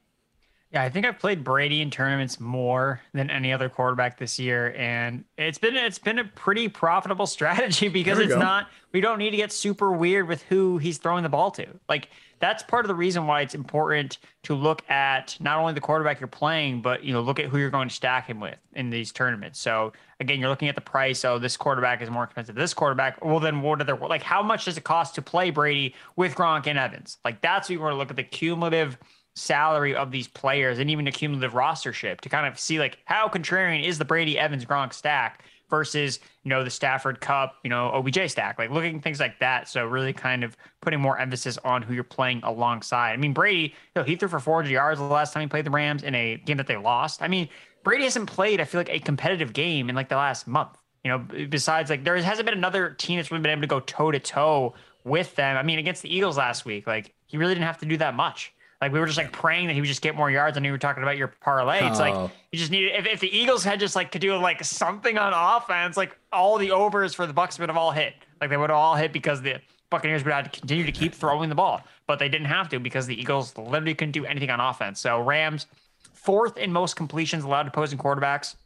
Yeah, 0.73 0.83
I 0.83 0.89
think 0.89 1.05
I've 1.05 1.19
played 1.19 1.45
Brady 1.45 1.83
in 1.83 1.91
tournaments 1.91 2.41
more 2.41 3.03
than 3.13 3.29
any 3.29 3.53
other 3.53 3.69
quarterback 3.69 4.19
this 4.19 4.39
year, 4.39 4.75
and 4.79 5.23
it's 5.37 5.59
been 5.59 5.77
it's 5.77 5.99
been 5.99 6.19
a 6.19 6.25
pretty 6.25 6.67
profitable 6.69 7.27
strategy 7.39 7.89
because 7.89 8.19
it's 8.19 8.33
go. 8.33 8.39
not 8.39 8.69
we 8.91 9.03
don't 9.03 9.19
need 9.19 9.33
to 9.33 9.37
get 9.37 9.53
super 9.53 9.93
weird 9.93 10.29
with 10.29 10.43
who 10.45 10.79
he's 10.79 10.97
throwing 10.97 11.25
the 11.25 11.29
ball 11.29 11.51
to. 11.53 11.67
Like 11.91 12.09
that's 12.43 12.65
part 12.65 12.85
of 12.85 12.89
the 12.89 12.95
reason 12.95 13.29
why 13.29 13.41
it's 13.41 13.55
important 13.55 14.19
to 14.43 14.55
look 14.55 14.83
at 14.91 15.37
not 15.39 15.61
only 15.61 15.75
the 15.75 15.81
quarterback 15.81 16.19
you're 16.19 16.27
playing, 16.27 16.83
but 16.83 17.05
you 17.05 17.13
know 17.13 17.21
look 17.21 17.39
at 17.39 17.47
who 17.47 17.57
you're 17.57 17.71
going 17.71 17.89
to 17.89 17.95
stack 17.95 18.27
him 18.27 18.41
with 18.41 18.59
in 18.73 18.91
these 18.91 19.13
tournaments. 19.13 19.61
So 19.61 19.93
again, 20.19 20.41
you're 20.41 20.49
looking 20.49 20.69
at 20.69 20.75
the 20.75 20.81
price. 20.81 21.25
Oh, 21.25 21.39
this 21.39 21.57
quarterback 21.57 22.03
is 22.03 22.11
more 22.11 22.25
expensive. 22.25 22.57
This 22.57 22.75
quarterback. 22.75 23.25
Well, 23.25 23.39
then 23.39 23.63
what 23.63 23.81
are 23.81 23.85
their 23.85 23.97
like? 23.97 24.25
How 24.25 24.43
much 24.43 24.65
does 24.65 24.77
it 24.77 24.83
cost 24.83 25.15
to 25.15 25.23
play 25.23 25.51
Brady 25.51 25.95
with 26.17 26.35
Gronk 26.35 26.67
and 26.67 26.77
Evans? 26.77 27.19
Like 27.25 27.41
that's 27.41 27.69
what 27.69 27.75
you 27.75 27.81
want 27.81 27.93
to 27.93 27.97
look 27.99 28.11
at 28.11 28.17
the 28.17 28.25
cumulative 28.25 28.99
salary 29.37 29.95
of 29.95 30.11
these 30.11 30.27
players 30.27 30.81
and 30.81 30.91
even 30.91 31.05
the 31.05 31.13
cumulative 31.13 31.53
rostership 31.53 32.21
to 32.23 32.29
kind 32.29 32.47
of 32.47 32.59
see 32.59 32.81
like 32.81 32.99
how 33.05 33.29
contrarian 33.29 33.87
is 33.87 33.99
the 33.99 34.05
Brady 34.05 34.37
Evans 34.37 34.65
Gronk 34.65 34.93
stack 34.93 35.45
versus 35.73 36.21
you 36.45 36.51
know 36.51 36.63
the 36.63 36.69
Stafford 36.71 37.23
Kupp, 37.23 37.57
you 37.65 37.71
know 37.71 37.91
OBJ 37.95 38.31
stack 38.31 38.59
like 38.59 38.71
looking 38.71 39.01
things 39.01 39.19
like 39.19 39.39
that. 39.39 39.69
So 39.69 39.87
really 39.87 40.13
kind 40.13 40.45
of 40.45 40.55
putting 40.83 41.01
more 41.01 41.19
emphasis 41.19 41.57
on 41.65 41.81
who 41.81 41.95
you're 41.95 42.05
playing 42.05 42.43
alongside. 42.45 43.15
I 43.15 43.17
mean 43.17 43.33
Brady 43.33 43.63
you 43.63 43.73
know, 43.97 44.03
he 44.03 44.15
threw 44.15 44.29
for 44.29 44.39
400 44.39 44.71
yards 44.71 45.01
the 45.01 45.07
last 45.07 45.33
time 45.33 45.41
he 45.41 45.47
played 45.47 45.65
the 45.65 45.71
Rams 45.71 46.03
in 46.03 46.15
a 46.15 46.37
game 46.37 46.59
that 46.59 46.67
they 46.67 46.77
lost. 46.77 47.23
I 47.23 47.29
mean 47.29 47.49
Brady 47.85 48.05
hasn't 48.05 48.29
played 48.29 48.61
I 48.61 48.65
feel 48.65 48.81
like 48.81 48.91
a 48.91 48.99
competitive 48.99 49.55
game 49.55 49.89
in 49.89 49.97
like 49.97 50.11
the 50.11 50.17
last 50.17 50.47
month. 50.47 50.77
You 51.05 51.11
know 51.11 51.19
besides 51.49 51.89
like 51.89 52.05
there 52.05 52.17
hasn't 52.19 52.45
been 52.45 52.57
another 52.57 52.91
team 52.91 53.17
that's 53.17 53.31
really 53.31 53.41
been 53.41 53.53
able 53.53 53.63
to 53.63 53.67
go 53.67 53.81
toe 53.81 54.11
to 54.11 54.21
toe 54.21 54.75
with 55.05 55.35
them. 55.37 55.57
I 55.57 55.63
mean 55.63 55.79
against 55.79 56.03
the 56.03 56.15
Eagles 56.15 56.37
last 56.37 56.67
week 56.67 56.87
like 56.87 57.15
he 57.27 57.39
really 57.39 57.55
didn't 57.55 57.67
have 57.67 57.79
to 57.79 57.87
do 57.87 57.97
that 57.97 58.15
much 58.15 58.53
like 58.83 58.93
we 58.93 58.99
were 58.99 59.07
just 59.07 59.17
like 59.17 59.31
praying 59.31 59.69
that 59.69 59.75
he 59.75 59.81
would 59.81 59.87
just 59.87 60.03
get 60.03 60.17
more 60.17 60.29
yards. 60.29 60.57
And 60.57 60.67
you 60.67 60.73
were 60.73 60.79
talking 60.79 61.05
about 61.05 61.17
your 61.17 61.29
parlay. 61.29 61.87
It's 61.87 62.01
oh. 62.01 62.03
like 62.03 62.31
you 62.51 62.59
just 62.59 62.73
need 62.73 62.87
if, 62.87 63.07
if 63.07 63.21
the 63.21 63.35
Eagles 63.35 63.63
had 63.63 63.79
just 63.79 63.95
like 63.95 64.11
could 64.11 64.21
do 64.21 64.35
like 64.37 64.63
something 64.65 65.17
on 65.17 65.33
offense, 65.33 65.97
like 65.97 66.19
all 66.33 66.59
the 66.59 66.73
overs 66.73 67.15
for 67.15 67.25
the 67.25 67.33
Bucks 67.33 67.61
would 67.61 67.69
have 67.69 67.79
all 67.79 67.93
hit. 67.93 68.15
Like 68.41 68.51
they 68.51 68.57
would 68.57 68.71
have 68.71 68.77
all 68.77 68.97
hit 68.97 69.13
because 69.13 69.41
the 69.41 69.61
Buccaneers 69.89 70.25
would 70.25 70.33
have 70.33 70.51
to 70.51 70.61
continue 70.61 70.85
to 70.85 70.91
keep 70.91 71.15
throwing 71.15 71.49
the 71.49 71.55
ball, 71.55 71.81
but 72.09 72.19
they 72.19 72.29
didn't 72.29 72.49
have 72.49 72.69
to 72.71 72.81
because 72.81 73.07
the 73.07 73.15
Eagles 73.15 73.57
literally 73.57 73.95
couldn't 73.95 74.13
do 74.13 74.27
anything 74.27 74.51
on 74.51 74.59
offense. 74.59 74.99
So 74.99 75.21
Rams 75.21 75.67
fourth 76.13 76.57
in 76.57 76.73
most 76.73 76.97
completions 76.97 77.45
allowed 77.45 77.65
to 77.65 77.69
opposing 77.69 78.01
quarterbacks, 78.01 78.57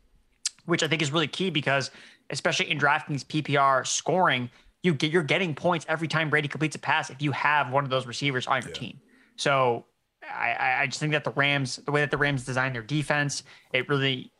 which 0.64 0.83
I 0.83 0.88
think 0.88 1.02
is 1.02 1.12
really 1.12 1.29
key 1.29 1.50
because 1.50 1.90
especially 2.31 2.70
in 2.70 2.79
DraftKings 2.79 3.26
PPR 3.26 3.87
scoring, 3.87 4.48
you 4.83 4.94
get 4.94 5.12
you're 5.12 5.22
getting 5.22 5.55
points 5.55 5.85
every 5.90 6.09
time 6.09 6.31
Brady 6.31 6.48
completes 6.48 6.74
a 6.74 6.79
pass 6.79 7.11
if 7.11 7.20
you 7.20 7.33
have 7.33 7.70
one 7.70 7.85
of 7.85 7.90
those 7.90 8.07
receivers 8.07 8.46
on 8.46 8.62
your 8.62 8.70
yeah. 8.70 8.79
team. 8.79 9.00
So 9.37 9.85
I, 10.34 10.82
I 10.82 10.86
just 10.86 11.00
think 11.00 11.12
that 11.12 11.24
the 11.24 11.30
Rams, 11.30 11.76
the 11.76 11.92
way 11.92 12.00
that 12.00 12.10
the 12.10 12.16
Rams 12.16 12.44
design 12.44 12.72
their 12.72 12.82
defense, 12.82 13.42
it 13.72 13.88
really 13.88 14.30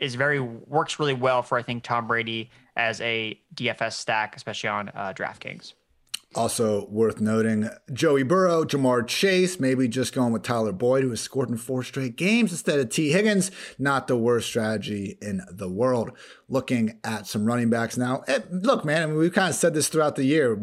is 0.00 0.14
very 0.14 0.40
works 0.40 0.98
really 0.98 1.14
well 1.14 1.42
for 1.42 1.58
I 1.58 1.62
think 1.62 1.82
Tom 1.82 2.06
Brady 2.06 2.50
as 2.76 3.00
a 3.00 3.40
DFS 3.54 3.94
stack, 3.94 4.36
especially 4.36 4.68
on 4.68 4.88
uh, 4.90 5.12
DraftKings. 5.16 5.72
Also 6.36 6.86
worth 6.88 7.20
noting, 7.20 7.70
Joey 7.92 8.22
Burrow, 8.22 8.64
Ja'Marr 8.64 9.06
Chase, 9.06 9.58
maybe 9.58 9.88
just 9.88 10.14
going 10.14 10.32
with 10.32 10.42
Tyler 10.42 10.72
Boyd, 10.72 11.02
who 11.02 11.10
has 11.10 11.20
scored 11.20 11.48
in 11.48 11.56
four 11.56 11.82
straight 11.82 12.16
games 12.16 12.52
instead 12.52 12.78
of 12.78 12.90
Tee 12.90 13.10
Higgins. 13.10 13.50
Not 13.78 14.06
the 14.06 14.16
worst 14.16 14.46
strategy 14.46 15.16
in 15.22 15.42
the 15.50 15.68
world 15.68 16.12
looking 16.48 16.96
at 17.02 17.26
some 17.26 17.44
running 17.44 17.70
backs 17.70 17.96
now. 17.96 18.22
Look, 18.50 18.84
man, 18.84 19.02
I 19.02 19.06
mean, 19.06 19.16
we've 19.16 19.32
kind 19.32 19.48
of 19.48 19.56
said 19.56 19.74
this 19.74 19.88
throughout 19.88 20.14
the 20.14 20.24
year. 20.24 20.54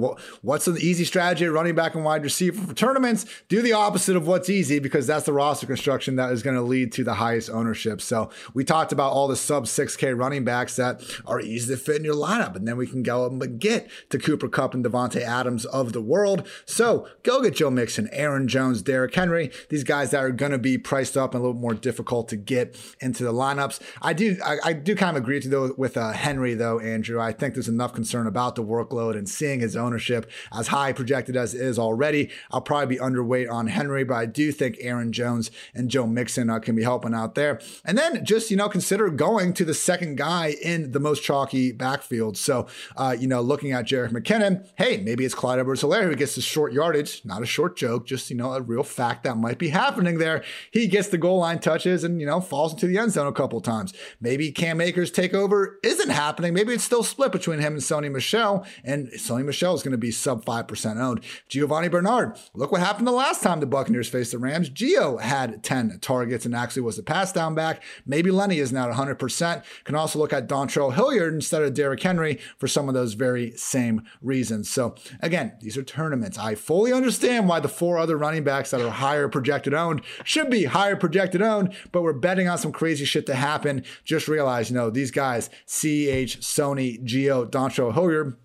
What's 0.42 0.68
an 0.68 0.78
easy 0.80 1.04
strategy 1.04 1.46
at 1.46 1.52
running 1.52 1.76
back 1.76 1.96
and 1.96 2.06
wide 2.06 2.24
receiver 2.24 2.66
for 2.66 2.74
tournaments? 2.74 3.26
Do 3.50 3.62
the 3.62 3.74
opposite 3.74 4.16
of 4.16 4.26
what's 4.26 4.50
easy 4.50 4.80
because 4.80 5.08
that's 5.08 5.26
the 5.26 5.34
roster 5.34 5.68
construction 5.68 6.16
that 6.16 6.32
is 6.32 6.42
going 6.42 6.56
to 6.56 6.62
lead 6.62 6.94
to 6.94 7.04
the 7.04 7.16
highest 7.16 7.50
ownership. 7.50 8.00
So 8.00 8.30
we 8.54 8.64
talked 8.64 8.94
about 8.94 9.12
all 9.12 9.28
the 9.28 9.36
sub 9.36 9.66
6K 9.66 10.18
running 10.18 10.46
backs 10.46 10.78
that 10.78 11.02
are 11.26 11.42
easy 11.42 11.74
to 11.74 11.78
fit 11.78 11.98
in 11.98 12.06
your 12.06 12.16
lineup. 12.16 12.56
And 12.56 12.66
then 12.66 12.78
we 12.78 12.88
can 12.88 13.04
go 13.04 13.26
and 13.26 13.60
get 13.60 13.90
to 14.10 14.18
Cooper 14.18 14.48
Kupp 14.48 14.74
and 14.74 14.86
Davante 14.86 15.22
Adams 15.22 15.63
of 15.66 15.94
the 15.94 16.02
world. 16.02 16.48
So 16.66 17.08
go 17.24 17.42
get 17.42 17.56
Joe 17.56 17.70
Mixon, 17.70 18.10
Aaron 18.12 18.48
Jones, 18.48 18.82
Derrick 18.82 19.14
Henry, 19.14 19.52
these 19.70 19.84
guys 19.84 20.12
that 20.12 20.24
are 20.24 20.32
going 20.32 20.52
to 20.52 20.58
be 20.58 20.78
priced 20.78 21.18
up 21.18 21.34
and 21.34 21.42
a 21.42 21.46
little 21.46 21.60
more 21.60 21.74
difficult 21.74 22.28
to 22.30 22.36
get 22.36 22.76
into 23.00 23.24
the 23.24 23.34
lineups. 23.34 23.80
I 24.02 24.14
do, 24.14 24.38
I, 24.44 24.58
I 24.64 24.74
do 24.74 24.96
kind 24.96 25.16
of 25.16 25.24
agree 25.24 25.40
though 25.40 25.74
with 25.78 25.98
uh, 25.98 26.12
Henry, 26.12 26.54
though, 26.54 26.80
Andrew. 26.80 27.20
I 27.20 27.32
think 27.32 27.54
there's 27.54 27.68
enough 27.68 27.94
concern 27.94 28.28
about 28.28 28.56
the 28.56 28.64
workload 28.64 29.18
and 29.18 29.28
seeing 29.28 29.60
his 29.60 29.76
ownership 29.76 30.30
as 30.52 30.68
high 30.68 30.94
projected 30.94 31.36
as 31.36 31.54
it 31.54 31.62
is 31.62 31.80
already. 31.80 32.30
I'll 32.52 32.62
probably 32.62 32.96
be 32.96 33.02
underweight 33.02 33.50
on 33.52 33.68
Henry, 33.68 34.04
but 34.04 34.16
I 34.16 34.26
do 34.26 34.52
think 34.52 34.78
Aaron 34.80 35.12
Jones 35.12 35.52
and 35.74 35.90
Joe 35.90 36.08
Mixon 36.08 36.50
uh, 36.50 36.60
can 36.60 36.76
be 36.76 36.84
helping 36.84 37.14
out 37.14 37.36
there. 37.36 37.60
And 37.86 37.98
then 37.98 38.24
just, 38.26 38.52
you 38.52 38.58
know, 38.58 38.70
consider 38.70 39.10
going 39.10 39.54
to 39.54 39.66
the 39.66 39.74
second 39.74 40.18
guy 40.18 40.56
in 40.62 40.92
the 40.92 41.00
most 41.00 41.24
chalky 41.24 41.72
backfield. 41.72 42.38
So, 42.38 42.68
uh, 42.96 43.16
you 43.18 43.28
know, 43.28 43.42
looking 43.42 43.72
at 43.72 43.86
Jerick 43.86 44.12
McKinnon, 44.12 44.68
hey, 44.76 44.98
maybe 44.98 45.26
it's 45.26 45.36
Edwards 45.60 45.84
Helaire 45.84 46.04
who 46.04 46.16
gets 46.16 46.36
the 46.36 46.42
short 46.42 46.74
yardage, 46.74 47.22
not 47.26 47.42
a 47.42 47.46
short 47.46 47.76
joke, 47.76 48.06
just, 48.06 48.30
you 48.30 48.36
know, 48.36 48.54
a 48.54 48.62
real 48.62 48.84
fact 48.84 49.24
that 49.24 49.38
might 49.38 49.58
be 49.58 49.70
happening 49.70 50.18
there. 50.18 50.44
He 50.72 50.88
gets 50.88 51.10
the 51.10 51.18
goal 51.18 51.40
line 51.40 51.60
touches 51.60 52.04
and, 52.04 52.20
you 52.20 52.28
know, 52.28 52.42
falls 52.42 52.74
into 52.74 52.88
the 52.88 52.98
end 52.98 53.12
zone 53.12 53.28
a 53.28 53.32
couple 53.32 53.62
times. 53.62 53.94
Maybe 54.20 54.52
Cam 54.52 54.82
Akers 54.82 55.12
take 55.12 55.34
over 55.34 55.80
isn't 55.84 56.10
happening. 56.10 56.54
Maybe 56.54 56.74
it's 56.74 56.84
still 56.84 57.04
split 57.04 57.32
between 57.32 57.60
him 57.60 57.74
and 57.74 57.82
Sony 57.82 58.12
Michel, 58.12 58.66
and 58.84 59.08
Sony 59.14 59.46
Michel 59.46 59.74
is 59.74 59.84
going 59.84 59.92
to 59.92 59.98
be 59.98 60.12
sub 60.12 60.46
5% 60.46 61.02
owned. 61.02 61.22
Giovani 61.50 61.90
Bernard, 61.90 62.38
look 62.54 62.72
what 62.72 62.82
happened 62.82 63.08
the 63.08 63.12
last 63.12 63.42
time 63.42 63.60
the 63.60 63.66
Buccaneers 63.66 64.10
faced 64.10 64.32
the 64.32 64.38
Rams. 64.38 64.70
Gio 64.70 65.20
had 65.20 65.64
10 65.64 66.00
targets 66.02 66.46
and 66.46 66.56
actually 66.56 66.82
was 66.82 66.98
the 66.98 67.04
pass 67.04 67.32
down 67.32 67.56
back. 67.56 67.84
Maybe 68.06 68.32
Lenny 68.32 68.60
is 68.60 68.72
now 68.72 68.90
at 68.90 68.96
100%. 68.96 69.64
Can 69.84 69.96
also 69.96 70.20
look 70.20 70.34
at 70.34 70.48
Dontrell 70.48 70.94
Hilliard 70.94 71.34
instead 71.34 71.64
of 71.64 71.74
Derrick 71.74 72.02
Henry 72.02 72.40
for 72.58 72.68
some 72.68 72.88
of 72.88 72.94
those 72.94 73.14
very 73.14 73.52
same 73.52 74.04
reasons. 74.22 74.70
So 74.70 74.96
again, 75.22 75.33
these 75.60 75.78
are 75.78 75.84
tournaments. 75.84 76.38
I 76.38 76.56
fully 76.56 76.94
understand 76.94 77.48
why 77.48 77.60
the 77.60 77.68
four 77.68 77.98
other 77.98 78.18
running 78.18 78.44
backs 78.44 78.72
that 78.72 78.82
are 78.82 78.90
higher 78.90 79.28
projected 79.28 79.74
owned 79.74 80.02
should 80.24 80.50
be 80.50 80.66
higher 80.66 80.96
projected 80.96 81.42
owned, 81.42 81.74
but 81.92 82.04
we're 82.04 82.14
betting 82.14 82.48
on 82.48 82.58
some 82.58 82.72
crazy 82.72 83.06
shit 83.06 83.26
to 83.28 83.36
happen. 83.36 83.84
Just 84.04 84.28
realize, 84.28 84.70
you 84.70 84.76
know, 84.76 84.90
these 84.90 85.12
guys, 85.12 85.50
CH, 85.66 86.40
Sony, 86.40 87.04
Gio, 87.04 87.50
Dontrell 87.50 87.94
Hoyer, 87.94 88.38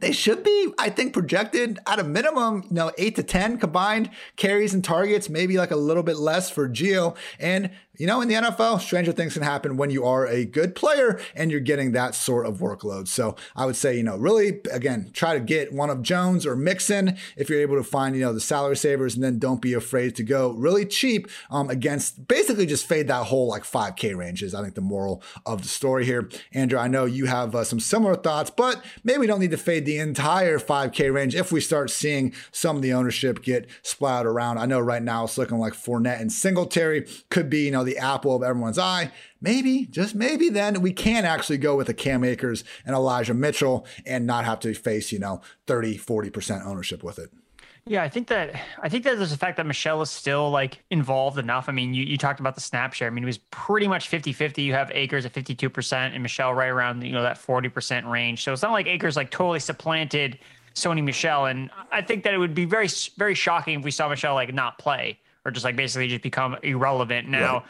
they 0.00 0.12
should 0.12 0.42
be, 0.42 0.72
I 0.78 0.90
think, 0.90 1.12
projected 1.12 1.78
at 1.86 1.98
a 1.98 2.04
minimum, 2.04 2.64
you 2.64 2.74
know, 2.74 2.92
eight 2.98 3.16
to 3.16 3.22
10 3.22 3.58
combined 3.58 4.10
carries 4.36 4.74
and 4.74 4.84
targets, 4.84 5.30
maybe 5.30 5.56
like 5.56 5.70
a 5.70 5.76
little 5.76 6.02
bit 6.02 6.16
less 6.16 6.50
for 6.50 6.68
Gio. 6.68 7.16
And 7.38 7.70
you 7.96 8.06
know, 8.06 8.20
in 8.20 8.28
the 8.28 8.34
NFL, 8.34 8.80
stranger 8.80 9.12
things 9.12 9.34
can 9.34 9.42
happen 9.42 9.76
when 9.76 9.90
you 9.90 10.04
are 10.04 10.26
a 10.26 10.44
good 10.44 10.74
player 10.74 11.20
and 11.34 11.50
you're 11.50 11.60
getting 11.60 11.92
that 11.92 12.14
sort 12.14 12.46
of 12.46 12.58
workload. 12.58 13.08
So 13.08 13.36
I 13.54 13.66
would 13.66 13.76
say, 13.76 13.96
you 13.96 14.02
know, 14.02 14.16
really, 14.16 14.60
again, 14.72 15.10
try 15.12 15.34
to 15.34 15.40
get 15.40 15.72
one 15.72 15.90
of 15.90 16.02
Jones 16.02 16.44
or 16.46 16.56
Mixon 16.56 17.16
if 17.36 17.48
you're 17.48 17.60
able 17.60 17.76
to 17.76 17.84
find, 17.84 18.16
you 18.16 18.22
know, 18.22 18.32
the 18.32 18.40
salary 18.40 18.76
savers, 18.76 19.14
and 19.14 19.22
then 19.22 19.38
don't 19.38 19.60
be 19.60 19.74
afraid 19.74 20.16
to 20.16 20.22
go 20.22 20.52
really 20.52 20.84
cheap 20.84 21.28
um, 21.50 21.70
against 21.70 22.26
basically 22.26 22.66
just 22.66 22.86
fade 22.86 23.08
that 23.08 23.26
whole 23.26 23.48
like 23.48 23.62
5K 23.62 24.16
ranges. 24.16 24.54
I 24.54 24.62
think 24.62 24.74
the 24.74 24.80
moral 24.80 25.22
of 25.46 25.62
the 25.62 25.68
story 25.68 26.04
here. 26.04 26.28
Andrew, 26.52 26.78
I 26.78 26.88
know 26.88 27.04
you 27.04 27.26
have 27.26 27.54
uh, 27.54 27.64
some 27.64 27.80
similar 27.80 28.16
thoughts, 28.16 28.50
but 28.50 28.84
maybe 29.04 29.18
we 29.18 29.26
don't 29.26 29.40
need 29.40 29.50
to 29.52 29.56
fade 29.56 29.86
the 29.86 29.98
entire 29.98 30.58
5K 30.58 31.12
range 31.12 31.34
if 31.34 31.52
we 31.52 31.60
start 31.60 31.90
seeing 31.90 32.32
some 32.50 32.76
of 32.76 32.82
the 32.82 32.92
ownership 32.92 33.42
get 33.42 33.68
splattered 33.82 34.30
around. 34.30 34.58
I 34.58 34.66
know 34.66 34.80
right 34.80 35.02
now 35.02 35.24
it's 35.24 35.38
looking 35.38 35.58
like 35.58 35.74
Fournette 35.74 36.20
and 36.20 36.32
Singletary 36.32 37.06
could 37.30 37.48
be, 37.48 37.64
you 37.64 37.70
know, 37.70 37.83
the 37.84 37.98
apple 37.98 38.34
of 38.34 38.42
everyone's 38.42 38.78
eye. 38.78 39.10
Maybe, 39.40 39.86
just 39.86 40.14
maybe 40.14 40.48
then 40.48 40.80
we 40.80 40.92
can 40.92 41.24
actually 41.24 41.58
go 41.58 41.76
with 41.76 41.88
a 41.88 41.94
Cam 41.94 42.24
Akers 42.24 42.64
and 42.86 42.94
Elijah 42.94 43.34
Mitchell 43.34 43.86
and 44.06 44.26
not 44.26 44.44
have 44.44 44.60
to 44.60 44.74
face, 44.74 45.12
you 45.12 45.18
know, 45.18 45.40
30, 45.66 45.98
40% 45.98 46.64
ownership 46.64 47.02
with 47.02 47.18
it. 47.18 47.30
Yeah, 47.86 48.02
I 48.02 48.08
think 48.08 48.28
that 48.28 48.58
I 48.80 48.88
think 48.88 49.04
that 49.04 49.18
there's 49.18 49.30
the 49.30 49.36
fact 49.36 49.58
that 49.58 49.66
Michel 49.66 50.00
is 50.00 50.08
still 50.08 50.50
like 50.50 50.82
involved 50.90 51.36
enough. 51.36 51.68
I 51.68 51.72
mean, 51.72 51.92
you, 51.92 52.02
you 52.02 52.16
talked 52.16 52.40
about 52.40 52.54
the 52.54 52.62
snap 52.62 52.94
share. 52.94 53.08
I 53.08 53.10
mean, 53.10 53.24
it 53.24 53.26
was 53.26 53.36
pretty 53.50 53.86
much 53.86 54.10
50-50. 54.10 54.64
You 54.64 54.72
have 54.72 54.90
Akers 54.92 55.26
at 55.26 55.34
52% 55.34 55.92
and 55.92 56.22
Michel 56.22 56.54
right 56.54 56.68
around, 56.68 57.04
you 57.04 57.12
know, 57.12 57.22
that 57.22 57.36
40% 57.36 58.10
range. 58.10 58.42
So 58.42 58.54
it's 58.54 58.62
not 58.62 58.72
like 58.72 58.86
Akers 58.86 59.16
like 59.16 59.30
totally 59.30 59.60
supplanted 59.60 60.38
Sony 60.74 61.04
Michel. 61.04 61.44
And 61.44 61.70
I 61.92 62.00
think 62.00 62.24
that 62.24 62.32
it 62.32 62.38
would 62.38 62.54
be 62.54 62.64
very, 62.64 62.88
very 63.18 63.34
shocking 63.34 63.80
if 63.80 63.84
we 63.84 63.90
saw 63.90 64.08
Michel 64.08 64.34
like 64.34 64.54
not 64.54 64.78
play 64.78 65.18
or 65.44 65.50
just 65.50 65.64
like 65.64 65.76
basically 65.76 66.08
just 66.08 66.22
become 66.22 66.56
irrelevant. 66.62 67.28
Now, 67.28 67.54
right. 67.54 67.62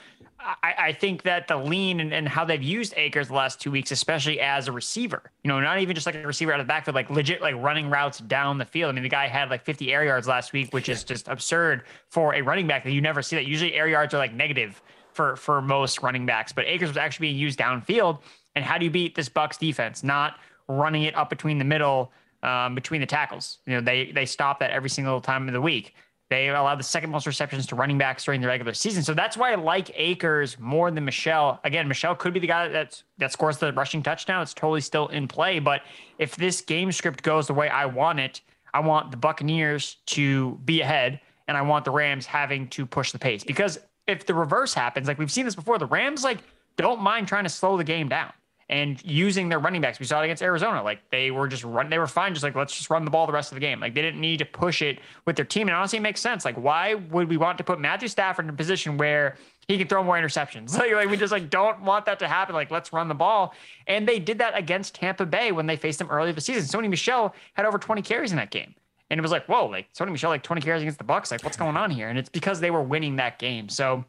I, 0.62 0.74
I, 0.78 0.92
think 0.92 1.22
that 1.22 1.48
the 1.48 1.56
lean 1.56 2.00
and, 2.00 2.12
and, 2.12 2.28
how 2.28 2.44
they've 2.44 2.62
used 2.62 2.94
Akers 2.96 3.28
the 3.28 3.34
last 3.34 3.60
two 3.60 3.70
weeks, 3.70 3.90
especially 3.90 4.40
as 4.40 4.68
a 4.68 4.72
receiver, 4.72 5.22
you 5.42 5.48
know, 5.48 5.58
not 5.60 5.78
even 5.78 5.94
just 5.94 6.06
like 6.06 6.14
a 6.14 6.26
receiver 6.26 6.52
out 6.52 6.60
of 6.60 6.66
the 6.66 6.68
backfield, 6.68 6.94
like 6.94 7.08
legit 7.08 7.40
like 7.40 7.54
running 7.56 7.88
routes 7.88 8.18
down 8.18 8.58
the 8.58 8.64
field. 8.64 8.90
I 8.90 8.92
mean, 8.92 9.02
the 9.02 9.08
guy 9.08 9.26
had 9.26 9.48
like 9.48 9.64
50 9.64 9.92
air 9.92 10.04
yards 10.04 10.28
last 10.28 10.52
week, 10.52 10.72
which 10.72 10.88
is 10.88 11.02
just 11.02 11.28
absurd 11.28 11.84
for 12.08 12.34
a 12.34 12.42
running 12.42 12.66
back 12.66 12.84
that 12.84 12.92
you 12.92 13.00
never 13.00 13.22
see 13.22 13.36
that. 13.36 13.46
Usually 13.46 13.74
air 13.74 13.88
yards 13.88 14.12
are 14.12 14.18
like 14.18 14.34
negative 14.34 14.82
for 15.12 15.36
for 15.36 15.62
most 15.62 16.02
running 16.02 16.26
backs, 16.26 16.52
but 16.52 16.66
Akers 16.66 16.88
was 16.88 16.96
actually 16.96 17.28
being 17.28 17.38
used 17.38 17.58
downfield. 17.58 18.20
And 18.54 18.64
how 18.64 18.76
do 18.78 18.84
you 18.84 18.90
beat 18.90 19.14
this 19.14 19.28
Bucks 19.28 19.56
defense? 19.56 20.04
Not 20.04 20.38
running 20.68 21.04
it 21.04 21.16
up 21.16 21.30
between 21.30 21.58
the 21.58 21.64
middle, 21.64 22.12
um, 22.42 22.74
between 22.74 23.00
the 23.00 23.06
tackles. 23.06 23.58
You 23.66 23.74
know, 23.74 23.80
they 23.80 24.12
they 24.12 24.26
stop 24.26 24.60
that 24.60 24.70
every 24.70 24.90
single 24.90 25.20
time 25.20 25.48
of 25.48 25.54
the 25.54 25.60
week. 25.60 25.94
They 26.30 26.48
allow 26.48 26.74
the 26.74 26.82
second 26.82 27.10
most 27.10 27.26
receptions 27.26 27.66
to 27.66 27.76
running 27.76 27.98
backs 27.98 28.24
during 28.24 28.40
the 28.40 28.46
regular 28.46 28.72
season. 28.72 29.02
So 29.02 29.12
that's 29.12 29.36
why 29.36 29.52
I 29.52 29.56
like 29.56 29.90
Akers 29.94 30.58
more 30.58 30.90
than 30.90 31.04
Michel. 31.04 31.60
Again, 31.64 31.86
Michel 31.86 32.14
could 32.14 32.32
be 32.32 32.40
the 32.40 32.46
guy 32.46 32.68
that's 32.68 33.04
that 33.18 33.30
scores 33.30 33.58
the 33.58 33.72
rushing 33.72 34.02
touchdown. 34.02 34.42
It's 34.42 34.54
totally 34.54 34.80
still 34.80 35.08
in 35.08 35.28
play. 35.28 35.58
But 35.58 35.82
if 36.18 36.36
this 36.36 36.60
game 36.60 36.92
script 36.92 37.22
goes 37.22 37.46
the 37.46 37.54
way 37.54 37.68
I 37.68 37.84
want 37.86 38.20
it, 38.20 38.40
I 38.72 38.80
want 38.80 39.10
the 39.10 39.16
Buccaneers 39.16 39.98
to 40.06 40.58
be 40.64 40.80
ahead 40.80 41.20
and 41.46 41.56
I 41.56 41.62
want 41.62 41.84
the 41.84 41.90
Rams 41.90 42.24
having 42.24 42.68
to 42.68 42.86
push 42.86 43.12
the 43.12 43.18
pace. 43.18 43.44
Because 43.44 43.78
if 44.06 44.24
the 44.24 44.34
reverse 44.34 44.72
happens, 44.72 45.06
like 45.06 45.18
we've 45.18 45.30
seen 45.30 45.44
this 45.44 45.54
before, 45.54 45.78
the 45.78 45.86
Rams 45.86 46.24
like 46.24 46.38
don't 46.76 47.00
mind 47.00 47.28
trying 47.28 47.44
to 47.44 47.50
slow 47.50 47.76
the 47.76 47.84
game 47.84 48.08
down 48.08 48.32
and 48.68 49.04
using 49.04 49.48
their 49.48 49.58
running 49.58 49.80
backs. 49.80 50.00
We 50.00 50.06
saw 50.06 50.20
it 50.20 50.24
against 50.24 50.42
Arizona. 50.42 50.82
Like 50.82 51.00
they 51.10 51.30
were 51.30 51.48
just 51.48 51.64
run, 51.64 51.90
they 51.90 51.98
were 51.98 52.06
fine, 52.06 52.32
just 52.32 52.42
like 52.42 52.54
let's 52.54 52.74
just 52.74 52.90
run 52.90 53.04
the 53.04 53.10
ball 53.10 53.26
the 53.26 53.32
rest 53.32 53.52
of 53.52 53.56
the 53.56 53.60
game. 53.60 53.80
Like 53.80 53.94
they 53.94 54.02
didn't 54.02 54.20
need 54.20 54.38
to 54.38 54.44
push 54.44 54.82
it 54.82 55.00
with 55.26 55.36
their 55.36 55.44
team. 55.44 55.68
And 55.68 55.76
honestly, 55.76 55.98
it 55.98 56.02
makes 56.02 56.20
sense. 56.20 56.44
Like 56.44 56.56
why 56.56 56.94
would 56.94 57.28
we 57.28 57.36
want 57.36 57.58
to 57.58 57.64
put 57.64 57.78
Matthew 57.80 58.08
Stafford 58.08 58.46
in 58.46 58.50
a 58.50 58.54
position 58.54 58.96
where 58.96 59.36
he 59.68 59.78
can 59.78 59.86
throw 59.86 60.02
more 60.02 60.16
interceptions? 60.16 60.78
Like, 60.78 60.92
like 60.92 61.10
we 61.10 61.16
just 61.16 61.32
like 61.32 61.50
don't 61.50 61.82
want 61.82 62.06
that 62.06 62.18
to 62.20 62.28
happen. 62.28 62.54
Like 62.54 62.70
let's 62.70 62.92
run 62.92 63.08
the 63.08 63.14
ball. 63.14 63.54
And 63.86 64.08
they 64.08 64.18
did 64.18 64.38
that 64.38 64.56
against 64.56 64.94
Tampa 64.94 65.26
Bay 65.26 65.52
when 65.52 65.66
they 65.66 65.76
faced 65.76 65.98
them 65.98 66.10
early 66.10 66.32
the 66.32 66.40
season. 66.40 66.64
Sony 66.64 66.88
Michel 66.88 67.34
had 67.54 67.66
over 67.66 67.78
20 67.78 68.02
carries 68.02 68.30
in 68.30 68.36
that 68.36 68.50
game. 68.50 68.74
And 69.10 69.18
it 69.18 69.22
was 69.22 69.30
like, 69.30 69.46
whoa, 69.46 69.66
like 69.66 69.92
Sony 69.92 70.10
Michel, 70.10 70.30
like 70.30 70.42
20 70.42 70.62
carries 70.62 70.82
against 70.82 70.98
the 70.98 71.04
Bucs. 71.04 71.30
Like 71.30 71.44
what's 71.44 71.56
going 71.56 71.76
on 71.76 71.90
here? 71.90 72.08
And 72.08 72.18
it's 72.18 72.28
because 72.30 72.60
they 72.60 72.70
were 72.70 72.82
winning 72.82 73.16
that 73.16 73.38
game. 73.38 73.68
So 73.68 74.04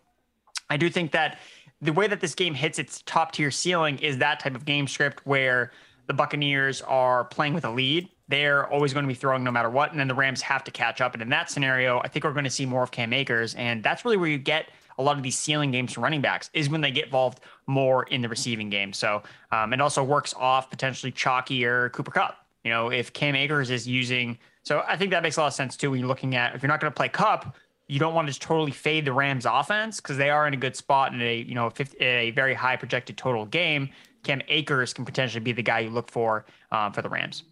I 0.69 0.77
do 0.77 0.89
think 0.89 1.11
that 1.11 1.37
the 1.81 1.93
way 1.93 2.07
that 2.07 2.19
this 2.19 2.35
game 2.35 2.53
hits 2.53 2.79
its 2.79 3.01
top 3.05 3.31
tier 3.31 3.51
ceiling 3.51 3.99
is 3.99 4.17
that 4.19 4.39
type 4.39 4.55
of 4.55 4.65
game 4.65 4.87
script 4.87 5.25
where 5.25 5.71
the 6.07 6.13
Buccaneers 6.13 6.81
are 6.81 7.25
playing 7.25 7.53
with 7.53 7.65
a 7.65 7.69
lead. 7.69 8.09
They're 8.27 8.67
always 8.71 8.93
going 8.93 9.03
to 9.03 9.07
be 9.07 9.15
throwing 9.15 9.43
no 9.43 9.51
matter 9.51 9.69
what. 9.69 9.91
And 9.91 9.99
then 9.99 10.07
the 10.07 10.15
Rams 10.15 10.41
have 10.41 10.63
to 10.63 10.71
catch 10.71 11.01
up. 11.01 11.13
And 11.13 11.21
in 11.21 11.29
that 11.29 11.49
scenario, 11.49 11.99
I 11.99 12.07
think 12.07 12.25
we're 12.25 12.33
going 12.33 12.45
to 12.45 12.49
see 12.49 12.65
more 12.65 12.83
of 12.83 12.91
Cam 12.91 13.13
Akers. 13.13 13.53
And 13.55 13.83
that's 13.83 14.05
really 14.05 14.17
where 14.17 14.29
you 14.29 14.37
get 14.37 14.69
a 14.97 15.03
lot 15.03 15.17
of 15.17 15.23
these 15.23 15.37
ceiling 15.37 15.71
games 15.71 15.93
from 15.93 16.03
running 16.03 16.21
backs 16.21 16.49
is 16.53 16.69
when 16.69 16.81
they 16.81 16.91
get 16.91 17.05
involved 17.05 17.41
more 17.67 18.03
in 18.03 18.21
the 18.21 18.29
receiving 18.29 18.69
game. 18.69 18.93
So 18.93 19.23
um, 19.51 19.73
it 19.73 19.81
also 19.81 20.03
works 20.03 20.33
off 20.35 20.69
potentially 20.69 21.11
Chalky 21.11 21.65
or 21.65 21.89
Cooper 21.89 22.11
Kupp. 22.11 22.37
You 22.63 22.71
know, 22.71 22.91
if 22.91 23.13
Cam 23.13 23.35
Akers 23.35 23.69
is 23.69 23.87
using, 23.87 24.37
so 24.63 24.83
I 24.87 24.97
think 24.97 25.11
that 25.11 25.21
makes 25.21 25.37
a 25.37 25.41
lot 25.41 25.47
of 25.47 25.53
sense 25.53 25.77
too 25.77 25.91
when 25.91 25.99
you're 25.99 26.07
looking 26.07 26.35
at 26.35 26.55
if 26.55 26.63
you're 26.63 26.69
not 26.69 26.79
going 26.79 26.91
to 26.91 26.95
play 26.95 27.09
Kupp, 27.09 27.55
you 27.87 27.99
don't 27.99 28.13
want 28.13 28.31
to 28.31 28.39
totally 28.39 28.71
fade 28.71 29.05
the 29.05 29.13
Rams 29.13 29.45
offense 29.45 29.99
because 29.99 30.17
they 30.17 30.29
are 30.29 30.47
in 30.47 30.53
a 30.53 30.57
good 30.57 30.75
spot 30.75 31.13
in 31.13 31.21
a 31.21 31.37
you 31.37 31.55
know 31.55 31.69
50, 31.69 31.97
a 32.03 32.31
very 32.31 32.53
high 32.53 32.75
projected 32.75 33.17
total 33.17 33.45
game. 33.45 33.89
Cam 34.23 34.41
Akers 34.47 34.93
can 34.93 35.05
potentially 35.05 35.43
be 35.43 35.51
the 35.51 35.61
guy 35.61 35.79
you 35.79 35.89
look 35.89 36.09
for 36.09 36.45
um, 36.71 36.93
for 36.93 37.01
the 37.01 37.09
Rams 37.09 37.43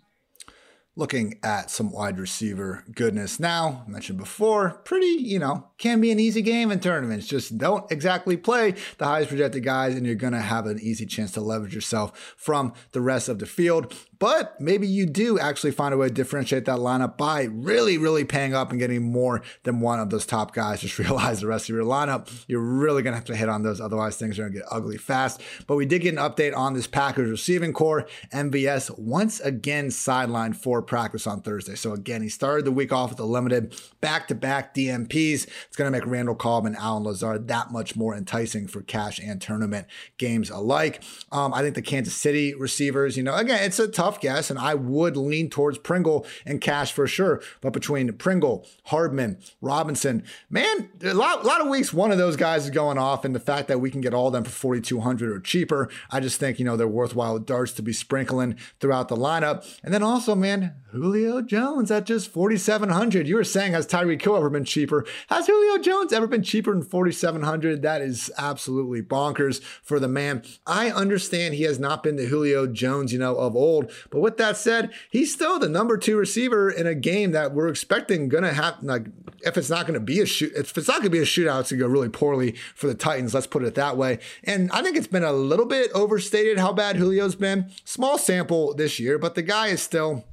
looking 0.95 1.39
at 1.41 1.71
some 1.71 1.91
wide 1.91 2.19
receiver 2.19 2.83
goodness 2.93 3.39
now. 3.39 3.83
Mentioned 3.87 4.19
before, 4.19 4.81
pretty, 4.85 5.05
you 5.07 5.39
know, 5.39 5.67
can 5.77 5.99
be 6.01 6.11
an 6.11 6.19
easy 6.19 6.41
game 6.41 6.71
in 6.71 6.79
tournaments. 6.79 7.27
Just 7.27 7.57
don't 7.57 7.89
exactly 7.91 8.37
play 8.37 8.75
the 8.97 9.05
highest 9.05 9.29
projected 9.29 9.63
guys, 9.63 9.95
and 9.95 10.05
you're 10.05 10.15
going 10.15 10.33
to 10.33 10.39
have 10.39 10.65
an 10.65 10.79
easy 10.79 11.05
chance 11.05 11.31
to 11.31 11.41
leverage 11.41 11.73
yourself 11.73 12.35
from 12.37 12.73
the 12.91 13.01
rest 13.01 13.29
of 13.29 13.39
the 13.39 13.45
field. 13.45 13.93
But 14.23 14.61
maybe 14.61 14.87
you 14.87 15.05
do 15.05 15.37
actually 15.37 15.71
find 15.71 15.93
a 15.93 15.97
way 15.97 16.07
to 16.07 16.13
differentiate 16.13 16.63
that 16.63 16.77
lineup 16.77 17.17
by 17.17 17.43
really, 17.51 17.97
really 17.97 18.23
paying 18.23 18.53
up 18.53 18.71
and 18.71 18.79
getting 18.79 19.03
more 19.03 19.41
than 19.63 19.81
one 19.81 19.99
of 19.99 20.11
those 20.11 20.25
top 20.25 20.53
guys. 20.53 20.79
Just 20.79 20.97
realize 20.97 21.41
the 21.41 21.47
rest 21.47 21.65
of 21.65 21.75
your 21.75 21.83
lineup, 21.83 22.45
you're 22.47 22.61
really 22.61 23.03
going 23.03 23.11
to 23.11 23.17
have 23.17 23.25
to 23.25 23.35
hit 23.35 23.49
on 23.49 23.63
those. 23.63 23.81
Otherwise, 23.81 24.15
things 24.15 24.39
are 24.39 24.43
going 24.43 24.53
to 24.53 24.59
get 24.59 24.67
ugly 24.71 24.95
fast. 24.95 25.41
But 25.67 25.75
we 25.75 25.85
did 25.85 26.03
get 26.03 26.13
an 26.13 26.21
update 26.21 26.55
on 26.55 26.73
this 26.73 26.87
Packers 26.87 27.29
receiving 27.29 27.73
core. 27.73 28.07
MVS 28.33 28.97
once 28.97 29.41
again 29.41 29.87
sidelined 29.87 30.55
for 30.55 30.81
practice 30.81 31.27
on 31.27 31.41
Thursday. 31.41 31.75
So 31.75 31.91
again, 31.91 32.21
he 32.21 32.29
started 32.29 32.63
the 32.63 32.71
week 32.71 32.93
off 32.93 33.09
with 33.09 33.19
a 33.19 33.25
limited 33.25 33.75
back-to-back 33.99 34.73
DNPs. 34.73 35.47
It's 35.67 35.75
going 35.75 35.91
to 35.91 35.99
make 35.99 36.07
Randall 36.07 36.35
Cobb 36.35 36.65
and 36.65 36.77
Allen 36.77 37.03
Lazard 37.03 37.49
that 37.49 37.73
much 37.73 37.97
more 37.97 38.15
enticing 38.15 38.67
for 38.67 38.83
cash 38.83 39.19
and 39.19 39.41
tournament 39.41 39.87
games 40.17 40.49
alike. 40.49 41.03
Um, 41.29 41.53
I 41.53 41.61
think 41.61 41.75
the 41.75 41.81
Kansas 41.81 42.15
City 42.15 42.53
receivers, 42.53 43.17
you 43.17 43.23
know, 43.23 43.35
again, 43.35 43.61
it's 43.63 43.79
a 43.79 43.89
tough 43.89 44.12
guess, 44.19 44.49
and 44.49 44.59
I 44.59 44.75
would 44.75 45.17
lean 45.17 45.49
towards 45.49 45.77
Pringle 45.77 46.25
and 46.45 46.61
Cash 46.61 46.91
for 46.91 47.07
sure. 47.07 47.41
But 47.61 47.73
between 47.73 48.11
Pringle, 48.13 48.65
Hardman, 48.85 49.37
Robinson, 49.61 50.23
man, 50.49 50.89
a 51.03 51.13
lot, 51.13 51.43
a 51.43 51.47
lot 51.47 51.61
of 51.61 51.67
weeks 51.67 51.93
one 51.93 52.11
of 52.11 52.17
those 52.17 52.35
guys 52.35 52.65
is 52.65 52.69
going 52.69 52.97
off, 52.97 53.25
and 53.25 53.35
the 53.35 53.39
fact 53.39 53.67
that 53.67 53.79
we 53.79 53.91
can 53.91 54.01
get 54.01 54.13
all 54.13 54.27
of 54.27 54.33
them 54.33 54.43
for 54.43 54.51
4,200 54.51 55.29
or 55.29 55.39
cheaper, 55.39 55.89
I 56.11 56.19
just 56.19 56.39
think 56.39 56.59
you 56.59 56.65
know 56.65 56.77
they're 56.77 56.87
worthwhile 56.87 57.39
darts 57.39 57.73
to 57.73 57.81
be 57.81 57.93
sprinkling 57.93 58.57
throughout 58.79 59.07
the 59.07 59.15
lineup. 59.15 59.79
And 59.83 59.93
then 59.93 60.03
also, 60.03 60.35
man, 60.35 60.75
Julio 60.93 61.41
Jones 61.41 61.89
at 61.89 62.05
just 62.05 62.31
4,700. 62.31 63.27
You 63.27 63.35
were 63.35 63.43
saying, 63.43 63.73
has 63.73 63.87
Tyreek 63.87 64.21
Hill 64.21 64.37
ever 64.37 64.49
been 64.49 64.63
cheaper? 64.63 65.05
Has 65.27 65.47
Julio 65.47 65.81
Jones 65.81 66.13
ever 66.13 66.27
been 66.27 66.43
cheaper 66.43 66.71
than 66.71 66.83
4,700? 66.83 67.81
That 67.81 68.01
is 68.01 68.31
absolutely 68.37 69.01
bonkers 69.01 69.61
for 69.81 69.99
the 69.99 70.07
man. 70.07 70.43
I 70.67 70.91
understand 70.91 71.55
he 71.55 71.63
has 71.63 71.79
not 71.79 72.03
been 72.03 72.15
the 72.15 72.27
Julio 72.27 72.67
Jones, 72.67 73.11
you 73.11 73.17
know, 73.17 73.35
of 73.35 73.55
old. 73.55 73.91
But 74.09 74.19
with 74.19 74.37
that 74.37 74.57
said, 74.57 74.91
he's 75.09 75.33
still 75.33 75.59
the 75.59 75.69
number 75.69 75.97
two 75.97 76.17
receiver 76.17 76.69
in 76.69 76.87
a 76.87 76.95
game 76.95 77.31
that 77.31 77.53
we're 77.53 77.67
expecting 77.67 78.29
going 78.29 78.43
to 78.43 78.53
have, 78.53 78.81
like, 78.81 79.07
if 79.41 79.57
it's 79.57 79.69
not 79.69 79.85
going 79.85 79.95
to 79.95 79.99
be 79.99 80.19
a 80.21 80.25
shoot, 80.25 80.53
if 80.55 80.77
it's 80.77 80.87
not 80.87 80.95
going 80.95 81.05
to 81.05 81.09
be 81.09 81.19
a 81.19 81.23
shootout, 81.23 81.61
it's 81.61 81.71
going 81.71 81.79
to 81.79 81.85
go 81.85 81.87
really 81.87 82.09
poorly 82.09 82.53
for 82.75 82.87
the 82.87 82.95
Titans. 82.95 83.33
Let's 83.33 83.47
put 83.47 83.63
it 83.63 83.75
that 83.75 83.97
way. 83.97 84.19
And 84.43 84.71
I 84.71 84.81
think 84.81 84.95
it's 84.97 85.07
been 85.07 85.23
a 85.23 85.33
little 85.33 85.65
bit 85.65 85.91
overstated 85.93 86.57
how 86.57 86.73
bad 86.73 86.97
Julio's 86.97 87.35
been. 87.35 87.71
Small 87.83 88.17
sample 88.17 88.73
this 88.73 88.99
year, 88.99 89.17
but 89.17 89.35
the 89.35 89.41
guy 89.41 89.67
is 89.67 89.81
still 89.81 90.25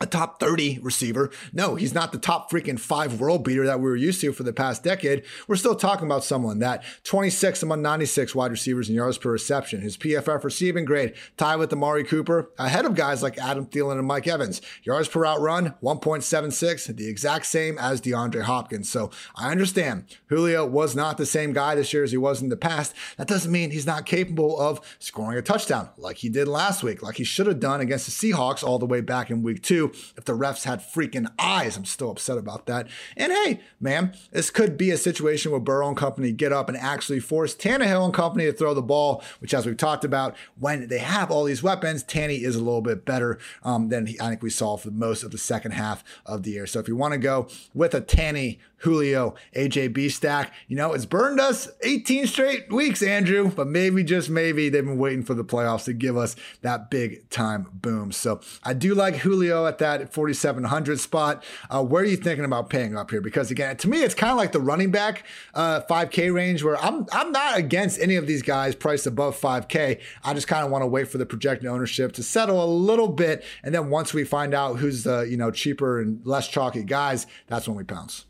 a 0.00 0.06
top 0.06 0.40
30 0.40 0.78
receiver. 0.80 1.30
No, 1.52 1.74
he's 1.74 1.92
not 1.92 2.10
the 2.10 2.18
top 2.18 2.50
freaking 2.50 2.80
five 2.80 3.20
world 3.20 3.44
beater 3.44 3.66
that 3.66 3.80
we 3.80 3.84
were 3.84 3.96
used 3.96 4.20
to 4.22 4.32
for 4.32 4.44
the 4.44 4.52
past 4.52 4.82
decade. 4.82 5.24
We're 5.46 5.56
still 5.56 5.74
talking 5.74 6.06
about 6.06 6.24
someone 6.24 6.58
that 6.60 6.82
26 7.04 7.62
among 7.62 7.82
96 7.82 8.34
wide 8.34 8.50
receivers 8.50 8.88
in 8.88 8.94
yards 8.94 9.18
per 9.18 9.30
reception. 9.30 9.82
His 9.82 9.98
PFF 9.98 10.42
receiving 10.42 10.86
grade 10.86 11.14
tied 11.36 11.56
with 11.56 11.72
Amari 11.72 12.04
Cooper, 12.04 12.50
ahead 12.58 12.86
of 12.86 12.94
guys 12.94 13.22
like 13.22 13.36
Adam 13.36 13.66
Thielen 13.66 13.98
and 13.98 14.06
Mike 14.06 14.26
Evans. 14.26 14.62
Yards 14.84 15.08
per 15.08 15.20
route 15.20 15.40
run, 15.40 15.74
1.76, 15.82 16.96
the 16.96 17.08
exact 17.08 17.44
same 17.44 17.76
as 17.76 18.00
DeAndre 18.00 18.42
Hopkins. 18.42 18.88
So 18.88 19.10
I 19.36 19.50
understand 19.50 20.04
Julio 20.28 20.64
was 20.64 20.96
not 20.96 21.18
the 21.18 21.26
same 21.26 21.52
guy 21.52 21.74
this 21.74 21.92
year 21.92 22.04
as 22.04 22.10
he 22.10 22.16
was 22.16 22.40
in 22.40 22.48
the 22.48 22.56
past. 22.56 22.94
That 23.18 23.28
doesn't 23.28 23.52
mean 23.52 23.70
he's 23.70 23.86
not 23.86 24.06
capable 24.06 24.58
of 24.58 24.80
scoring 24.98 25.36
a 25.36 25.42
touchdown 25.42 25.90
like 25.98 26.18
he 26.18 26.30
did 26.30 26.48
last 26.48 26.82
week, 26.82 27.02
like 27.02 27.16
he 27.16 27.24
should 27.24 27.46
have 27.46 27.60
done 27.60 27.82
against 27.82 28.06
the 28.06 28.32
Seahawks 28.32 28.64
all 28.64 28.78
the 28.78 28.86
way 28.86 29.02
back 29.02 29.30
in 29.30 29.42
week 29.42 29.62
two 29.62 29.89
if 30.16 30.24
the 30.24 30.32
refs 30.32 30.64
had 30.64 30.80
freaking 30.80 31.30
eyes. 31.38 31.76
I'm 31.76 31.84
still 31.84 32.10
upset 32.10 32.38
about 32.38 32.66
that. 32.66 32.88
And 33.16 33.32
hey, 33.32 33.60
man, 33.80 34.14
this 34.32 34.50
could 34.50 34.76
be 34.76 34.90
a 34.90 34.96
situation 34.96 35.50
where 35.50 35.60
Burrow 35.60 35.88
and 35.88 35.96
company 35.96 36.32
get 36.32 36.52
up 36.52 36.68
and 36.68 36.76
actually 36.76 37.20
force 37.20 37.54
Tannehill 37.54 38.04
and 38.04 38.14
company 38.14 38.44
to 38.46 38.52
throw 38.52 38.74
the 38.74 38.82
ball, 38.82 39.22
which, 39.40 39.54
as 39.54 39.66
we've 39.66 39.76
talked 39.76 40.04
about, 40.04 40.36
when 40.58 40.88
they 40.88 40.98
have 40.98 41.30
all 41.30 41.44
these 41.44 41.62
weapons, 41.62 42.02
Tanny 42.02 42.36
is 42.36 42.56
a 42.56 42.62
little 42.62 42.82
bit 42.82 43.04
better 43.04 43.38
um, 43.62 43.88
than 43.88 44.06
he, 44.06 44.20
I 44.20 44.28
think 44.28 44.42
we 44.42 44.50
saw 44.50 44.76
for 44.76 44.90
most 44.90 45.22
of 45.22 45.30
the 45.30 45.38
second 45.38 45.72
half 45.72 46.04
of 46.26 46.42
the 46.42 46.52
year. 46.52 46.66
So 46.66 46.80
if 46.80 46.88
you 46.88 46.96
want 46.96 47.12
to 47.12 47.18
go 47.18 47.48
with 47.74 47.94
a 47.94 48.00
Tanny 48.00 48.60
Julio, 48.80 49.34
AJB 49.54 50.10
stack. 50.10 50.52
You 50.66 50.76
know, 50.76 50.92
it's 50.92 51.04
burned 51.04 51.38
us 51.38 51.68
18 51.82 52.26
straight 52.26 52.72
weeks, 52.72 53.02
Andrew, 53.02 53.50
but 53.50 53.66
maybe, 53.66 54.02
just 54.02 54.30
maybe, 54.30 54.68
they've 54.68 54.84
been 54.84 54.98
waiting 54.98 55.22
for 55.22 55.34
the 55.34 55.44
playoffs 55.44 55.84
to 55.84 55.92
give 55.92 56.16
us 56.16 56.34
that 56.62 56.90
big 56.90 57.28
time 57.28 57.66
boom. 57.74 58.10
So 58.10 58.40
I 58.62 58.72
do 58.72 58.94
like 58.94 59.16
Julio 59.16 59.66
at 59.66 59.78
that 59.80 60.12
4,700 60.12 60.98
spot. 60.98 61.44
Uh, 61.68 61.84
where 61.84 62.02
are 62.02 62.06
you 62.06 62.16
thinking 62.16 62.44
about 62.44 62.70
paying 62.70 62.96
up 62.96 63.10
here? 63.10 63.20
Because 63.20 63.50
again, 63.50 63.76
to 63.78 63.88
me, 63.88 64.02
it's 64.02 64.14
kind 64.14 64.30
of 64.30 64.36
like 64.36 64.52
the 64.52 64.60
running 64.60 64.90
back 64.90 65.24
uh, 65.54 65.82
5K 65.82 66.32
range 66.32 66.62
where 66.62 66.82
I'm, 66.82 67.06
I'm 67.12 67.32
not 67.32 67.58
against 67.58 68.00
any 68.00 68.16
of 68.16 68.26
these 68.26 68.42
guys 68.42 68.74
priced 68.74 69.06
above 69.06 69.38
5K. 69.38 70.00
I 70.24 70.34
just 70.34 70.48
kind 70.48 70.64
of 70.64 70.70
want 70.70 70.82
to 70.82 70.86
wait 70.86 71.08
for 71.08 71.18
the 71.18 71.26
projected 71.26 71.66
ownership 71.66 72.12
to 72.12 72.22
settle 72.22 72.62
a 72.64 72.70
little 72.70 73.08
bit. 73.08 73.44
And 73.62 73.74
then 73.74 73.90
once 73.90 74.14
we 74.14 74.24
find 74.24 74.54
out 74.54 74.78
who's 74.78 75.04
the, 75.04 75.22
you 75.22 75.36
know, 75.36 75.50
cheaper 75.50 76.00
and 76.00 76.24
less 76.24 76.48
chalky 76.48 76.84
guys, 76.84 77.26
that's 77.48 77.68
when 77.68 77.76
we 77.76 77.84
pounce. 77.84 78.26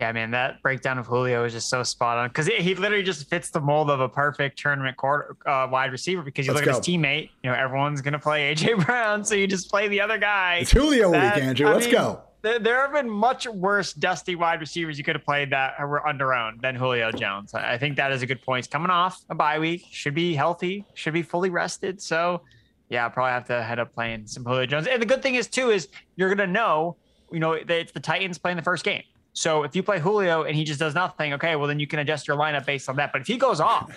Yeah, 0.00 0.12
man, 0.12 0.30
that 0.30 0.62
breakdown 0.62 0.96
of 0.96 1.06
Julio 1.06 1.44
is 1.44 1.52
just 1.52 1.68
so 1.68 1.82
spot 1.82 2.16
on 2.16 2.28
because 2.28 2.46
he 2.46 2.74
literally 2.74 3.04
just 3.04 3.28
fits 3.28 3.50
the 3.50 3.60
mold 3.60 3.90
of 3.90 4.00
a 4.00 4.08
perfect 4.08 4.58
tournament 4.58 4.96
quarter 4.96 5.36
uh, 5.44 5.68
wide 5.70 5.92
receiver. 5.92 6.22
Because 6.22 6.46
you 6.46 6.54
Let's 6.54 6.64
look 6.64 6.72
go. 6.72 6.78
at 6.78 6.86
his 6.86 6.96
teammate, 6.96 7.28
you 7.42 7.50
know, 7.50 7.56
everyone's 7.56 8.00
gonna 8.00 8.18
play 8.18 8.54
AJ 8.54 8.84
Brown, 8.86 9.22
so 9.26 9.34
you 9.34 9.46
just 9.46 9.68
play 9.68 9.88
the 9.88 10.00
other 10.00 10.16
guy. 10.16 10.60
It's 10.62 10.70
Julio 10.70 11.10
that, 11.12 11.34
week, 11.34 11.44
Andrew. 11.44 11.68
Let's 11.68 11.84
mean, 11.84 11.94
go. 11.94 12.22
There, 12.40 12.58
there 12.58 12.80
have 12.80 12.94
been 12.94 13.10
much 13.10 13.46
worse 13.46 13.92
dusty 13.92 14.36
wide 14.36 14.60
receivers 14.60 14.96
you 14.96 15.04
could 15.04 15.16
have 15.16 15.24
played 15.24 15.50
that 15.50 15.78
were 15.80 16.06
under 16.06 16.32
owned 16.32 16.62
than 16.62 16.74
Julio 16.76 17.12
Jones. 17.12 17.52
I 17.52 17.76
think 17.76 17.96
that 17.96 18.10
is 18.10 18.22
a 18.22 18.26
good 18.26 18.40
point. 18.40 18.64
He's 18.64 18.72
coming 18.72 18.90
off 18.90 19.22
a 19.28 19.34
bye 19.34 19.58
week, 19.58 19.84
should 19.90 20.14
be 20.14 20.34
healthy, 20.34 20.86
should 20.94 21.12
be 21.12 21.22
fully 21.22 21.50
rested. 21.50 22.00
So, 22.00 22.40
yeah, 22.88 23.04
I'll 23.04 23.10
probably 23.10 23.32
have 23.32 23.46
to 23.48 23.62
head 23.62 23.78
up 23.78 23.92
playing 23.92 24.26
some 24.26 24.44
Julio 24.44 24.64
Jones. 24.64 24.86
And 24.86 25.02
the 25.02 25.06
good 25.06 25.22
thing 25.22 25.34
is 25.34 25.46
too 25.46 25.68
is 25.68 25.88
you're 26.16 26.34
gonna 26.34 26.50
know, 26.50 26.96
you 27.30 27.40
know, 27.40 27.58
that 27.58 27.70
it's 27.70 27.92
the 27.92 28.00
Titans 28.00 28.38
playing 28.38 28.56
the 28.56 28.62
first 28.62 28.82
game. 28.82 29.02
So 29.32 29.62
if 29.62 29.76
you 29.76 29.82
play 29.82 30.00
Julio 30.00 30.42
and 30.42 30.56
he 30.56 30.64
just 30.64 30.80
does 30.80 30.94
nothing, 30.94 31.32
okay, 31.34 31.56
well 31.56 31.68
then 31.68 31.80
you 31.80 31.86
can 31.86 31.98
adjust 32.00 32.26
your 32.26 32.36
lineup 32.36 32.66
based 32.66 32.88
on 32.88 32.96
that. 32.96 33.12
But 33.12 33.22
if 33.22 33.26
he 33.26 33.36
goes 33.36 33.60
off, 33.60 33.90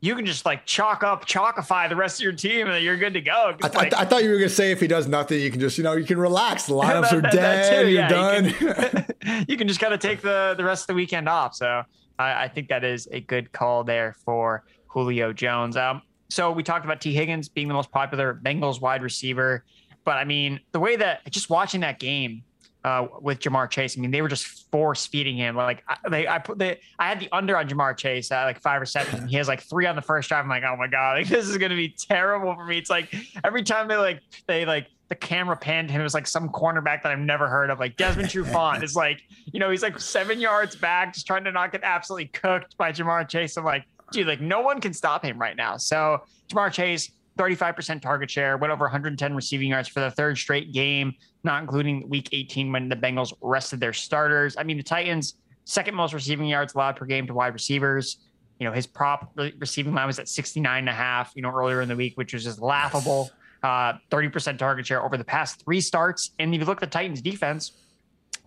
you 0.00 0.14
can 0.14 0.24
just 0.24 0.46
like 0.46 0.64
chalk 0.64 1.02
up, 1.02 1.26
chalkify 1.26 1.88
the 1.88 1.96
rest 1.96 2.20
of 2.20 2.24
your 2.24 2.32
team, 2.32 2.68
and 2.68 2.82
you're 2.82 2.96
good 2.96 3.12
to 3.12 3.20
go. 3.20 3.54
I, 3.62 3.68
th- 3.68 3.94
I, 3.94 4.04
thought 4.04 4.24
you 4.24 4.30
were 4.30 4.38
gonna 4.38 4.48
say 4.48 4.72
if 4.72 4.80
he 4.80 4.86
does 4.86 5.06
nothing, 5.06 5.40
you 5.40 5.50
can 5.50 5.60
just 5.60 5.76
you 5.76 5.84
know 5.84 5.92
you 5.92 6.06
can 6.06 6.18
relax. 6.18 6.66
The 6.66 6.72
lineups 6.74 7.10
that, 7.10 7.12
are 7.12 7.20
that, 7.20 7.32
dead. 7.32 7.72
That 7.72 7.80
you're 7.80 7.88
yeah, 7.90 8.08
done. 8.08 8.44
You 8.46 8.52
can, 8.52 9.44
you 9.48 9.56
can 9.58 9.68
just 9.68 9.80
kind 9.80 9.92
of 9.92 10.00
take 10.00 10.22
the 10.22 10.54
the 10.56 10.64
rest 10.64 10.84
of 10.84 10.86
the 10.88 10.94
weekend 10.94 11.28
off. 11.28 11.54
So 11.54 11.82
I, 12.18 12.44
I, 12.44 12.48
think 12.48 12.68
that 12.68 12.82
is 12.82 13.08
a 13.12 13.20
good 13.20 13.52
call 13.52 13.84
there 13.84 14.14
for 14.24 14.64
Julio 14.88 15.32
Jones. 15.34 15.76
Um, 15.76 16.00
so 16.28 16.50
we 16.50 16.62
talked 16.62 16.86
about 16.86 17.00
Tee 17.00 17.12
Higgins 17.12 17.48
being 17.48 17.68
the 17.68 17.74
most 17.74 17.90
popular 17.90 18.40
Bengals 18.42 18.80
wide 18.80 19.02
receiver, 19.02 19.64
but 20.04 20.16
I 20.16 20.24
mean 20.24 20.60
the 20.72 20.80
way 20.80 20.96
that 20.96 21.30
just 21.30 21.50
watching 21.50 21.80
that 21.82 21.98
game 21.98 22.42
uh, 22.84 23.06
with 23.20 23.40
Ja'Marr 23.40 23.68
Chase. 23.68 23.96
I 23.96 24.00
mean, 24.00 24.10
they 24.10 24.22
were 24.22 24.28
just 24.28 24.70
force 24.70 25.06
feeding 25.06 25.36
him. 25.36 25.56
Like 25.56 25.82
I, 25.88 25.96
they, 26.08 26.28
I 26.28 26.38
put 26.38 26.58
the, 26.58 26.78
I 26.98 27.08
had 27.08 27.20
the 27.20 27.28
under 27.32 27.56
on 27.56 27.68
Ja'Marr 27.68 27.96
Chase 27.96 28.30
at 28.32 28.44
like 28.44 28.60
five 28.60 28.80
or 28.80 28.86
seven. 28.86 29.28
he 29.28 29.36
has 29.36 29.48
like 29.48 29.62
three 29.62 29.86
on 29.86 29.96
the 29.96 30.02
first 30.02 30.28
drive. 30.28 30.44
I'm 30.44 30.48
like, 30.48 30.64
oh 30.64 30.76
my 30.76 30.86
god, 30.86 31.18
like 31.18 31.28
this 31.28 31.48
is 31.48 31.56
gonna 31.58 31.76
be 31.76 31.88
terrible 31.90 32.54
for 32.54 32.64
me. 32.64 32.78
It's 32.78 32.90
like 32.90 33.14
every 33.44 33.62
time 33.62 33.88
they 33.88 33.96
like 33.96 34.20
they 34.46 34.64
like 34.64 34.86
the 35.08 35.14
camera 35.16 35.56
panned 35.56 35.90
him, 35.90 36.00
it 36.00 36.04
was 36.04 36.14
like 36.14 36.26
some 36.26 36.48
cornerback 36.48 37.02
that 37.02 37.06
I've 37.06 37.18
never 37.18 37.48
heard 37.48 37.68
of. 37.68 37.80
Like 37.80 37.96
Desmond 37.96 38.28
Trufant 38.30 38.82
is 38.82 38.94
like, 38.94 39.20
you 39.52 39.58
know, 39.58 39.70
he's 39.70 39.82
like 39.82 39.98
seven 39.98 40.40
yards 40.40 40.76
back, 40.76 41.14
just 41.14 41.26
trying 41.26 41.44
to 41.44 41.52
not 41.52 41.72
get 41.72 41.82
absolutely 41.82 42.26
cooked 42.28 42.76
by 42.78 42.92
Ja'Marr 42.92 43.28
Chase. 43.28 43.56
I'm 43.56 43.64
like, 43.64 43.84
dude, 44.12 44.28
like 44.28 44.40
no 44.40 44.60
one 44.60 44.80
can 44.80 44.94
stop 44.94 45.24
him 45.24 45.38
right 45.38 45.56
now. 45.56 45.76
So 45.76 46.22
Ja'Marr 46.48 46.72
Chase 46.72 47.10
35% 47.38 48.02
target 48.02 48.30
share, 48.30 48.56
went 48.56 48.72
over 48.72 48.84
110 48.84 49.34
receiving 49.34 49.70
yards 49.70 49.88
for 49.88 50.00
the 50.00 50.10
third 50.10 50.36
straight 50.36 50.72
game, 50.72 51.14
not 51.44 51.62
including 51.62 52.08
week 52.08 52.28
18 52.32 52.72
when 52.72 52.88
the 52.88 52.96
Bengals 52.96 53.32
rested 53.40 53.80
their 53.80 53.92
starters. 53.92 54.56
I 54.58 54.62
mean, 54.62 54.76
the 54.76 54.82
Titans, 54.82 55.34
second 55.64 55.94
most 55.94 56.12
receiving 56.12 56.46
yards 56.46 56.74
allowed 56.74 56.96
per 56.96 57.06
game 57.06 57.26
to 57.26 57.34
wide 57.34 57.54
receivers. 57.54 58.18
You 58.58 58.66
know, 58.66 58.72
his 58.72 58.86
prop 58.86 59.32
receiving 59.58 59.94
line 59.94 60.06
was 60.06 60.18
at 60.18 60.28
69 60.28 60.78
and 60.78 60.88
a 60.88 60.92
half, 60.92 61.32
you 61.34 61.42
know, 61.42 61.50
earlier 61.50 61.80
in 61.80 61.88
the 61.88 61.96
week, 61.96 62.16
which 62.16 62.34
was 62.34 62.44
just 62.44 62.60
laughable. 62.60 63.30
Uh, 63.62 63.94
30% 64.10 64.58
target 64.58 64.86
share 64.86 65.02
over 65.02 65.16
the 65.16 65.24
past 65.24 65.62
three 65.64 65.80
starts. 65.80 66.32
And 66.38 66.54
if 66.54 66.60
you 66.60 66.66
look 66.66 66.82
at 66.82 66.90
the 66.90 66.92
Titans 66.92 67.20
defense, 67.20 67.72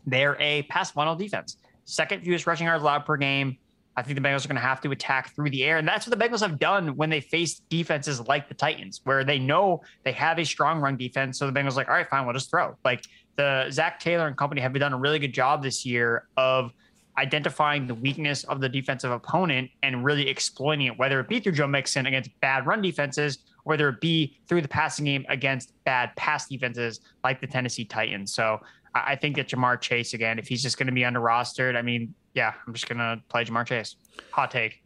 they're 0.06 0.36
a 0.40 0.64
pass 0.64 0.92
funnel 0.92 1.16
defense. 1.16 1.58
Second 1.86 2.24
fewest 2.24 2.48
rushing 2.48 2.68
yards 2.68 2.82
allowed 2.82 3.06
per 3.06 3.18
game, 3.18 3.58
I 3.96 4.02
think 4.02 4.20
the 4.20 4.28
Bengals 4.28 4.46
are 4.46 4.48
going 4.48 4.56
to 4.56 4.62
have 4.62 4.82
to 4.82 4.92
attack 4.92 5.36
through 5.36 5.52
the 5.52 5.64
air. 5.64 5.78
And 5.78 5.88
that's 5.88 6.08
what 6.08 6.18
the 6.18 6.24
Bengals 6.24 6.42
have 6.42 6.60
done 6.60 6.96
when 6.96 7.10
they 7.10 7.22
face 7.22 7.62
defenses 7.70 8.20
like 8.28 8.48
the 8.48 8.56
Titans, 8.56 9.02
where 9.04 9.24
they 9.24 9.38
know 9.38 9.82
they 10.04 10.12
have 10.14 10.40
a 10.40 10.46
strong 10.46 10.80
run 10.80 10.98
defense. 10.98 11.38
So 11.38 11.46
the 11.46 11.58
Bengals 11.58 11.76
like, 11.76 11.88
all 11.88 11.94
right, 11.94 12.10
fine, 12.10 12.26
we'll 12.26 12.34
just 12.34 12.50
throw. 12.50 12.76
Like 12.84 13.04
the 13.36 13.68
Zac 13.72 14.00
Taylor 14.00 14.28
and 14.28 14.36
company 14.36 14.62
have 14.62 14.74
done 14.74 14.94
a 14.94 14.98
really 14.98 15.20
good 15.20 15.34
job 15.34 15.62
this 15.62 15.86
year 15.86 16.28
of 16.38 16.72
identifying 17.18 17.86
the 17.86 17.94
weakness 17.94 18.44
of 18.46 18.60
the 18.60 18.70
defensive 18.70 19.12
opponent 19.12 19.70
and 19.84 20.04
really 20.04 20.28
exploiting 20.28 20.88
it, 20.88 20.98
whether 20.98 21.20
it 21.20 21.28
be 21.28 21.40
through 21.40 21.52
Joe 21.52 21.68
Mixon 21.68 22.08
against 22.08 22.32
bad 22.40 22.66
run 22.66 22.82
defenses, 22.82 23.40
whether 23.64 23.90
it 23.90 24.02
be 24.02 24.40
through 24.48 24.62
the 24.62 24.68
passing 24.68 25.06
game 25.06 25.26
against 25.30 25.74
bad 25.86 26.12
pass 26.16 26.48
defenses 26.48 27.02
like 27.24 27.40
the 27.40 27.48
Tennessee 27.48 27.86
Titans. 27.86 28.34
So 28.34 28.60
I 28.96 29.16
think 29.16 29.36
that 29.36 29.48
Ja'Marr 29.48 29.80
Chase 29.80 30.14
again, 30.14 30.40
if 30.40 30.48
he's 30.48 30.62
just 30.62 30.78
going 30.78 30.88
to 30.88 30.94
be 30.94 31.06
under 31.06 31.20
rostered, 31.20 31.76
I 31.76 31.82
mean, 31.82 32.14
yeah, 32.34 32.54
I'm 32.66 32.74
just 32.74 32.88
going 32.88 33.00
to 33.00 33.22
play 33.30 33.46
Ja'Marr 33.46 33.66
Chase. 33.66 33.96
Hot 34.32 34.52
take. 34.52 34.84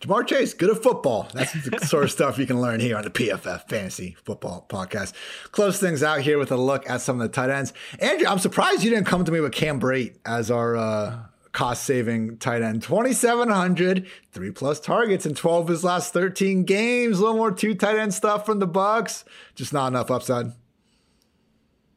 Ja'Marr 0.00 0.26
Chase, 0.26 0.54
good 0.54 0.70
at 0.70 0.82
football. 0.82 1.28
That's 1.32 1.52
the 1.52 1.78
sort 1.86 2.04
of 2.04 2.10
stuff 2.12 2.38
you 2.38 2.46
can 2.46 2.60
learn 2.60 2.80
here 2.80 2.96
on 2.96 3.04
the 3.04 3.10
PFF 3.10 3.68
Fantasy 3.68 4.16
Football 4.24 4.66
Podcast. 4.68 5.12
Close 5.52 5.78
things 5.78 6.02
out 6.02 6.20
here 6.20 6.38
with 6.38 6.50
a 6.50 6.56
look 6.56 6.88
at 6.88 7.00
some 7.00 7.20
of 7.20 7.28
the 7.28 7.32
tight 7.32 7.50
ends. 7.50 7.72
Andrew, 7.98 8.26
I'm 8.26 8.38
surprised 8.38 8.82
you 8.82 8.90
didn't 8.90 9.06
come 9.06 9.24
to 9.24 9.32
me 9.32 9.40
with 9.40 9.52
Cam 9.52 9.80
Brate 9.80 10.16
as 10.24 10.50
our 10.50 10.76
uh, 10.76 11.18
cost 11.52 11.84
saving 11.84 12.38
tight 12.38 12.62
end. 12.62 12.82
2,700, 12.82 14.06
three 14.32 14.50
plus 14.50 14.80
targets 14.80 15.26
in 15.26 15.34
12 15.34 15.62
of 15.64 15.68
his 15.68 15.84
last 15.84 16.12
13 16.12 16.64
games. 16.64 17.18
A 17.18 17.22
little 17.22 17.36
more 17.36 17.52
two 17.52 17.74
tight 17.74 17.98
end 17.98 18.14
stuff 18.14 18.46
from 18.46 18.58
the 18.58 18.66
Bucks. 18.66 19.24
Just 19.54 19.72
not 19.72 19.88
enough 19.88 20.10
upside. 20.10 20.52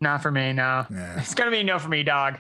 Not 0.02 0.22
for 0.22 0.32
me, 0.32 0.54
no. 0.54 0.86
Yeah. 0.90 1.16
It's 1.20 1.34
gonna 1.36 1.52
be 1.52 1.64
no 1.64 1.78
for 1.78 1.90
me, 1.90 2.04
dog. 2.04 2.40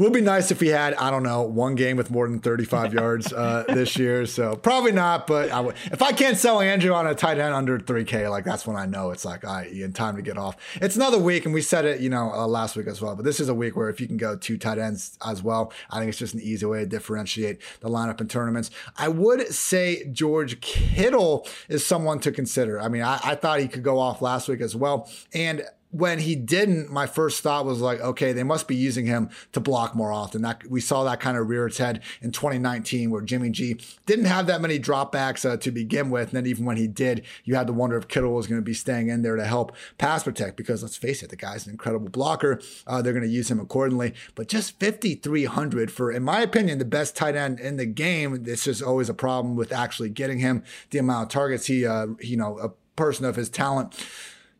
Would 0.00 0.12
be 0.12 0.20
nice 0.20 0.50
if 0.50 0.60
we 0.60 0.68
had, 0.68 0.94
I 0.94 1.10
don't 1.10 1.22
know, 1.22 1.42
one 1.42 1.74
game 1.74 1.96
with 1.96 2.10
more 2.10 2.26
than 2.28 2.40
35 2.40 2.94
yards 2.94 3.32
uh, 3.32 3.64
this 3.68 3.96
year. 3.98 4.26
So 4.26 4.56
probably 4.56 4.92
not, 4.92 5.26
but 5.26 5.50
I 5.52 5.66
if 5.92 6.02
I 6.02 6.12
can't 6.12 6.36
sell 6.36 6.60
Andrew 6.60 6.92
on 6.92 7.06
a 7.06 7.14
tight 7.14 7.38
end 7.38 7.54
under 7.54 7.78
3K, 7.78 8.30
like 8.30 8.44
that's 8.44 8.66
when 8.66 8.76
I 8.76 8.86
know 8.86 9.10
it's 9.10 9.24
like, 9.24 9.44
all 9.44 9.56
right, 9.56 9.70
in 9.70 9.92
time 9.92 10.16
to 10.16 10.22
get 10.22 10.38
off. 10.38 10.56
It's 10.76 10.96
another 10.96 11.18
week, 11.18 11.44
and 11.44 11.54
we 11.54 11.62
said 11.62 11.84
it, 11.84 12.00
you 12.00 12.08
know, 12.08 12.32
uh, 12.32 12.46
last 12.46 12.76
week 12.76 12.86
as 12.86 13.00
well, 13.00 13.14
but 13.14 13.24
this 13.24 13.40
is 13.40 13.48
a 13.48 13.54
week 13.54 13.76
where 13.76 13.88
if 13.88 14.00
you 14.00 14.06
can 14.06 14.16
go 14.16 14.36
two 14.36 14.58
tight 14.58 14.78
ends 14.78 15.18
as 15.24 15.42
well, 15.42 15.72
I 15.90 15.98
think 15.98 16.08
it's 16.08 16.18
just 16.18 16.34
an 16.34 16.40
easy 16.40 16.66
way 16.66 16.80
to 16.80 16.86
differentiate 16.86 17.60
the 17.80 17.88
lineup 17.88 18.20
in 18.20 18.28
tournaments. 18.28 18.70
I 18.96 19.08
would 19.08 19.48
say 19.52 20.08
George 20.12 20.60
Kittle 20.60 21.46
is 21.68 21.86
someone 21.86 22.20
to 22.20 22.32
consider. 22.32 22.80
I 22.80 22.88
mean, 22.88 23.02
I, 23.02 23.20
I 23.22 23.34
thought 23.34 23.60
he 23.60 23.68
could 23.68 23.82
go 23.82 23.98
off 23.98 24.22
last 24.22 24.48
week 24.48 24.60
as 24.60 24.74
well. 24.74 25.10
And 25.34 25.64
when 25.92 26.20
he 26.20 26.36
didn't, 26.36 26.90
my 26.90 27.06
first 27.06 27.42
thought 27.42 27.64
was 27.64 27.80
like, 27.80 28.00
okay, 28.00 28.32
they 28.32 28.44
must 28.44 28.68
be 28.68 28.76
using 28.76 29.06
him 29.06 29.28
to 29.52 29.60
block 29.60 29.94
more 29.94 30.12
often. 30.12 30.42
That 30.42 30.64
we 30.68 30.80
saw 30.80 31.02
that 31.04 31.20
kind 31.20 31.36
of 31.36 31.48
rear 31.48 31.66
its 31.66 31.78
head 31.78 32.00
in 32.20 32.30
2019, 32.30 33.10
where 33.10 33.22
Jimmy 33.22 33.50
G 33.50 33.80
didn't 34.06 34.26
have 34.26 34.46
that 34.46 34.60
many 34.60 34.78
dropbacks 34.78 35.48
uh, 35.48 35.56
to 35.56 35.70
begin 35.70 36.10
with, 36.10 36.28
and 36.28 36.36
then 36.36 36.46
even 36.46 36.64
when 36.64 36.76
he 36.76 36.86
did, 36.86 37.24
you 37.44 37.56
had 37.56 37.66
to 37.66 37.72
wonder 37.72 37.96
if 37.96 38.06
Kittle 38.06 38.34
was 38.34 38.46
going 38.46 38.60
to 38.60 38.64
be 38.64 38.74
staying 38.74 39.08
in 39.08 39.22
there 39.22 39.36
to 39.36 39.44
help 39.44 39.74
pass 39.98 40.22
protect. 40.22 40.56
Because 40.56 40.82
let's 40.82 40.96
face 40.96 41.22
it, 41.22 41.30
the 41.30 41.36
guy's 41.36 41.66
an 41.66 41.72
incredible 41.72 42.08
blocker. 42.08 42.60
Uh, 42.86 43.02
they're 43.02 43.12
going 43.12 43.24
to 43.24 43.28
use 43.28 43.50
him 43.50 43.60
accordingly. 43.60 44.14
But 44.34 44.48
just 44.48 44.78
5,300 44.78 45.90
for, 45.90 46.12
in 46.12 46.22
my 46.22 46.40
opinion, 46.40 46.78
the 46.78 46.84
best 46.84 47.16
tight 47.16 47.34
end 47.34 47.58
in 47.58 47.76
the 47.76 47.86
game. 47.86 48.44
This 48.44 48.66
is 48.66 48.80
always 48.80 49.08
a 49.08 49.14
problem 49.14 49.56
with 49.56 49.72
actually 49.72 50.10
getting 50.10 50.38
him 50.38 50.62
the 50.90 50.98
amount 50.98 51.24
of 51.24 51.28
targets 51.30 51.66
he, 51.66 51.84
uh, 51.84 52.08
you 52.20 52.36
know, 52.36 52.58
a 52.58 52.70
person 52.96 53.24
of 53.24 53.34
his 53.34 53.48
talent 53.48 53.96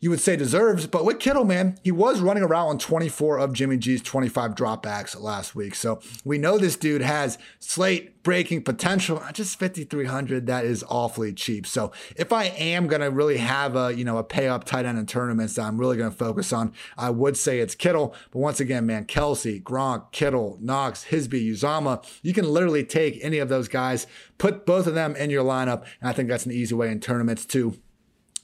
you 0.01 0.11
would 0.11 0.21
say 0.21 0.35
deserves. 0.35 0.87
But 0.87 1.05
with 1.05 1.19
Kittle, 1.19 1.45
man, 1.45 1.79
he 1.83 1.93
was 1.93 2.21
running 2.21 2.43
around 2.43 2.69
on 2.69 2.79
24 2.79 3.39
of 3.39 3.53
Jimmy 3.53 3.77
G's 3.77 4.03
25 4.03 4.55
dropbacks 4.55 5.21
last 5.21 5.55
week. 5.55 5.75
So 5.75 6.01
we 6.25 6.39
know 6.39 6.59
this 6.59 6.77
dude 6.77 7.03
has 7.03 7.39
slate 7.59 8.23
breaking 8.23 8.63
potential. 8.63 9.19
Uh, 9.19 9.33
just 9.33 9.59
5,300, 9.59 10.47
that 10.47 10.65
is 10.65 10.85
awfully 10.89 11.33
cheap. 11.33 11.67
So 11.67 11.93
if 12.17 12.33
I 12.33 12.45
am 12.45 12.87
going 12.87 13.03
to 13.03 13.11
really 13.11 13.39
have 13.39 13.77
a, 13.77 13.95
you 13.95 14.05
know, 14.05 14.19
a 14.19 14.25
pay 14.25 14.49
up 14.49 14.65
tight 14.65 14.87
end 14.87 14.99
in 14.99 15.07
tournaments 15.07 15.55
that 15.55 15.63
I'm 15.63 15.79
really 15.79 15.97
going 15.97 16.11
to 16.11 16.17
focus 16.17 16.53
on, 16.53 16.73
I 16.97 17.11
would 17.11 17.37
say 17.37 17.61
it's 17.61 17.75
Kittle. 17.75 18.15
But 18.31 18.39
once 18.39 18.61
again, 18.61 18.87
man, 18.87 19.05
Kelce, 19.05 19.63
Gronk, 19.63 20.13
Kittle, 20.13 20.59
Knox, 20.61 21.05
Higbee, 21.05 21.53
Uzomah, 21.53 22.05
you 22.23 22.33
can 22.33 22.49
literally 22.49 22.85
take 22.85 23.19
any 23.23 23.39
of 23.39 23.49
those 23.49 23.69
guys, 23.69 24.07
put 24.39 24.65
both 24.65 24.87
of 24.87 24.95
them 24.95 25.15
in 25.17 25.31
your 25.31 25.45
lineup. 25.45 25.85
And 26.01 26.09
I 26.09 26.13
think 26.13 26.29
that's 26.29 26.47
an 26.47 26.53
easy 26.53 26.75
way 26.75 26.91
in 26.91 27.01
tournaments 27.01 27.45
too 27.45 27.77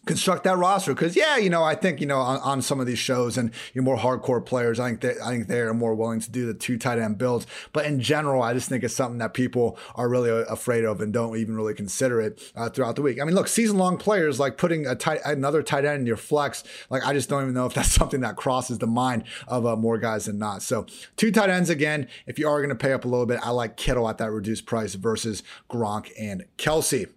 construct 0.06 0.44
that 0.44 0.56
roster. 0.56 0.94
Because 0.94 1.16
yeah 1.16 1.36
you 1.36 1.50
know 1.50 1.62
i 1.62 1.74
think 1.74 2.00
you 2.00 2.06
know 2.06 2.18
on, 2.18 2.40
on, 2.40 2.62
some 2.62 2.80
of 2.80 2.86
these 2.86 2.98
shows 2.98 3.36
and 3.36 3.50
your 3.74 3.84
more 3.84 3.98
hardcore 3.98 4.44
players 4.44 4.80
i 4.80 4.88
think 4.88 5.00
that 5.02 5.16
i 5.22 5.30
think 5.30 5.48
they 5.48 5.60
are 5.60 5.74
more 5.74 5.94
willing 5.94 6.20
to 6.20 6.30
do 6.30 6.46
the 6.46 6.54
two 6.54 6.78
tight 6.78 6.98
end 6.98 7.18
builds. 7.18 7.46
But 7.72 7.86
in 7.86 8.00
general 8.00 8.42
i 8.42 8.54
just 8.54 8.68
think 8.68 8.84
it's 8.84 8.94
something 8.94 9.18
that 9.18 9.34
people 9.34 9.78
are 9.94 10.08
really 10.08 10.44
afraid 10.48 10.84
of 10.84 11.00
and 11.00 11.12
don't 11.12 11.36
even 11.36 11.56
really 11.56 11.74
consider 11.74 12.20
it 12.20 12.40
uh, 12.54 12.70
throughout 12.70 12.96
the 12.96 13.02
week. 13.02 13.20
I 13.20 13.24
mean 13.24 13.34
look 13.34 13.48
season 13.48 13.76
long 13.76 13.98
players 13.98 14.40
like 14.40 14.56
putting 14.56 14.86
a 14.86 14.94
tight 14.94 15.20
another 15.24 15.62
tight 15.62 15.84
end 15.84 16.00
in 16.00 16.06
your 16.06 16.16
flex 16.16 16.64
like 16.88 17.04
i 17.04 17.12
just 17.12 17.28
don't 17.28 17.42
even 17.42 17.54
know 17.54 17.66
if 17.66 17.74
that's 17.74 17.90
something 18.00 18.20
that 18.20 18.36
crosses 18.36 18.78
the 18.78 18.86
mind 18.86 19.24
of 19.48 19.66
uh, 19.66 19.76
more 19.76 19.98
guys 19.98 20.26
than 20.26 20.38
not. 20.38 20.62
So 20.62 20.86
two 21.16 21.32
tight 21.32 21.50
ends 21.50 21.68
again 21.68 22.08
if 22.26 22.38
you 22.38 22.48
are 22.48 22.60
going 22.60 22.70
to 22.70 22.76
pay 22.76 22.92
up 22.92 23.04
a 23.04 23.08
little 23.08 23.26
bit 23.26 23.40
i 23.42 23.50
like 23.50 23.76
kittle 23.76 24.08
at 24.08 24.18
that 24.18 24.30
reduced 24.30 24.66
price 24.66 24.94
versus 24.94 25.42
gronk 25.68 26.10
and 26.18 26.44
kelce 26.56 27.08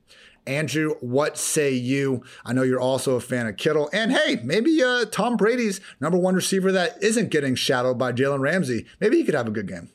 Andrew, 0.50 0.96
what 1.00 1.38
say 1.38 1.72
you? 1.72 2.24
I 2.44 2.54
know 2.54 2.64
you're 2.64 2.80
also 2.80 3.16
a 3.16 3.22
fan 3.22 3.46
of 3.46 3.56
Kittle. 3.56 3.90
And 3.94 4.12
hey, 4.12 4.40
maybe 4.44 4.82
uh, 4.84 5.06
Tom 5.06 5.38
Brady's 5.38 5.80
number 6.02 6.18
one 6.18 6.34
receiver 6.34 6.72
that 6.72 7.02
isn't 7.04 7.30
getting 7.30 7.54
shadowed 7.54 8.00
by 8.00 8.12
Jalen 8.14 8.40
Ramsey. 8.40 8.88
Maybe 9.00 9.18
he 9.18 9.24
could 9.24 9.36
have 9.36 9.48
a 9.48 9.52
good 9.52 9.68
game. 9.68 9.90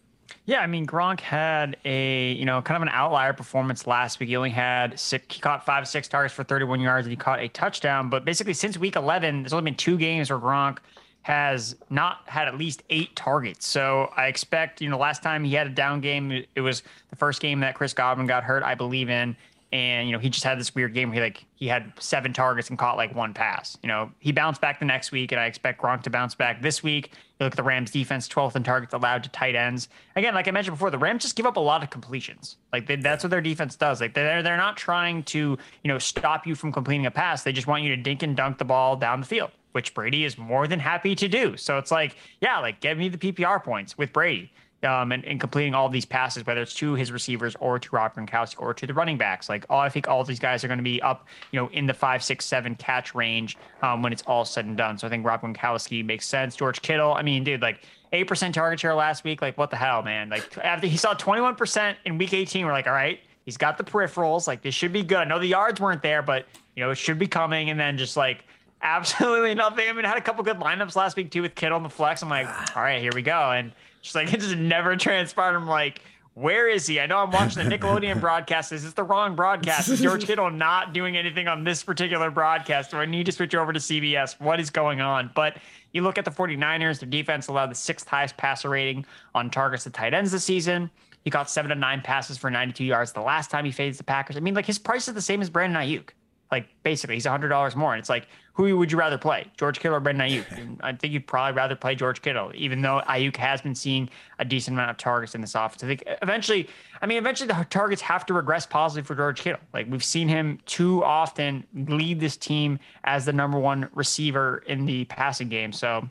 Yeah, 0.46 0.60
I 0.60 0.66
mean 0.66 0.86
Gronk 0.86 1.20
had 1.20 1.78
a 1.84 2.32
you 2.32 2.44
know 2.44 2.60
kind 2.62 2.76
of 2.76 2.82
an 2.82 2.90
outlier 2.90 3.32
performance 3.32 3.86
last 3.86 4.20
week. 4.20 4.28
He 4.28 4.36
only 4.36 4.50
had 4.50 4.98
six, 5.00 5.34
he 5.34 5.40
caught 5.40 5.64
five 5.64 5.88
six 5.88 6.06
targets 6.06 6.34
for 6.34 6.44
31 6.44 6.80
yards 6.80 7.06
and 7.06 7.10
he 7.12 7.16
caught 7.16 7.40
a 7.40 7.48
touchdown. 7.48 8.10
But 8.10 8.24
basically 8.24 8.52
since 8.52 8.78
week 8.78 8.94
11, 8.94 9.42
there's 9.42 9.54
only 9.54 9.64
been 9.64 9.76
two 9.76 9.96
games 9.96 10.30
where 10.30 10.38
Gronk 10.38 10.78
has 11.22 11.74
not 11.88 12.18
had 12.26 12.46
at 12.46 12.58
least 12.58 12.82
eight 12.90 13.16
targets. 13.16 13.66
So 13.66 14.12
I 14.14 14.26
expect, 14.26 14.82
you 14.82 14.90
know, 14.90 14.98
last 14.98 15.22
time 15.22 15.42
he 15.42 15.54
had 15.54 15.66
a 15.66 15.70
down 15.70 16.02
game, 16.02 16.44
it 16.54 16.60
was 16.60 16.82
the 17.08 17.16
first 17.16 17.40
game 17.40 17.60
that 17.60 17.74
Chris 17.74 17.94
Godwin 17.94 18.26
got 18.26 18.44
hurt, 18.44 18.62
I 18.62 18.74
believe 18.74 19.08
in. 19.08 19.34
And, 19.74 20.06
you 20.06 20.12
know, 20.12 20.20
he 20.20 20.30
just 20.30 20.44
had 20.44 20.60
this 20.60 20.72
weird 20.72 20.94
game 20.94 21.08
where 21.08 21.16
he 21.16 21.20
like 21.20 21.44
he 21.56 21.66
had 21.66 21.92
seven 21.98 22.32
targets 22.32 22.70
and 22.70 22.78
caught 22.78 22.96
like 22.96 23.12
one 23.12 23.34
pass. 23.34 23.76
You 23.82 23.88
know, 23.88 24.12
he 24.20 24.30
bounced 24.30 24.60
back 24.60 24.78
the 24.78 24.84
next 24.84 25.10
week, 25.10 25.32
and 25.32 25.40
I 25.40 25.46
expect 25.46 25.82
Gronk 25.82 26.04
to 26.04 26.10
bounce 26.10 26.36
back 26.36 26.62
this 26.62 26.84
week. 26.84 27.10
You 27.40 27.44
look 27.44 27.54
at 27.54 27.56
the 27.56 27.64
Rams 27.64 27.90
defense, 27.90 28.28
12th 28.28 28.54
in 28.54 28.62
targets 28.62 28.94
allowed 28.94 29.24
to 29.24 29.30
tight 29.30 29.56
ends. 29.56 29.88
Again, 30.14 30.32
like 30.32 30.46
I 30.46 30.52
mentioned 30.52 30.76
before, 30.76 30.92
the 30.92 30.98
Rams 30.98 31.24
just 31.24 31.34
give 31.34 31.44
up 31.44 31.56
a 31.56 31.60
lot 31.60 31.82
of 31.82 31.90
completions. 31.90 32.56
Like 32.72 32.86
they, 32.86 32.94
that's 32.94 33.24
what 33.24 33.30
their 33.30 33.40
defense 33.40 33.74
does. 33.74 34.00
Like 34.00 34.14
they're 34.14 34.44
they're 34.44 34.56
not 34.56 34.76
trying 34.76 35.24
to, 35.24 35.38
you 35.38 35.88
know, 35.88 35.98
stop 35.98 36.46
you 36.46 36.54
from 36.54 36.70
completing 36.70 37.06
a 37.06 37.10
pass. 37.10 37.42
They 37.42 37.52
just 37.52 37.66
want 37.66 37.82
you 37.82 37.88
to 37.88 38.00
dink 38.00 38.22
and 38.22 38.36
dunk 38.36 38.58
the 38.58 38.64
ball 38.64 38.94
down 38.94 39.18
the 39.18 39.26
field 39.26 39.50
which 39.72 39.92
Brady 39.92 40.22
is 40.22 40.38
more 40.38 40.68
than 40.68 40.78
happy 40.78 41.16
to 41.16 41.26
do. 41.26 41.56
So 41.56 41.78
it's 41.78 41.90
like, 41.90 42.14
yeah, 42.40 42.60
like 42.60 42.78
give 42.78 42.96
me 42.96 43.08
the 43.08 43.18
PPR 43.18 43.60
points 43.60 43.98
with 43.98 44.12
Brady. 44.12 44.52
Um, 44.84 45.12
and, 45.12 45.24
and 45.24 45.40
completing 45.40 45.74
all 45.74 45.88
these 45.88 46.04
passes, 46.04 46.44
whether 46.46 46.62
it's 46.62 46.74
to 46.74 46.94
his 46.94 47.10
receivers 47.10 47.56
or 47.60 47.78
to 47.78 47.88
Rob 47.90 48.14
Gronkowski 48.14 48.60
or 48.60 48.74
to 48.74 48.86
the 48.86 48.94
running 48.94 49.16
backs. 49.16 49.48
Like, 49.48 49.64
all 49.70 49.80
I 49.80 49.88
think 49.88 50.08
all 50.08 50.22
these 50.24 50.38
guys 50.38 50.62
are 50.62 50.68
going 50.68 50.78
to 50.78 50.84
be 50.84 51.00
up, 51.00 51.26
you 51.52 51.60
know, 51.60 51.68
in 51.68 51.86
the 51.86 51.94
five, 51.94 52.22
six, 52.22 52.44
seven 52.44 52.74
catch 52.74 53.14
range 53.14 53.56
um, 53.82 54.02
when 54.02 54.12
it's 54.12 54.22
all 54.26 54.44
said 54.44 54.66
and 54.66 54.76
done. 54.76 54.98
So 54.98 55.06
I 55.06 55.10
think 55.10 55.24
Rob 55.24 55.42
Gronkowski 55.42 56.04
makes 56.04 56.26
sense. 56.26 56.56
George 56.56 56.82
Kittle, 56.82 57.14
I 57.14 57.22
mean, 57.22 57.44
dude, 57.44 57.62
like 57.62 57.80
eight 58.12 58.24
percent 58.24 58.54
target 58.54 58.80
share 58.80 58.94
last 58.94 59.24
week. 59.24 59.42
Like, 59.42 59.58
what 59.58 59.70
the 59.70 59.76
hell, 59.76 60.02
man? 60.02 60.30
Like 60.30 60.56
after 60.58 60.86
he 60.86 60.96
saw 60.96 61.14
twenty 61.14 61.42
one 61.42 61.56
percent 61.56 61.98
in 62.04 62.18
week 62.18 62.32
eighteen, 62.32 62.64
we're 62.64 62.72
like, 62.72 62.86
all 62.86 62.92
right, 62.92 63.20
he's 63.44 63.56
got 63.56 63.76
the 63.76 63.84
peripherals. 63.84 64.46
Like 64.46 64.62
this 64.62 64.74
should 64.74 64.92
be 64.92 65.02
good. 65.02 65.18
I 65.18 65.24
know 65.24 65.38
the 65.38 65.46
yards 65.46 65.80
weren't 65.80 66.02
there, 66.02 66.22
but 66.22 66.46
you 66.74 66.82
know 66.82 66.90
it 66.90 66.98
should 66.98 67.18
be 67.18 67.26
coming. 67.26 67.70
And 67.70 67.78
then 67.78 67.98
just 67.98 68.16
like 68.16 68.44
absolutely 68.82 69.54
nothing. 69.54 69.88
I 69.88 69.92
mean, 69.92 70.04
I 70.04 70.08
had 70.08 70.18
a 70.18 70.22
couple 70.22 70.44
good 70.44 70.58
lineups 70.58 70.96
last 70.96 71.16
week 71.16 71.30
too 71.30 71.42
with 71.42 71.54
Kittle 71.54 71.76
on 71.76 71.82
the 71.82 71.88
flex. 71.88 72.22
I'm 72.22 72.28
like, 72.28 72.46
all 72.76 72.82
right, 72.82 73.00
here 73.00 73.12
we 73.14 73.22
go. 73.22 73.50
And 73.50 73.72
just 74.04 74.14
like 74.14 74.32
it 74.32 74.40
just 74.40 74.56
never 74.56 74.96
transpired. 74.96 75.56
I'm 75.56 75.66
like, 75.66 76.02
where 76.34 76.68
is 76.68 76.86
he? 76.86 77.00
I 77.00 77.06
know 77.06 77.18
I'm 77.18 77.30
watching 77.30 77.66
the 77.66 77.76
Nickelodeon 77.76 78.20
broadcast. 78.20 78.70
Is 78.70 78.84
this 78.84 78.92
the 78.92 79.02
wrong 79.02 79.34
broadcast? 79.34 79.88
Is 79.88 80.00
George 80.00 80.26
Kittle 80.26 80.50
not 80.50 80.92
doing 80.92 81.16
anything 81.16 81.48
on 81.48 81.64
this 81.64 81.82
particular 81.82 82.30
broadcast? 82.30 82.90
Do 82.90 82.98
I 82.98 83.06
need 83.06 83.24
to 83.26 83.32
switch 83.32 83.54
over 83.54 83.72
to 83.72 83.80
CBS? 83.80 84.38
What 84.40 84.60
is 84.60 84.68
going 84.68 85.00
on? 85.00 85.30
But 85.34 85.56
you 85.92 86.02
look 86.02 86.18
at 86.18 86.26
the 86.26 86.30
49ers, 86.30 87.00
their 87.00 87.08
defense 87.08 87.48
allowed 87.48 87.70
the 87.70 87.76
sixth 87.76 88.06
highest 88.06 88.36
passer 88.36 88.68
rating 88.68 89.06
on 89.34 89.48
targets 89.48 89.84
to 89.84 89.90
tight 89.90 90.12
ends 90.12 90.32
this 90.32 90.44
season. 90.44 90.90
He 91.22 91.30
got 91.30 91.48
seven 91.48 91.70
to 91.70 91.74
nine 91.74 92.02
passes 92.02 92.36
for 92.36 92.50
92 92.50 92.84
yards 92.84 93.12
the 93.12 93.22
last 93.22 93.50
time 93.50 93.64
he 93.64 93.72
faced 93.72 93.96
the 93.96 94.04
Packers. 94.04 94.36
I 94.36 94.40
mean, 94.40 94.54
like 94.54 94.66
his 94.66 94.78
price 94.78 95.08
is 95.08 95.14
the 95.14 95.22
same 95.22 95.40
as 95.40 95.48
Brandon 95.48 95.80
Aiyuk. 95.80 96.10
Like 96.50 96.68
basically, 96.82 97.16
he's 97.16 97.26
hundred 97.26 97.48
dollars 97.48 97.74
more, 97.74 97.92
and 97.92 97.98
it's 97.98 98.08
like, 98.08 98.28
who 98.54 98.78
would 98.78 98.92
you 98.92 98.96
rather 98.98 99.18
play, 99.18 99.50
George 99.56 99.80
Kittle 99.80 99.96
or 99.96 100.00
Brandon 100.00 100.28
Aiyuk? 100.28 100.78
I 100.80 100.92
think 100.92 101.12
you'd 101.12 101.26
probably 101.26 101.56
rather 101.56 101.74
play 101.74 101.96
George 101.96 102.22
Kittle, 102.22 102.52
even 102.54 102.80
though 102.80 103.02
Aiyuk 103.08 103.36
has 103.36 103.60
been 103.60 103.74
seeing 103.74 104.08
a 104.38 104.44
decent 104.44 104.76
amount 104.76 104.90
of 104.90 104.96
targets 104.96 105.34
in 105.34 105.40
this 105.40 105.56
offense. 105.56 105.82
I 105.82 105.88
think 105.88 106.04
eventually, 106.22 106.68
I 107.02 107.06
mean, 107.06 107.18
eventually 107.18 107.48
the 107.48 107.66
targets 107.68 108.00
have 108.02 108.24
to 108.26 108.34
regress 108.34 108.66
positively 108.66 109.06
for 109.06 109.16
George 109.16 109.40
Kittle. 109.40 109.60
Like 109.72 109.88
we've 109.90 110.04
seen 110.04 110.28
him 110.28 110.60
too 110.66 111.02
often 111.02 111.64
lead 111.74 112.20
this 112.20 112.36
team 112.36 112.78
as 113.02 113.24
the 113.24 113.32
number 113.32 113.58
one 113.58 113.88
receiver 113.92 114.62
in 114.66 114.86
the 114.86 115.04
passing 115.06 115.48
game. 115.48 115.72
So, 115.72 116.08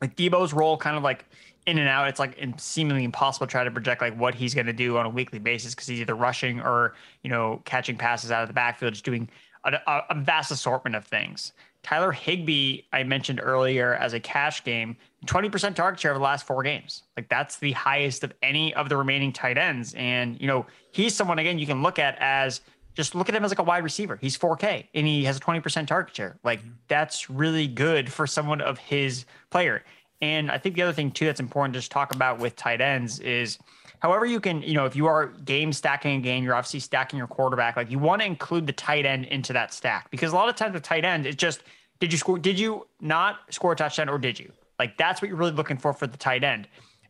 like 0.00 0.16
Deebo's 0.16 0.52
role, 0.52 0.76
kind 0.76 0.96
of 0.96 1.04
like 1.04 1.26
in 1.66 1.78
and 1.78 1.88
out. 1.88 2.08
It's 2.08 2.18
like 2.18 2.36
seemingly 2.56 3.04
impossible 3.04 3.46
to 3.46 3.50
try 3.50 3.64
to 3.64 3.70
project 3.70 4.00
like 4.00 4.18
what 4.18 4.34
he's 4.34 4.54
going 4.54 4.66
to 4.66 4.72
do 4.72 4.96
on 4.96 5.06
a 5.06 5.10
weekly 5.10 5.38
basis 5.38 5.74
because 5.74 5.86
he's 5.86 6.00
either 6.00 6.14
rushing 6.14 6.60
or 6.60 6.94
you 7.22 7.30
know 7.30 7.62
catching 7.64 7.96
passes 7.96 8.30
out 8.30 8.42
of 8.42 8.48
the 8.48 8.54
backfield, 8.54 8.94
just 8.94 9.04
doing 9.04 9.28
a, 9.64 10.02
a 10.10 10.14
vast 10.14 10.50
assortment 10.50 10.96
of 10.96 11.04
things. 11.04 11.52
Tyler 11.82 12.12
Higbee, 12.12 12.82
I 12.92 13.04
mentioned 13.04 13.40
earlier 13.42 13.94
as 13.94 14.12
a 14.12 14.20
cash 14.20 14.64
game, 14.64 14.96
20% 15.26 15.74
target 15.74 16.00
share 16.00 16.10
over 16.10 16.18
the 16.18 16.24
last 16.24 16.46
four 16.46 16.62
games. 16.62 17.04
Like 17.16 17.28
that's 17.28 17.56
the 17.56 17.72
highest 17.72 18.22
of 18.22 18.32
any 18.42 18.74
of 18.74 18.88
the 18.88 18.96
remaining 18.96 19.32
tight 19.32 19.56
ends. 19.56 19.94
And, 19.94 20.38
you 20.40 20.46
know, 20.46 20.66
he's 20.92 21.14
someone, 21.14 21.38
again, 21.38 21.58
you 21.58 21.66
can 21.66 21.82
look 21.82 21.98
at 21.98 22.16
as 22.20 22.60
just 22.94 23.14
look 23.14 23.28
at 23.28 23.34
him 23.34 23.44
as 23.44 23.50
like 23.50 23.60
a 23.60 23.64
wide 23.64 23.84
receiver. 23.84 24.18
He's 24.20 24.36
4K 24.36 24.88
and 24.94 25.06
he 25.06 25.24
has 25.24 25.38
a 25.38 25.40
20% 25.40 25.86
target 25.86 26.14
share. 26.14 26.38
Like 26.44 26.60
mm-hmm. 26.60 26.72
that's 26.88 27.30
really 27.30 27.66
good 27.66 28.12
for 28.12 28.26
someone 28.26 28.60
of 28.60 28.78
his 28.78 29.24
player. 29.50 29.82
And 30.20 30.50
I 30.50 30.58
think 30.58 30.74
the 30.74 30.82
other 30.82 30.92
thing, 30.92 31.10
too, 31.10 31.24
that's 31.24 31.40
important 31.40 31.72
to 31.74 31.78
just 31.78 31.90
talk 31.90 32.14
about 32.14 32.38
with 32.38 32.54
tight 32.56 32.82
ends 32.82 33.20
is, 33.20 33.58
however 34.00 34.26
you 34.26 34.40
can, 34.40 34.62
you 34.62 34.74
know, 34.74 34.86
if 34.86 34.96
you 34.96 35.06
are 35.06 35.26
game 35.26 35.72
stacking 35.72 36.18
a 36.18 36.20
game, 36.20 36.42
you're 36.44 36.54
obviously 36.54 36.80
stacking 36.80 37.18
your 37.18 37.28
quarterback. 37.28 37.76
Like 37.76 37.90
you 37.90 37.98
want 37.98 38.22
to 38.22 38.26
include 38.26 38.66
the 38.66 38.72
tight 38.72 39.06
end 39.06 39.26
into 39.26 39.52
that 39.52 39.72
stack 39.72 40.10
because 40.10 40.32
a 40.32 40.34
lot 40.34 40.48
of 40.48 40.56
times 40.56 40.72
the 40.72 40.80
tight 40.80 41.04
end, 41.04 41.26
it's 41.26 41.36
just 41.36 41.62
did 42.00 42.12
you 42.12 42.18
score? 42.18 42.38
Did 42.38 42.58
you 42.58 42.86
not 43.00 43.40
score 43.50 43.72
a 43.72 43.76
touchdown 43.76 44.08
or 44.08 44.18
did 44.18 44.38
you? 44.38 44.50
Like 44.78 44.96
that's 44.96 45.20
what 45.20 45.28
you're 45.28 45.36
really 45.36 45.52
looking 45.52 45.76
for 45.76 45.92
for 45.92 46.06
the 46.06 46.16
tight 46.16 46.42
end. 46.42 46.66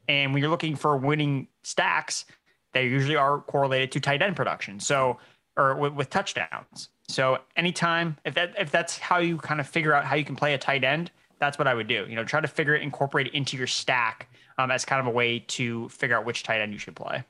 And 0.08 0.32
when 0.32 0.42
you're 0.42 0.50
looking 0.50 0.74
for 0.74 0.96
winning 0.96 1.46
stacks, 1.62 2.24
they 2.72 2.86
usually 2.86 3.16
are 3.16 3.40
correlated 3.40 3.92
to 3.92 4.00
tight 4.00 4.22
end 4.22 4.36
production. 4.36 4.80
So 4.80 5.18
or 5.56 5.76
with, 5.76 5.92
with 5.94 6.10
touchdowns. 6.10 6.88
So 7.08 7.38
anytime 7.56 8.16
if 8.24 8.34
that 8.34 8.54
if 8.58 8.70
that's 8.70 8.98
how 8.98 9.18
you 9.18 9.36
kind 9.38 9.60
of 9.60 9.68
figure 9.68 9.92
out 9.92 10.04
how 10.04 10.16
you 10.16 10.24
can 10.24 10.36
play 10.36 10.54
a 10.54 10.58
tight 10.58 10.84
end, 10.84 11.10
that's 11.38 11.58
what 11.58 11.68
I 11.68 11.74
would 11.74 11.86
do. 11.86 12.06
You 12.08 12.16
know, 12.16 12.24
try 12.24 12.40
to 12.40 12.48
figure 12.48 12.74
it, 12.74 12.82
incorporate 12.82 13.28
it 13.28 13.34
into 13.34 13.56
your 13.56 13.66
stack 13.66 14.28
um, 14.60 14.70
as 14.70 14.84
kind 14.84 15.00
of 15.00 15.06
a 15.06 15.10
way 15.10 15.38
to 15.38 15.88
figure 15.88 16.16
out 16.16 16.24
which 16.24 16.42
tight 16.42 16.60
end 16.60 16.72
you 16.72 16.78
should 16.78 16.96
play. 16.96 17.24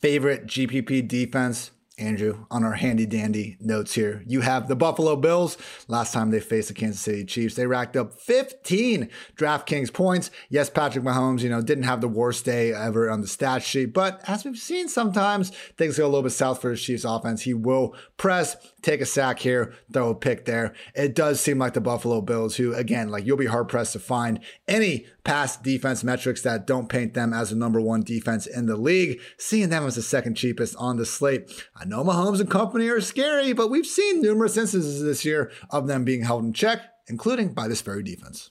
Favorite 0.00 0.46
GPP 0.46 1.06
defense? 1.06 1.70
Andrew, 1.98 2.44
on 2.50 2.62
our 2.62 2.74
handy 2.74 3.06
dandy 3.06 3.56
notes 3.58 3.94
here. 3.94 4.22
You 4.26 4.42
have 4.42 4.68
the 4.68 4.76
Buffalo 4.76 5.16
Bills. 5.16 5.56
Last 5.88 6.12
time 6.12 6.30
they 6.30 6.40
faced 6.40 6.68
the 6.68 6.74
Kansas 6.74 7.00
City 7.00 7.24
Chiefs, 7.24 7.54
they 7.54 7.66
racked 7.66 7.96
up 7.96 8.20
15 8.20 9.08
DraftKings 9.34 9.92
points. 9.92 10.30
Yes, 10.50 10.68
Patrick 10.68 11.04
Mahomes, 11.04 11.40
you 11.40 11.48
know, 11.48 11.62
didn't 11.62 11.84
have 11.84 12.02
the 12.02 12.08
worst 12.08 12.44
day 12.44 12.74
ever 12.74 13.10
on 13.10 13.22
the 13.22 13.26
stat 13.26 13.62
sheet, 13.62 13.94
but 13.94 14.20
as 14.28 14.44
we've 14.44 14.58
seen 14.58 14.88
sometimes, 14.88 15.50
things 15.78 15.96
go 15.96 16.04
a 16.04 16.08
little 16.08 16.22
bit 16.22 16.32
south 16.32 16.60
for 16.60 16.70
the 16.70 16.76
Chiefs 16.76 17.04
offense. 17.04 17.42
He 17.42 17.54
will 17.54 17.94
press, 18.18 18.56
take 18.82 19.00
a 19.00 19.06
sack 19.06 19.38
here, 19.38 19.72
throw 19.90 20.10
a 20.10 20.14
pick 20.14 20.44
there. 20.44 20.74
It 20.94 21.14
does 21.14 21.40
seem 21.40 21.58
like 21.58 21.72
the 21.72 21.80
Buffalo 21.80 22.20
Bills, 22.20 22.56
who, 22.56 22.74
again, 22.74 23.08
like 23.08 23.24
you'll 23.24 23.38
be 23.38 23.46
hard 23.46 23.68
pressed 23.68 23.94
to 23.94 24.00
find 24.00 24.40
any 24.68 25.06
pass 25.24 25.56
defense 25.56 26.04
metrics 26.04 26.42
that 26.42 26.66
don't 26.66 26.88
paint 26.88 27.14
them 27.14 27.32
as 27.32 27.50
the 27.50 27.56
number 27.56 27.80
one 27.80 28.02
defense 28.02 28.46
in 28.46 28.66
the 28.66 28.76
league, 28.76 29.20
seeing 29.38 29.70
them 29.70 29.84
as 29.84 29.96
the 29.96 30.02
second 30.02 30.36
cheapest 30.36 30.76
on 30.76 30.98
the 30.98 31.06
slate. 31.06 31.50
Know 31.86 32.04
Mahomes 32.04 32.40
and 32.40 32.50
company 32.50 32.88
are 32.88 33.00
scary, 33.00 33.52
but 33.52 33.70
we've 33.70 33.86
seen 33.86 34.20
numerous 34.20 34.56
instances 34.56 35.02
this 35.02 35.24
year 35.24 35.50
of 35.70 35.86
them 35.86 36.04
being 36.04 36.22
held 36.22 36.44
in 36.44 36.52
check, 36.52 36.80
including 37.08 37.54
by 37.54 37.68
this 37.68 37.80
very 37.80 38.02
defense. 38.02 38.50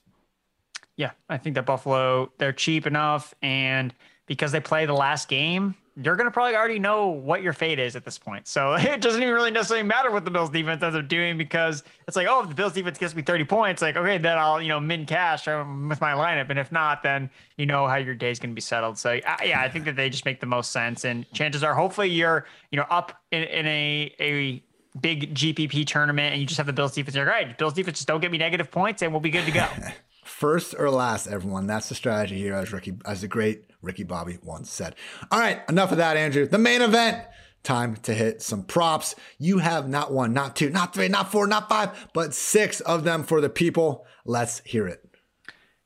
Yeah, 0.97 1.11
I 1.29 1.37
think 1.37 1.55
that 1.55 1.65
Buffalo, 1.65 2.31
they're 2.37 2.53
cheap 2.53 2.87
enough. 2.87 3.33
And 3.41 3.93
because 4.25 4.51
they 4.51 4.59
play 4.61 4.85
the 4.85 4.93
last 4.93 5.27
game, 5.27 5.75
you're 6.01 6.15
going 6.15 6.25
to 6.25 6.31
probably 6.31 6.55
already 6.55 6.79
know 6.79 7.07
what 7.07 7.41
your 7.41 7.53
fate 7.53 7.79
is 7.79 7.95
at 7.95 8.03
this 8.03 8.17
point. 8.17 8.47
So 8.47 8.73
it 8.79 9.01
doesn't 9.01 9.21
even 9.21 9.33
really 9.33 9.51
necessarily 9.51 9.87
matter 9.87 10.11
what 10.11 10.25
the 10.25 10.31
Bills 10.31 10.49
defense 10.49 10.83
ends 10.83 10.95
up 10.95 11.07
doing 11.07 11.37
because 11.37 11.83
it's 12.07 12.17
like, 12.17 12.27
oh, 12.29 12.43
if 12.43 12.49
the 12.49 12.55
Bills 12.55 12.73
defense 12.73 12.97
gets 12.97 13.15
me 13.15 13.21
30 13.21 13.45
points, 13.45 13.81
like, 13.81 13.95
okay, 13.95 14.17
then 14.17 14.37
I'll, 14.37 14.61
you 14.61 14.67
know, 14.67 14.79
min 14.79 15.05
cash 15.05 15.47
um, 15.47 15.87
with 15.87 16.01
my 16.01 16.11
lineup. 16.11 16.49
And 16.49 16.59
if 16.59 16.71
not, 16.71 17.03
then 17.03 17.29
you 17.57 17.65
know 17.65 17.87
how 17.87 17.95
your 17.95 18.15
day's 18.15 18.39
going 18.39 18.51
to 18.51 18.55
be 18.55 18.61
settled. 18.61 18.97
So 18.97 19.13
yeah, 19.13 19.61
I 19.61 19.69
think 19.69 19.85
that 19.85 19.95
they 19.95 20.09
just 20.09 20.25
make 20.25 20.39
the 20.39 20.45
most 20.45 20.71
sense. 20.71 21.05
And 21.05 21.31
chances 21.31 21.63
are 21.63 21.73
hopefully 21.73 22.09
you're, 22.09 22.45
you 22.71 22.77
know, 22.77 22.85
up 22.89 23.21
in, 23.31 23.43
in 23.43 23.65
a, 23.65 24.15
a, 24.19 24.63
big 25.01 25.35
GPP 25.35 25.85
tournament 25.85 26.31
and 26.31 26.39
you 26.39 26.47
just 26.47 26.57
have 26.57 26.67
the 26.67 26.71
Bills 26.71 26.93
defense. 26.93 27.15
You're 27.17 27.25
like, 27.25 27.35
all 27.35 27.41
right, 27.43 27.57
Bills 27.57 27.73
defense 27.73 27.97
just 27.97 28.07
don't 28.07 28.21
get 28.21 28.31
me 28.31 28.37
negative 28.37 28.71
points 28.71 29.01
and 29.01 29.11
we'll 29.11 29.19
be 29.19 29.29
good 29.29 29.45
to 29.45 29.51
go. 29.51 29.67
First 30.23 30.73
or 30.77 30.89
last, 30.89 31.27
everyone. 31.27 31.67
That's 31.67 31.89
the 31.89 31.95
strategy 31.95 32.37
here, 32.37 32.53
as 32.53 32.71
Ricky, 32.71 32.93
as 33.05 33.19
the 33.19 33.27
great 33.27 33.64
Ricky 33.85 34.03
Bobby 34.03 34.37
once 34.43 34.69
said. 34.69 34.95
All 35.31 35.39
right, 35.39 35.61
enough 35.69 35.91
of 35.91 35.97
that, 35.97 36.17
Andrew. 36.17 36.47
The 36.47 36.57
main 36.57 36.81
event. 36.81 37.23
Time 37.63 37.95
to 38.03 38.13
hit 38.13 38.43
some 38.43 38.63
props. 38.63 39.15
You 39.39 39.57
have 39.57 39.89
not 39.89 40.13
one, 40.13 40.33
not 40.33 40.55
two, 40.55 40.69
not 40.69 40.93
three, 40.93 41.07
not 41.07 41.31
four, 41.31 41.47
not 41.47 41.67
five, 41.67 42.09
but 42.13 42.35
six 42.35 42.79
of 42.81 43.03
them 43.03 43.23
for 43.23 43.41
the 43.41 43.49
people. 43.49 44.05
Let's 44.23 44.59
hear 44.65 44.87
it. 44.87 45.03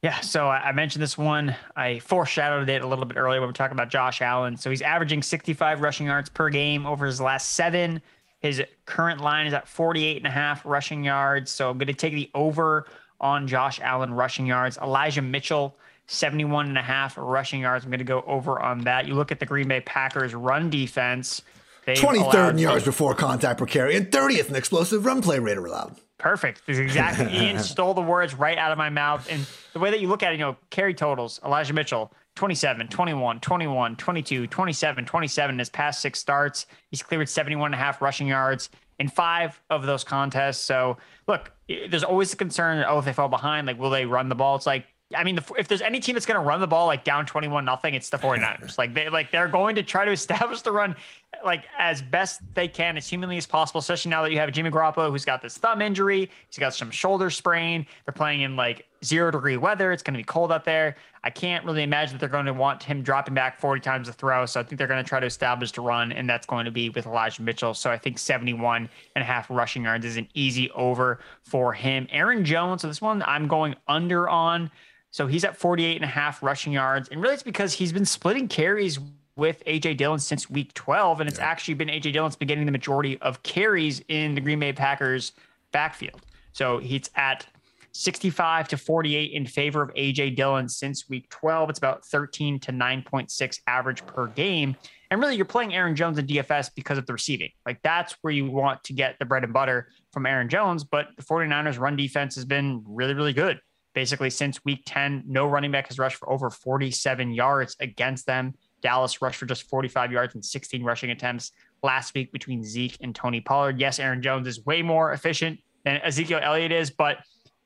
Yeah, 0.01 0.21
so 0.21 0.47
I 0.47 0.71
mentioned 0.71 1.03
this 1.03 1.17
one. 1.17 1.55
I 1.75 1.99
foreshadowed 1.99 2.69
it 2.69 2.81
a 2.81 2.87
little 2.87 3.03
bit 3.03 3.17
earlier 3.17 3.41
when 3.41 3.49
we 3.49 3.51
are 3.51 3.53
talking 3.53 3.75
about 3.75 3.89
Josh 3.89 4.21
Allen. 4.21 4.55
So 4.55 4.69
he's 4.69 4.81
averaging 4.81 5.21
65 5.21 5.81
rushing 5.81 6.07
yards 6.07 6.29
per 6.29 6.49
game 6.49 6.85
over 6.85 7.05
his 7.05 7.19
last 7.19 7.51
seven. 7.51 8.01
His 8.39 8.63
current 8.85 9.19
line 9.19 9.47
is 9.47 9.53
at 9.53 9.67
48 9.67 10.17
and 10.17 10.27
a 10.27 10.31
half 10.31 10.65
rushing 10.65 11.03
yards. 11.03 11.51
So 11.51 11.69
I'm 11.69 11.77
going 11.77 11.87
to 11.87 11.93
take 11.93 12.13
the 12.13 12.29
over 12.33 12.87
on 13.19 13.47
Josh 13.47 13.81
Allen 13.81 14.13
rushing 14.13 14.45
yards. 14.45 14.77
Elijah 14.77 15.21
Mitchell 15.21 15.77
71 16.09 16.67
and 16.67 16.77
a 16.77 16.81
half 16.81 17.17
rushing 17.17 17.61
yards. 17.61 17.85
I'm 17.85 17.91
going 17.91 17.99
to 17.99 18.03
go 18.03 18.23
over 18.25 18.59
on 18.59 18.81
that. 18.81 19.07
You 19.07 19.13
look 19.13 19.31
at 19.31 19.39
the 19.39 19.45
Green 19.45 19.67
Bay 19.67 19.81
Packers 19.81 20.33
run 20.33 20.69
defense. 20.69 21.43
23rd 21.85 22.51
in 22.51 22.57
yards 22.57 22.83
before 22.83 23.15
contact 23.15 23.59
per 23.59 23.65
carry 23.65 23.95
and 23.95 24.11
30th 24.11 24.49
in 24.49 24.55
explosive 24.55 25.05
run 25.05 25.21
play 25.21 25.39
rate 25.39 25.57
allowed. 25.57 25.95
Perfect. 26.17 26.65
This 26.67 26.75
is 26.75 26.81
exactly. 26.81 27.31
Ian 27.31 27.59
stole 27.59 27.93
the 27.93 28.01
words 28.01 28.35
right 28.35 28.57
out 28.57 28.71
of 28.71 28.77
my 28.77 28.89
mouth. 28.89 29.27
And 29.31 29.45
the 29.73 29.79
way 29.79 29.89
that 29.91 29.99
you 29.99 30.07
look 30.07 30.21
at 30.21 30.33
it, 30.33 30.39
you 30.39 30.45
know, 30.45 30.57
carry 30.69 30.93
totals, 30.93 31.39
Elijah 31.45 31.73
Mitchell, 31.73 32.11
27, 32.35 32.87
21, 32.89 33.39
21, 33.39 33.95
22, 33.95 34.47
27, 34.47 35.05
27 35.05 35.55
in 35.55 35.59
his 35.59 35.69
past 35.69 36.01
six 36.01 36.19
starts. 36.19 36.65
He's 36.89 37.01
cleared 37.01 37.29
71 37.29 37.67
and 37.67 37.75
a 37.75 37.77
half 37.83 38.01
rushing 38.01 38.27
yards 38.27 38.69
in 38.99 39.07
five 39.07 39.59
of 39.69 39.85
those 39.85 40.03
contests. 40.03 40.59
So 40.61 40.97
look, 41.27 41.51
there's 41.67 42.03
always 42.03 42.33
a 42.33 42.35
concern. 42.35 42.83
Oh, 42.87 42.99
if 42.99 43.05
they 43.05 43.13
fall 43.13 43.29
behind, 43.29 43.67
like 43.67 43.79
will 43.79 43.89
they 43.89 44.05
run 44.05 44.29
the 44.29 44.35
ball? 44.35 44.55
It's 44.55 44.65
like 44.65 44.85
I 45.15 45.23
mean, 45.23 45.35
the, 45.35 45.43
if 45.57 45.67
there's 45.67 45.81
any 45.81 45.99
team 45.99 46.13
that's 46.13 46.27
going 46.27 46.39
to 46.39 46.45
run 46.45 46.59
the 46.59 46.67
ball 46.67 46.85
like 46.85 47.03
down 47.03 47.25
21 47.25 47.65
nothing, 47.65 47.95
it's 47.95 48.09
the 48.09 48.17
49ers. 48.17 48.77
like 48.77 48.93
they 48.93 49.09
like 49.09 49.31
they're 49.31 49.47
going 49.47 49.75
to 49.75 49.83
try 49.83 50.05
to 50.05 50.11
establish 50.19 50.61
the 50.61 50.71
run 50.71 50.95
like 51.43 51.63
as 51.77 52.01
best 52.01 52.41
they 52.53 52.67
can 52.67 52.95
as 52.95 53.07
humanly 53.07 53.37
as 53.37 53.47
possible, 53.47 53.79
especially 53.79 54.11
now 54.11 54.21
that 54.21 54.31
you 54.31 54.37
have 54.37 54.51
Jimmy 54.51 54.69
Garoppolo 54.69 55.09
who's 55.09 55.25
got 55.25 55.41
this 55.41 55.57
thumb 55.57 55.81
injury, 55.81 56.29
he's 56.47 56.59
got 56.59 56.75
some 56.75 56.91
shoulder 56.91 57.29
sprain. 57.29 57.87
They're 58.05 58.13
playing 58.13 58.41
in 58.41 58.55
like 58.55 58.85
0 59.03 59.31
degree 59.31 59.57
weather. 59.57 59.91
It's 59.91 60.03
going 60.03 60.13
to 60.13 60.19
be 60.19 60.23
cold 60.23 60.51
out 60.51 60.63
there. 60.63 60.95
I 61.23 61.29
can't 61.29 61.65
really 61.65 61.83
imagine 61.83 62.13
that 62.13 62.19
they're 62.19 62.29
going 62.29 62.45
to 62.45 62.53
want 62.53 62.83
him 62.83 63.01
dropping 63.01 63.33
back 63.33 63.59
40 63.59 63.81
times 63.81 64.09
a 64.09 64.13
throw. 64.13 64.45
So 64.45 64.59
I 64.59 64.63
think 64.63 64.77
they're 64.77 64.87
going 64.87 65.03
to 65.03 65.07
try 65.07 65.19
to 65.19 65.25
establish 65.25 65.71
the 65.71 65.81
run, 65.81 66.11
and 66.11 66.29
that's 66.29 66.45
going 66.45 66.65
to 66.65 66.71
be 66.71 66.89
with 66.89 67.05
Elijah 67.05 67.41
Mitchell. 67.41 67.73
So 67.73 67.89
I 67.89 67.97
think 67.97 68.17
71 68.17 68.89
and 69.15 69.21
a 69.21 69.25
half 69.25 69.49
rushing 69.49 69.83
yards 69.83 70.05
is 70.05 70.17
an 70.17 70.27
easy 70.33 70.69
over 70.71 71.19
for 71.41 71.73
him. 71.73 72.07
Aaron 72.11 72.45
Jones, 72.45 72.83
so 72.83 72.87
this 72.87 73.01
one 73.01 73.23
I'm 73.23 73.47
going 73.47 73.75
under 73.87 74.29
on. 74.29 74.71
So 75.11 75.27
he's 75.27 75.43
at 75.43 75.57
48 75.57 75.95
and 75.95 76.05
a 76.05 76.07
half 76.07 76.43
rushing 76.43 76.73
yards. 76.73 77.09
And 77.09 77.21
really, 77.21 77.33
it's 77.33 77.43
because 77.43 77.73
he's 77.73 77.91
been 77.91 78.05
splitting 78.05 78.47
carries 78.47 78.99
with 79.35 79.63
AJ 79.65 79.97
Dillon 79.97 80.19
since 80.19 80.49
week 80.49 80.73
12. 80.73 81.21
And 81.21 81.29
it's 81.29 81.39
yeah. 81.39 81.45
actually 81.45 81.73
been 81.75 81.87
AJ 81.87 82.13
Dillon's 82.13 82.35
been 82.35 82.47
getting 82.47 82.65
the 82.65 82.71
majority 82.71 83.17
of 83.21 83.41
carries 83.43 84.01
in 84.07 84.35
the 84.35 84.41
Green 84.41 84.59
Bay 84.59 84.73
Packers 84.73 85.31
backfield. 85.71 86.21
So 86.51 86.77
he's 86.77 87.09
at 87.15 87.47
65 87.91 88.67
to 88.67 88.77
48 88.77 89.31
in 89.31 89.47
favor 89.47 89.81
of 89.81 89.93
AJ 89.95 90.35
Dillon 90.35 90.69
since 90.69 91.09
week 91.09 91.27
12. 91.29 91.71
It's 91.71 91.79
about 91.79 92.05
13 92.05 92.59
to 92.59 92.71
9.6 92.71 93.59
average 93.65 94.05
per 94.05 94.27
game. 94.27 94.75
And 95.09 95.19
really, 95.19 95.35
you're 95.35 95.45
playing 95.45 95.73
Aaron 95.73 95.95
Jones 95.95 96.19
in 96.19 96.27
DFS 96.27 96.69
because 96.75 96.99
of 96.99 97.07
the 97.07 97.13
receiving. 97.13 97.49
Like 97.65 97.81
that's 97.81 98.15
where 98.21 98.31
you 98.31 98.45
want 98.45 98.83
to 98.83 98.93
get 98.93 99.17
the 99.17 99.25
bread 99.25 99.43
and 99.43 99.51
butter 99.51 99.87
from 100.13 100.27
Aaron 100.27 100.49
Jones. 100.49 100.83
But 100.83 101.07
the 101.17 101.23
49ers 101.23 101.79
run 101.79 101.95
defense 101.95 102.35
has 102.35 102.45
been 102.45 102.83
really, 102.85 103.15
really 103.15 103.33
good 103.33 103.59
basically 103.99 104.29
since 104.29 104.63
week 104.63 104.81
10. 104.85 105.25
No 105.27 105.45
running 105.45 105.71
back 105.71 105.87
has 105.87 105.99
rushed 105.99 106.15
for 106.15 106.31
over 106.31 106.49
47 106.49 107.33
yards 107.33 107.75
against 107.81 108.25
them. 108.25 108.53
Dallas 108.81 109.21
rushed 109.21 109.37
for 109.37 109.45
just 109.45 109.63
45 109.63 110.13
yards 110.13 110.35
and 110.35 110.45
16 110.45 110.81
rushing 110.85 111.11
attempts 111.11 111.51
last 111.83 112.13
week 112.13 112.31
between 112.31 112.63
Zeke 112.63 112.95
and 113.01 113.13
Tony 113.13 113.41
Pollard. 113.41 113.77
Yes, 113.77 113.99
Aaron 113.99 114.21
Jones 114.21 114.47
is 114.47 114.65
way 114.65 114.81
more 114.81 115.11
efficient 115.11 115.59
than 115.83 115.97
Ezekiel 115.97 116.39
Elliott 116.41 116.71
is, 116.71 116.89
but 116.89 117.17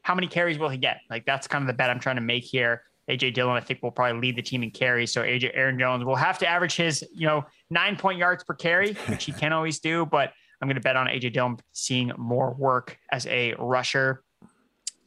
how 0.01 0.15
many 0.15 0.25
carries 0.25 0.57
will 0.57 0.69
he 0.69 0.77
get? 0.79 1.01
Like 1.07 1.23
that's 1.23 1.45
kind 1.45 1.61
of 1.61 1.67
the 1.67 1.73
bet 1.73 1.91
I'm 1.91 1.99
trying 1.99 2.15
to 2.15 2.23
make 2.23 2.45
here. 2.45 2.81
AJ 3.07 3.35
Dillon, 3.35 3.55
I 3.55 3.59
think, 3.59 3.83
will 3.83 3.91
probably 3.91 4.19
lead 4.19 4.35
the 4.35 4.41
team 4.41 4.63
in 4.63 4.71
carries. 4.71 5.13
So 5.13 5.21
AJ 5.21 5.51
Aaron 5.53 5.77
Jones 5.77 6.03
will 6.03 6.15
have 6.15 6.39
to 6.39 6.47
average 6.47 6.75
his, 6.75 7.05
you 7.13 7.27
know, 7.27 7.45
nine 7.69 7.95
point 7.95 8.17
yards 8.17 8.43
per 8.43 8.55
carry, 8.55 8.93
which 9.07 9.25
he 9.25 9.33
can 9.33 9.53
always 9.53 9.79
do. 9.79 10.07
But 10.07 10.33
I'm 10.59 10.67
going 10.67 10.77
to 10.77 10.81
bet 10.81 10.95
on 10.95 11.05
AJ 11.05 11.33
Dillon 11.33 11.57
seeing 11.73 12.11
more 12.17 12.55
work 12.57 12.97
as 13.11 13.27
a 13.27 13.53
rusher. 13.59 14.22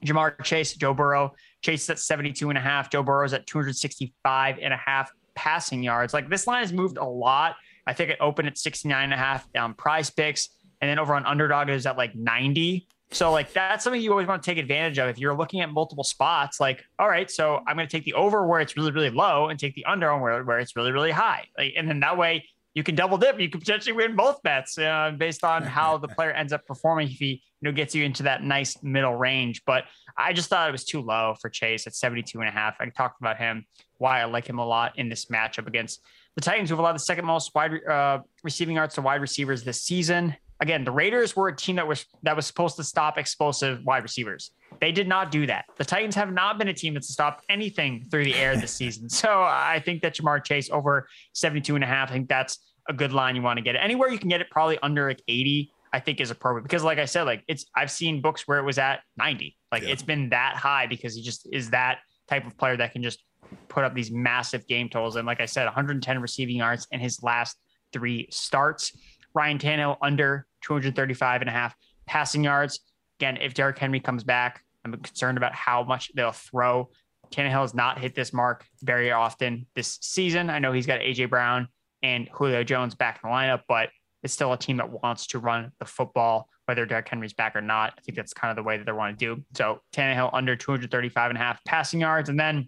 Ja'Marr 0.05 0.43
Chase, 0.43 0.75
Joe 0.75 0.95
Burrow. 0.95 1.35
Chase 1.63 1.85
is 1.85 1.91
at 1.91 1.99
72 1.99 2.49
and 2.49 2.59
a 2.59 2.61
half. 2.61 2.91
Joe 2.91 3.03
Burrow 3.03 3.25
is 3.25 3.33
at 3.33 3.47
265 3.47 4.59
and 4.61 4.73
a 4.73 4.77
half 4.77 5.11
passing 5.35 5.83
yards. 5.83 6.15
Like 6.15 6.29
this 6.29 6.47
line 6.47 6.63
has 6.63 6.73
moved 6.73 6.99
a 6.99 7.05
lot. 7.05 7.57
I 7.87 7.93
think 7.93 8.11
it 8.11 8.19
opened 8.21 8.49
at 8.49 8.59
69 8.59 9.05
and 9.05 9.13
a 9.13 9.17
half 9.17 9.51
down 9.53 9.75
prize 9.75 10.11
picks. 10.11 10.49
And 10.81 10.91
then 10.91 10.99
over 10.99 11.15
on 11.15 11.25
underdog 11.25 11.69
is 11.69 11.87
at 11.87 11.97
like 11.97 12.15
90. 12.15 12.87
So 13.13 13.31
like 13.31 13.53
that's 13.53 13.85
something 13.85 14.03
you 14.03 14.11
always 14.11 14.27
want 14.27 14.43
to 14.43 14.51
take 14.51 14.59
advantage 14.59 14.99
of. 14.99 15.09
If 15.09 15.19
you're 15.19 15.37
looking 15.37 15.61
at 15.61 15.71
multiple 15.71 16.05
spots, 16.05 16.59
like, 16.61 16.85
all 16.99 17.09
right, 17.09 17.31
so 17.31 17.63
I'm 17.67 17.77
going 17.77 17.87
to 17.87 17.97
take 17.97 18.05
the 18.05 18.15
over 18.15 18.47
where 18.47 18.61
it's 18.61 18.77
really, 18.77 18.91
really 18.91 19.11
low 19.11 19.49
and 19.49 19.59
take 19.59 19.75
the 19.75 19.85
under 19.85 20.11
on 20.11 20.21
where, 20.21 20.43
where 20.45 20.59
it's 20.59 20.75
really, 20.75 20.93
really 20.93 21.13
high. 21.13 21.45
Like, 21.57 21.75
and 21.77 21.89
then 21.89 22.01
that 22.01 22.19
way 22.19 22.49
you 22.77 22.83
can 22.83 22.95
double 22.95 23.17
dip. 23.17 23.41
You 23.41 23.49
can 23.49 23.59
potentially 23.59 23.95
win 23.95 24.15
both 24.15 24.43
bets 24.43 24.77
uh, 24.77 25.13
based 25.17 25.45
on 25.45 25.63
how 25.63 25.97
the 25.97 26.09
player 26.09 26.31
ends 26.31 26.53
up 26.53 26.67
performing. 26.67 27.09
If 27.09 27.15
he 27.15 27.27
you 27.27 27.41
know, 27.63 27.73
gets 27.73 27.95
you 27.95 28.05
into 28.05 28.25
that 28.25 28.43
nice 28.43 28.77
middle 28.83 29.15
range. 29.15 29.63
But 29.65 29.85
I 30.19 30.35
just 30.35 30.51
thought 30.51 30.69
it 30.69 30.73
was 30.73 30.85
too 30.85 31.01
low 31.01 31.35
for 31.41 31.49
Chase 31.49 31.87
at 31.87 31.95
72 31.95 32.39
and 32.39 32.47
a 32.47 32.53
half. 32.53 32.77
I 32.79 32.87
talked 32.91 33.19
about 33.19 33.39
him, 33.39 33.65
why 33.97 34.21
I 34.21 34.27
like 34.27 34.47
him 34.47 34.59
a 34.59 34.67
lot 34.67 34.99
in 34.99 35.09
this 35.09 35.25
matchup 35.27 35.67
against 35.67 36.03
the 36.35 36.43
Titans, 36.43 36.69
who 36.69 36.75
have 36.75 36.81
allowed 36.81 36.97
the 36.97 36.99
second 36.99 37.25
most 37.25 37.51
wide 37.55 37.83
uh, 37.89 38.19
receiving 38.45 38.77
yards 38.77 38.95
to 38.97 39.01
wide 39.01 39.23
receivers 39.23 39.65
this 39.65 39.81
season. 39.81 40.37
Again, 40.61 40.85
the 40.85 40.91
Raiders 40.91 41.37
were 41.37 41.49
a 41.49 41.57
team 41.57 41.77
that 41.77 41.87
was 41.87 42.07
that 42.23 42.35
was 42.35 42.47
supposed 42.47 42.77
to 42.77 42.85
stop 42.85 43.19
explosive 43.19 43.85
wide 43.85 44.03
receivers. 44.03 44.53
They 44.81 44.93
did 44.93 45.07
not 45.09 45.31
do 45.31 45.47
that. 45.47 45.67
The 45.77 45.85
Titans 45.85 46.15
have 46.15 46.33
not 46.33 46.59
been 46.59 46.69
a 46.69 46.75
team 46.75 46.95
that's 46.95 47.09
stopped 47.09 47.45
anything 47.49 48.07
through 48.11 48.25
the 48.25 48.35
air 48.35 48.57
this 48.57 48.73
season. 48.73 49.09
So 49.09 49.43
I 49.43 49.83
think 49.85 50.03
that 50.03 50.17
Ja'Marr 50.17 50.45
Chase 50.45 50.71
over 50.71 51.09
72 51.35 51.75
and 51.75 51.85
a 51.85 51.87
half, 51.87 52.11
I 52.11 52.15
think 52.15 52.29
that's 52.29 52.59
a 52.89 52.93
good 52.93 53.13
line 53.13 53.37
you 53.37 53.43
want 53.43 53.59
to 53.59 53.63
get 53.63 53.75
it. 53.75 53.79
Anywhere 53.79 54.09
you 54.09 54.19
can 54.19 54.29
get 54.29 54.41
it 54.41 54.51
probably 54.51 54.79
under 54.83 55.09
like 55.09 55.23
80 55.29 55.73
I 55.93 56.01
think 56.01 56.21
is 56.21 56.31
appropriate 56.31 56.65
because, 56.65 56.85
like 56.85 56.99
I 56.99 57.07
said, 57.07 57.23
like 57.23 57.43
it's 57.49 57.65
I've 57.75 57.91
seen 57.91 58.21
books 58.21 58.47
where 58.47 58.59
it 58.59 58.65
was 58.65 58.77
at 58.77 59.01
90. 59.17 59.57
Like 59.73 59.83
yeah. 59.83 59.89
it's 59.91 60.03
been 60.03 60.29
that 60.29 60.57
high 60.57 60.87
because 60.87 61.15
he 61.15 61.23
just 61.23 61.49
is 61.53 61.71
that 61.71 62.01
type 62.29 62.47
of 62.47 62.57
player 62.59 62.77
that 62.77 62.93
can 62.93 63.03
just 63.03 63.23
put 63.69 63.85
up 63.85 63.95
these 63.95 64.11
massive 64.11 64.67
game 64.67 64.89
totals. 64.89 65.17
And 65.17 65.27
like 65.27 65.41
I 65.41 65.47
said, 65.47 65.65
110 65.65 66.21
receiving 66.21 66.57
yards 66.57 66.87
in 66.91 67.01
his 67.01 67.23
last 67.23 67.57
three 67.93 68.29
starts. 68.31 68.93
Ryan 69.37 69.59
Tannehill 69.59 69.99
under 70.03 70.47
235 70.63 71.43
and 71.43 71.49
a 71.49 71.53
half 71.53 71.77
passing 72.07 72.43
yards. 72.43 72.81
Again, 73.21 73.37
if 73.37 73.55
Derrick 73.55 73.79
Henry 73.79 74.01
comes 74.01 74.25
back, 74.25 74.65
I'm 74.85 74.93
concerned 74.93 75.37
about 75.37 75.55
how 75.55 75.85
much 75.85 76.11
they'll 76.15 76.33
throw. 76.33 76.89
Tannehill 77.31 77.61
has 77.61 77.75
not 77.75 78.01
hit 78.01 78.15
this 78.15 78.33
mark 78.33 78.65
very 78.83 79.13
often 79.13 79.67
this 79.75 79.99
season. 80.01 80.49
I 80.49 80.59
know 80.59 80.73
he's 80.73 80.87
got 80.87 81.01
AJ 81.01 81.29
Brown 81.29 81.69
and 82.03 82.29
Julio 82.33 82.65
Jones 82.65 82.95
back 82.95 83.21
in 83.23 83.29
the 83.29 83.35
lineup, 83.35 83.63
but 83.69 83.91
it's 84.23 84.33
still 84.33 84.53
a 84.53 84.59
team 84.59 84.79
that 84.79 84.91
wants 85.03 85.27
to 85.29 85.39
run 85.39 85.71
the 85.79 85.85
football, 85.85 86.49
whether 86.65 86.87
Derrick 86.87 87.09
Henry's 87.09 87.35
back 87.35 87.55
or 87.55 87.61
not. 87.61 87.95
I 87.99 88.01
think 88.01 88.17
that's 88.17 88.33
kind 88.33 88.51
of 88.51 88.57
the 88.57 88.63
way 88.63 88.79
that 88.79 88.87
they 88.87 88.93
want 88.93 89.19
to 89.19 89.25
do. 89.37 89.43
So 89.55 89.81
Tannehill 89.93 90.31
under 90.33 90.57
235 90.57 91.31
and 91.31 91.39
a 91.39 91.41
half 91.41 91.63
passing 91.65 92.01
yards. 92.01 92.29
And 92.29 92.41
then 92.41 92.67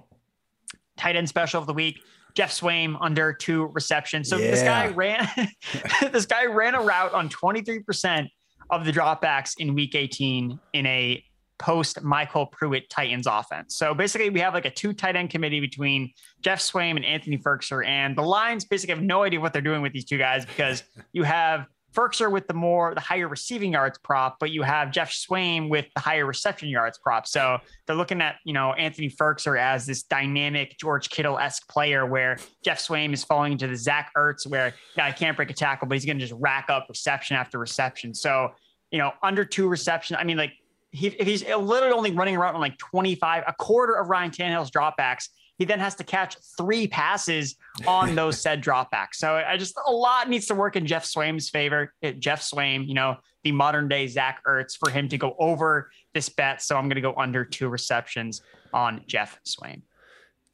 tight 0.97 1.17
end 1.17 1.29
special 1.29 1.61
of 1.61 1.67
the 1.67 1.73
week, 1.73 2.01
Geoff 2.39 2.53
Swaim 2.53 2.97
under 3.01 3.33
two 3.33 3.67
receptions. 3.75 4.29
So 4.29 4.37
yeah. 4.37 4.53
this 4.53 4.63
guy 4.63 4.87
ran 4.87 5.29
this 6.13 6.25
guy 6.25 6.45
ran 6.45 6.77
a 6.77 6.81
route 6.81 7.13
on 7.13 7.29
23% 7.29 8.29
of 8.71 8.85
the 8.85 8.93
dropbacks 8.93 9.55
in 9.59 9.75
week 9.75 9.97
18 9.97 10.57
in 10.73 10.87
a 10.87 11.25
post 11.59 12.01
MyCole 12.01 12.53
Pruitt 12.53 12.89
Titans 12.91 13.27
offense. 13.27 13.75
So 13.75 13.93
basically, 13.93 14.31
we 14.31 14.39
have 14.39 14.55
like 14.55 14.67
a 14.67 14.71
two 14.71 14.93
tight 14.93 15.17
end 15.17 15.31
committee 15.31 15.59
between 15.59 16.13
Geoff 16.41 16.61
Swaim 16.61 16.95
and 16.95 17.05
Anthony 17.05 17.39
Firkser, 17.39 17.85
and 17.85 18.17
the 18.17 18.23
Lions 18.23 18.65
basically 18.65 18.95
have 18.95 19.03
no 19.03 19.25
idea 19.25 19.41
what 19.41 19.53
they're 19.53 19.61
doing 19.61 19.83
with 19.83 19.93
these 19.93 20.05
two 20.05 20.19
guys 20.19 20.47
because 20.47 20.85
you 21.13 21.25
have 21.25 21.67
Firkser 21.95 22.31
with 22.31 22.47
the 22.47 22.55
more 22.55 22.95
the 22.95 23.01
higher 23.01 23.29
receiving 23.29 23.73
yards 23.73 23.99
prop, 23.99 24.39
but 24.39 24.51
you 24.51 24.63
have 24.63 24.91
Geoff 24.91 25.11
Swaim 25.11 25.69
with 25.69 25.87
the 25.95 26.01
higher 26.01 26.27
reception 26.27 26.69
yards 26.69 26.99
prop. 26.99 27.27
So 27.27 27.59
they're 27.87 27.97
looking 27.97 28.21
at 28.21 28.37
you 28.45 28.53
know 28.53 28.73
Anthony 28.75 29.11
Firkser 29.11 29.59
as 29.59 29.87
this 29.87 30.03
dynamic 30.03 30.77
George 30.79 31.09
Kittle 31.11 31.39
esque 31.39 31.69
player, 31.69 32.07
where 32.07 32.39
Geoff 32.65 32.79
Swaim 32.79 33.13
is 33.13 33.25
falling 33.25 33.53
into 33.53 33.67
the 33.67 33.77
Zach 33.77 34.11
Ertz, 34.17 34.47
where 34.47 34.75
guy 34.97 35.13
can't 35.13 35.37
break 35.37 35.51
a 35.51 35.55
tackle, 35.55 35.89
but 35.89 35.95
he's 35.95 36.05
going 36.05 36.19
to 36.19 36.27
just 36.27 36.39
rack 36.41 36.67
up 36.69 36.87
reception 36.89 37.37
after 37.37 37.59
reception. 37.59 38.15
So 38.15 38.53
you 38.91 38.99
know 38.99 39.13
under 39.23 39.45
two 39.45 39.69
reception, 39.69 40.17
I 40.17 40.25
mean 40.25 40.37
like 40.37 40.53
he, 40.91 41.09
if 41.09 41.27
he's 41.27 41.47
literally 41.47 41.93
only 41.93 42.13
running 42.13 42.37
around 42.37 42.55
on 42.55 42.61
like 42.61 42.79
25, 42.79 43.45
a 43.47 43.53
quarter 43.55 43.95
of 43.95 44.09
Ryan 44.09 44.31
Tannehill's 44.31 44.71
dropbacks, 44.71 45.29
he 45.59 45.65
then 45.65 45.81
has 45.81 45.97
to 45.97 46.05
catch 46.05 46.37
three 46.57 46.87
passes 46.87 47.57
on 47.87 48.15
those 48.15 48.41
said 48.41 48.63
dropbacks. 48.63 49.15
So 49.15 49.35
I 49.35 49.57
just 49.57 49.79
a 49.87 49.93
lot 49.93 50.29
needs 50.29 50.47
to 50.47 50.55
work 50.55 50.77
in 50.77 50.87
Geoff 50.87 51.05
Swaim's 51.05 51.51
favor. 51.51 51.93
Eh, 52.03 52.13
Geoff 52.13 52.41
Swaim, 52.41 52.87
you 52.87 52.95
know, 52.95 53.17
the 53.43 53.53
modern 53.53 53.89
day 53.89 54.07
Zach 54.07 54.41
Ertz 54.47 54.77
for 54.79 54.91
him 54.91 55.09
to 55.09 55.19
go 55.19 55.35
over 55.39 55.91
this 56.15 56.29
bet. 56.29 56.63
So 56.63 56.77
I'm 56.77 56.85
going 56.85 56.95
to 56.95 57.01
go 57.01 57.15
under 57.17 57.45
two 57.45 57.69
receptions 57.69 58.41
on 58.73 59.03
Geoff 59.07 59.39
Swaim. 59.45 59.83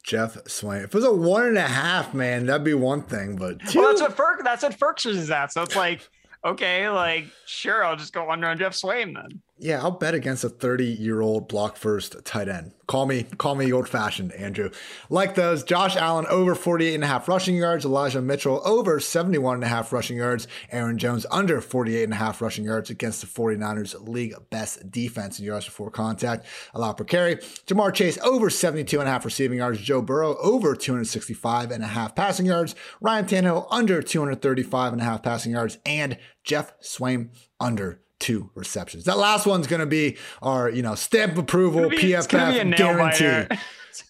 Geoff 0.03 0.35
Swaim. 0.45 0.83
If 0.83 0.89
it 0.89 0.95
was 0.95 1.03
a 1.03 1.13
one 1.13 1.45
and 1.45 1.57
a 1.57 1.61
half, 1.61 2.13
man, 2.13 2.47
that'd 2.47 2.63
be 2.63 2.73
one 2.73 3.03
thing. 3.03 3.35
But 3.35 3.59
two? 3.67 3.79
well, 3.79 3.89
that's 3.89 4.01
what 4.01 4.17
Ferk. 4.17 4.43
That's 4.43 4.63
what 4.63 4.77
Firkser's 4.77 5.17
is 5.17 5.31
at. 5.31 5.53
So 5.53 5.61
it's 5.61 5.75
like, 5.75 6.07
okay, 6.43 6.89
like 6.89 7.25
sure, 7.45 7.83
I'll 7.83 7.95
just 7.95 8.13
go 8.13 8.29
under 8.29 8.47
on 8.47 8.57
Geoff 8.57 8.73
Swaim 8.73 9.13
then. 9.13 9.41
Yeah, 9.57 9.81
I'll 9.81 9.91
bet 9.91 10.13
against 10.13 10.43
a 10.43 10.49
30 10.49 10.83
year 10.83 11.21
old 11.21 11.47
block 11.47 11.77
first 11.77 12.25
tight 12.25 12.49
end. 12.49 12.73
Call 12.87 13.05
me, 13.05 13.23
call 13.23 13.55
me 13.55 13.71
old 13.71 13.87
fashioned, 13.87 14.33
Andrew. 14.33 14.69
Like 15.09 15.35
those, 15.35 15.63
Josh 15.63 15.95
Allen 15.95 16.25
over 16.29 16.55
48 16.55 16.93
and 16.93 17.03
a 17.05 17.07
half 17.07 17.29
rushing 17.29 17.55
yards, 17.55 17.85
Elijah 17.85 18.21
Mitchell 18.21 18.61
over 18.65 18.99
71 18.99 19.55
and 19.55 19.63
a 19.63 19.67
half 19.67 19.93
rushing 19.93 20.17
yards, 20.17 20.49
Aaron 20.73 20.97
Jones 20.97 21.25
under 21.31 21.61
48 21.61 22.03
and 22.03 22.13
a 22.13 22.17
half 22.17 22.41
rushing 22.41 22.65
yards 22.65 22.89
against 22.89 23.21
the 23.21 23.27
49ers 23.27 23.95
league 24.05 24.35
best 24.49 24.91
defense 24.91 25.39
in 25.39 25.45
yards 25.45 25.65
before 25.65 25.89
contact, 25.89 26.45
allow 26.73 26.91
per 26.91 27.05
carry. 27.05 27.37
Ja'Marr 27.37 27.93
Chase 27.93 28.17
over 28.23 28.49
72 28.49 28.99
and 28.99 29.07
a 29.07 29.11
half 29.11 29.23
receiving 29.23 29.59
yards, 29.59 29.79
Joe 29.79 30.01
Burrow 30.01 30.35
over 30.41 30.75
265 30.75 31.71
and 31.71 31.81
a 31.81 31.87
half 31.87 32.13
passing 32.13 32.45
yards, 32.45 32.75
Ryan 32.99 33.25
Tannehill 33.25 33.67
under 33.71 34.01
235 34.01 34.91
and 34.91 35.01
a 35.01 35.05
half 35.05 35.23
passing 35.23 35.53
yards, 35.53 35.77
and 35.85 36.17
Geoff 36.43 36.73
Swaim 36.81 37.29
under 37.57 38.01
two 38.19 38.49
receptions. 38.55 39.05
That 39.05 39.17
last 39.17 39.45
one's 39.45 39.67
going 39.67 39.81
to 39.81 39.85
be 39.85 40.17
our, 40.41 40.69
you 40.69 40.81
know, 40.81 40.95
stamp 40.95 41.37
approval 41.37 41.89
be, 41.89 41.97
PFF 41.97 42.75
guarantee. 42.77 43.57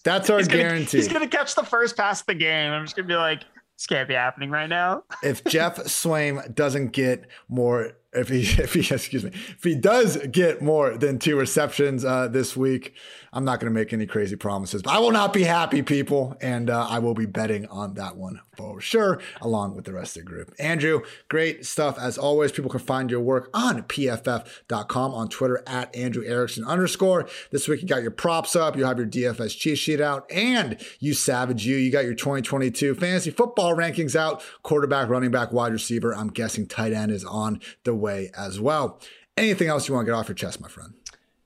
That's 0.03 0.29
our 0.29 0.39
he's 0.39 0.47
gonna, 0.47 0.63
guarantee. 0.63 0.97
He's 0.97 1.07
going 1.07 1.27
to 1.27 1.37
catch 1.37 1.55
the 1.55 1.63
first 1.63 1.95
pass 1.97 2.21
of 2.21 2.27
the 2.27 2.35
game. 2.35 2.71
I'm 2.71 2.85
just 2.85 2.95
going 2.95 3.07
to 3.07 3.13
be 3.13 3.17
like, 3.17 3.43
this 3.77 3.87
can't 3.87 4.07
be 4.07 4.13
happening 4.13 4.49
right 4.49 4.69
now. 4.69 5.03
if 5.23 5.43
Geoff 5.43 5.77
Swaim 5.77 6.53
doesn't 6.53 6.91
get 6.91 7.27
more 7.49 7.93
if 8.13 8.29
he 8.29 8.41
if 8.61 8.73
he 8.73 8.79
excuse 8.79 9.23
me 9.23 9.31
if 9.33 9.63
he 9.63 9.75
does 9.75 10.17
get 10.31 10.61
more 10.61 10.97
than 10.97 11.19
two 11.19 11.37
receptions 11.37 12.05
uh, 12.05 12.27
this 12.27 12.55
week, 12.55 12.93
I'm 13.36 13.43
not 13.43 13.59
going 13.59 13.71
to 13.71 13.77
make 13.77 13.91
any 13.91 14.05
crazy 14.05 14.38
promises, 14.38 14.81
but 14.81 14.93
I 14.93 14.99
will 14.99 15.11
not 15.11 15.33
be 15.33 15.43
happy, 15.43 15.81
people, 15.81 16.38
and 16.39 16.69
uh, 16.69 16.88
I 16.89 16.99
will 16.99 17.13
be 17.13 17.25
betting 17.25 17.65
on 17.67 17.95
that 17.95 18.15
one 18.15 18.39
for 18.55 18.79
sure, 18.79 19.19
along 19.41 19.75
with 19.75 19.83
the 19.83 19.91
rest 19.91 20.15
of 20.15 20.23
the 20.23 20.29
group. 20.29 20.53
Andrew, 20.57 21.01
great 21.27 21.65
stuff 21.65 21.99
as 21.99 22.17
always. 22.17 22.53
People 22.53 22.71
can 22.71 22.79
find 22.79 23.11
your 23.11 23.19
work 23.19 23.49
on 23.53 23.83
pff.com 23.83 25.13
on 25.13 25.27
Twitter 25.27 25.61
at 25.67 25.93
Andrew 25.93 26.23
Erickson 26.25 26.63
underscore. 26.63 27.27
This 27.51 27.67
week 27.67 27.81
you 27.81 27.88
got 27.89 28.01
your 28.01 28.11
props 28.11 28.55
up, 28.55 28.77
you 28.77 28.86
have 28.86 28.97
your 28.97 29.07
DFS 29.07 29.57
cheat 29.57 29.79
sheet 29.79 29.99
out, 29.99 30.31
and 30.31 30.77
you 31.01 31.13
savage 31.13 31.65
you. 31.65 31.75
You 31.75 31.91
got 31.91 32.05
your 32.05 32.15
2022 32.15 32.95
fantasy 32.95 33.31
football 33.31 33.75
rankings 33.75 34.15
out. 34.15 34.41
Quarterback, 34.63 35.09
running 35.09 35.31
back, 35.31 35.51
wide 35.51 35.73
receiver. 35.73 36.15
I'm 36.15 36.29
guessing 36.29 36.67
tight 36.67 36.93
end 36.93 37.11
is 37.11 37.25
on 37.25 37.59
the 37.83 37.93
way 37.93 38.31
as 38.38 38.61
well. 38.61 39.01
Anything 39.38 39.67
else 39.67 39.89
you 39.89 39.93
want 39.93 40.05
to 40.05 40.11
get 40.11 40.17
off 40.17 40.29
your 40.29 40.36
chest, 40.36 40.61
my 40.61 40.69
friend? 40.69 40.93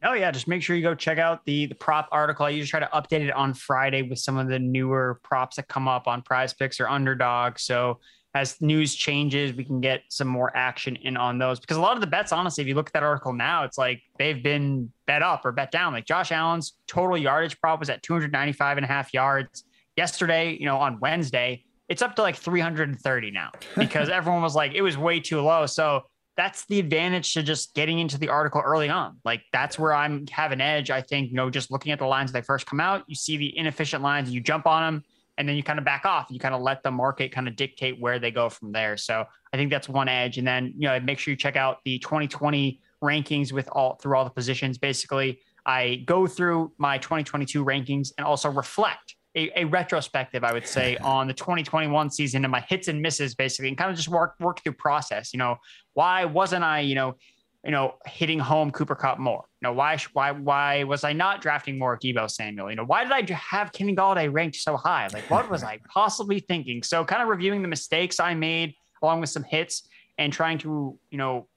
Oh 0.04 0.14
yeah, 0.14 0.32
just 0.32 0.47
make 0.47 0.64
sure 0.64 0.76
you 0.76 0.82
go 0.82 0.95
check 0.95 1.18
out 1.18 1.45
the 1.45 1.66
the 1.66 1.76
prop 1.76 2.08
article. 2.12 2.45
I 2.45 2.50
usually 2.50 2.70
try 2.70 2.80
to 2.80 2.89
update 2.93 3.22
it 3.22 3.32
on 3.36 3.54
Friday 3.54 4.02
with 4.02 4.20
some 4.20 4.38
of 4.38 4.47
the 4.47 4.60
newer 4.60 5.20
props 5.24 5.58
that 5.58 5.68
come 5.68 5.88
up 5.88 6.08
on 6.08 6.22
Prize 6.22 6.54
Picks 6.54 6.80
or 6.80 6.88
Underdog. 6.88 7.60
So 7.60 8.00
as 8.34 8.62
news 8.62 8.95
changes, 8.95 9.54
we 9.54 9.66
can 9.66 9.82
get 9.82 10.04
some 10.10 10.28
more 10.28 10.56
action 10.56 10.95
in 10.97 11.18
on 11.18 11.38
those 11.38 11.60
because 11.60 11.78
a 11.78 11.82
lot 11.82 11.95
of 11.95 12.02
the 12.02 12.08
bets, 12.08 12.32
honestly, 12.32 12.62
if 12.62 12.68
you 12.68 12.76
look 12.76 12.88
at 12.88 12.93
that 12.93 13.04
article 13.04 13.34
now, 13.34 13.64
it's 13.64 13.78
like 13.78 14.02
they've 14.18 14.41
been 14.41 14.91
bet 15.06 15.22
up 15.22 15.45
or 15.45 15.52
bet 15.52 15.72
down. 15.72 15.91
Like 15.91 16.06
Josh 16.06 16.32
Allen's 16.32 16.76
total 16.88 17.18
yardage 17.18 17.60
prop 17.60 17.80
was 17.80 17.89
at 17.89 18.02
295 18.04 18.78
and 18.78 18.86
a 18.86 18.88
half 18.88 19.14
yards 19.14 19.66
yesterday. 19.97 20.56
You 20.58 20.66
know, 20.66 20.78
on 20.78 21.00
Wednesday, 21.00 21.66
it's 21.89 22.02
up 22.04 22.16
to 22.18 22.22
like 22.22 22.36
330 22.36 23.32
now 23.32 23.52
because 23.76 24.10
everyone 24.10 24.43
was 24.43 24.56
like 24.56 24.74
it 24.76 24.82
was 24.82 24.97
way 24.97 25.20
too 25.20 25.41
low. 25.41 25.66
So 25.66 26.04
that's 26.40 26.66
the 26.68 26.80
advantage 26.80 27.34
to 27.34 27.44
just 27.44 27.76
getting 27.76 28.00
into 28.00 28.18
the 28.18 28.30
article 28.30 28.62
early 28.64 28.88
on. 28.88 29.18
Like 29.26 29.42
that's 29.52 29.78
where 29.78 29.94
I'm 29.94 30.26
have 30.28 30.54
an 30.54 30.62
edge. 30.62 30.90
I 30.90 31.02
think, 31.02 31.32
you 31.32 31.36
know, 31.36 31.50
just 31.50 31.70
looking 31.70 31.92
at 31.92 32.00
the 32.00 32.06
lines 32.06 32.32
they 32.32 32.42
first 32.42 32.66
come 32.66 32.80
out, 32.80 33.04
you 33.08 33.16
see 33.16 33.36
the 33.36 33.58
inefficient 33.58 34.02
lines, 34.02 34.30
you 34.32 34.40
jump 34.40 34.66
on 34.66 34.82
them, 34.82 35.04
and 35.38 35.50
then 35.50 35.58
you 35.58 35.64
kind 35.64 35.78
of 35.78 35.84
back 35.84 36.06
off. 36.06 36.28
You 36.30 36.40
kind 36.40 36.56
of 36.56 36.62
let 36.62 36.82
the 36.82 36.92
market 36.92 37.34
kind 37.34 37.50
of 37.50 37.58
dictate 37.58 38.00
where 38.00 38.20
they 38.20 38.32
go 38.32 38.48
from 38.48 38.72
there. 38.72 38.96
So 38.96 39.26
I 39.52 39.58
think 39.58 39.70
that's 39.70 39.90
one 39.90 40.08
edge. 40.08 40.38
And 40.38 40.48
then, 40.48 40.74
you 40.78 40.88
know, 40.88 40.98
make 41.02 41.20
sure 41.20 41.34
you 41.34 41.36
check 41.36 41.58
out 41.58 41.80
the 41.84 42.00
2020 42.00 42.80
rankings 43.04 43.52
with 43.52 43.68
all 43.74 43.96
through 43.96 44.16
all 44.16 44.24
the 44.24 44.30
positions. 44.30 44.78
Basically, 44.78 45.42
I 45.66 46.04
go 46.06 46.26
through 46.26 46.72
my 46.78 47.00
2022 47.00 47.66
rankings 47.66 48.14
and 48.18 48.26
also 48.26 48.50
reflect 48.50 49.16
a, 49.36 49.62
a, 49.62 49.66
retrospective, 49.66 50.44
I 50.44 50.54
would 50.54 50.68
say, 50.68 50.98
on 51.04 51.28
the 51.28 51.34
2021 51.34 52.10
season 52.10 52.44
and 52.46 52.52
my 52.52 52.62
hits 52.62 52.88
and 52.88 53.02
misses, 53.02 53.36
basically, 53.36 53.70
and 53.70 53.78
kind 53.78 53.92
of 53.92 53.98
just 53.98 54.10
work 54.10 54.36
work 54.40 54.64
through 54.64 54.74
process. 54.74 55.34
You 55.34 55.40
know, 55.40 55.58
why 55.94 56.26
wasn't 56.26 56.64
I, 56.64 56.82
you 56.82 56.96
know, 56.96 57.16
you 57.64 57.72
know, 57.72 57.96
hitting 58.06 58.40
home 58.40 58.72
Cooper 58.72 58.96
Kupp 58.96 59.20
more? 59.20 59.46
You 59.62 59.68
know, 59.68 59.74
why 59.74 59.98
why 60.14 60.32
why 60.32 60.84
was 60.84 61.04
I 61.04 61.14
not 61.14 61.42
drafting 61.42 61.78
more 61.78 61.98
Deebo 61.98 62.30
Samuel? 62.30 62.70
You 62.70 62.76
know, 62.76 62.86
why 62.86 63.04
did 63.04 63.12
I 63.12 63.34
have 63.34 63.72
Kenny 63.72 63.96
Golladay 63.96 64.32
ranked 64.32 64.58
so 64.58 64.78
high? 64.78 65.08
Like, 65.14 65.30
what 65.30 65.50
was 65.50 65.64
I 65.64 65.80
possibly 65.94 66.40
thinking? 66.40 66.84
So, 66.84 67.06
kind 67.06 67.22
of 67.22 67.28
reviewing 67.28 67.62
the 67.62 67.68
mistakes 67.68 68.20
I 68.20 68.34
made 68.34 68.74
along 69.02 69.22
with 69.22 69.30
some 69.30 69.44
hits 69.44 69.88
and 70.18 70.34
trying 70.34 70.58
to, 70.60 70.98
you 71.10 71.18
know, 71.18 71.48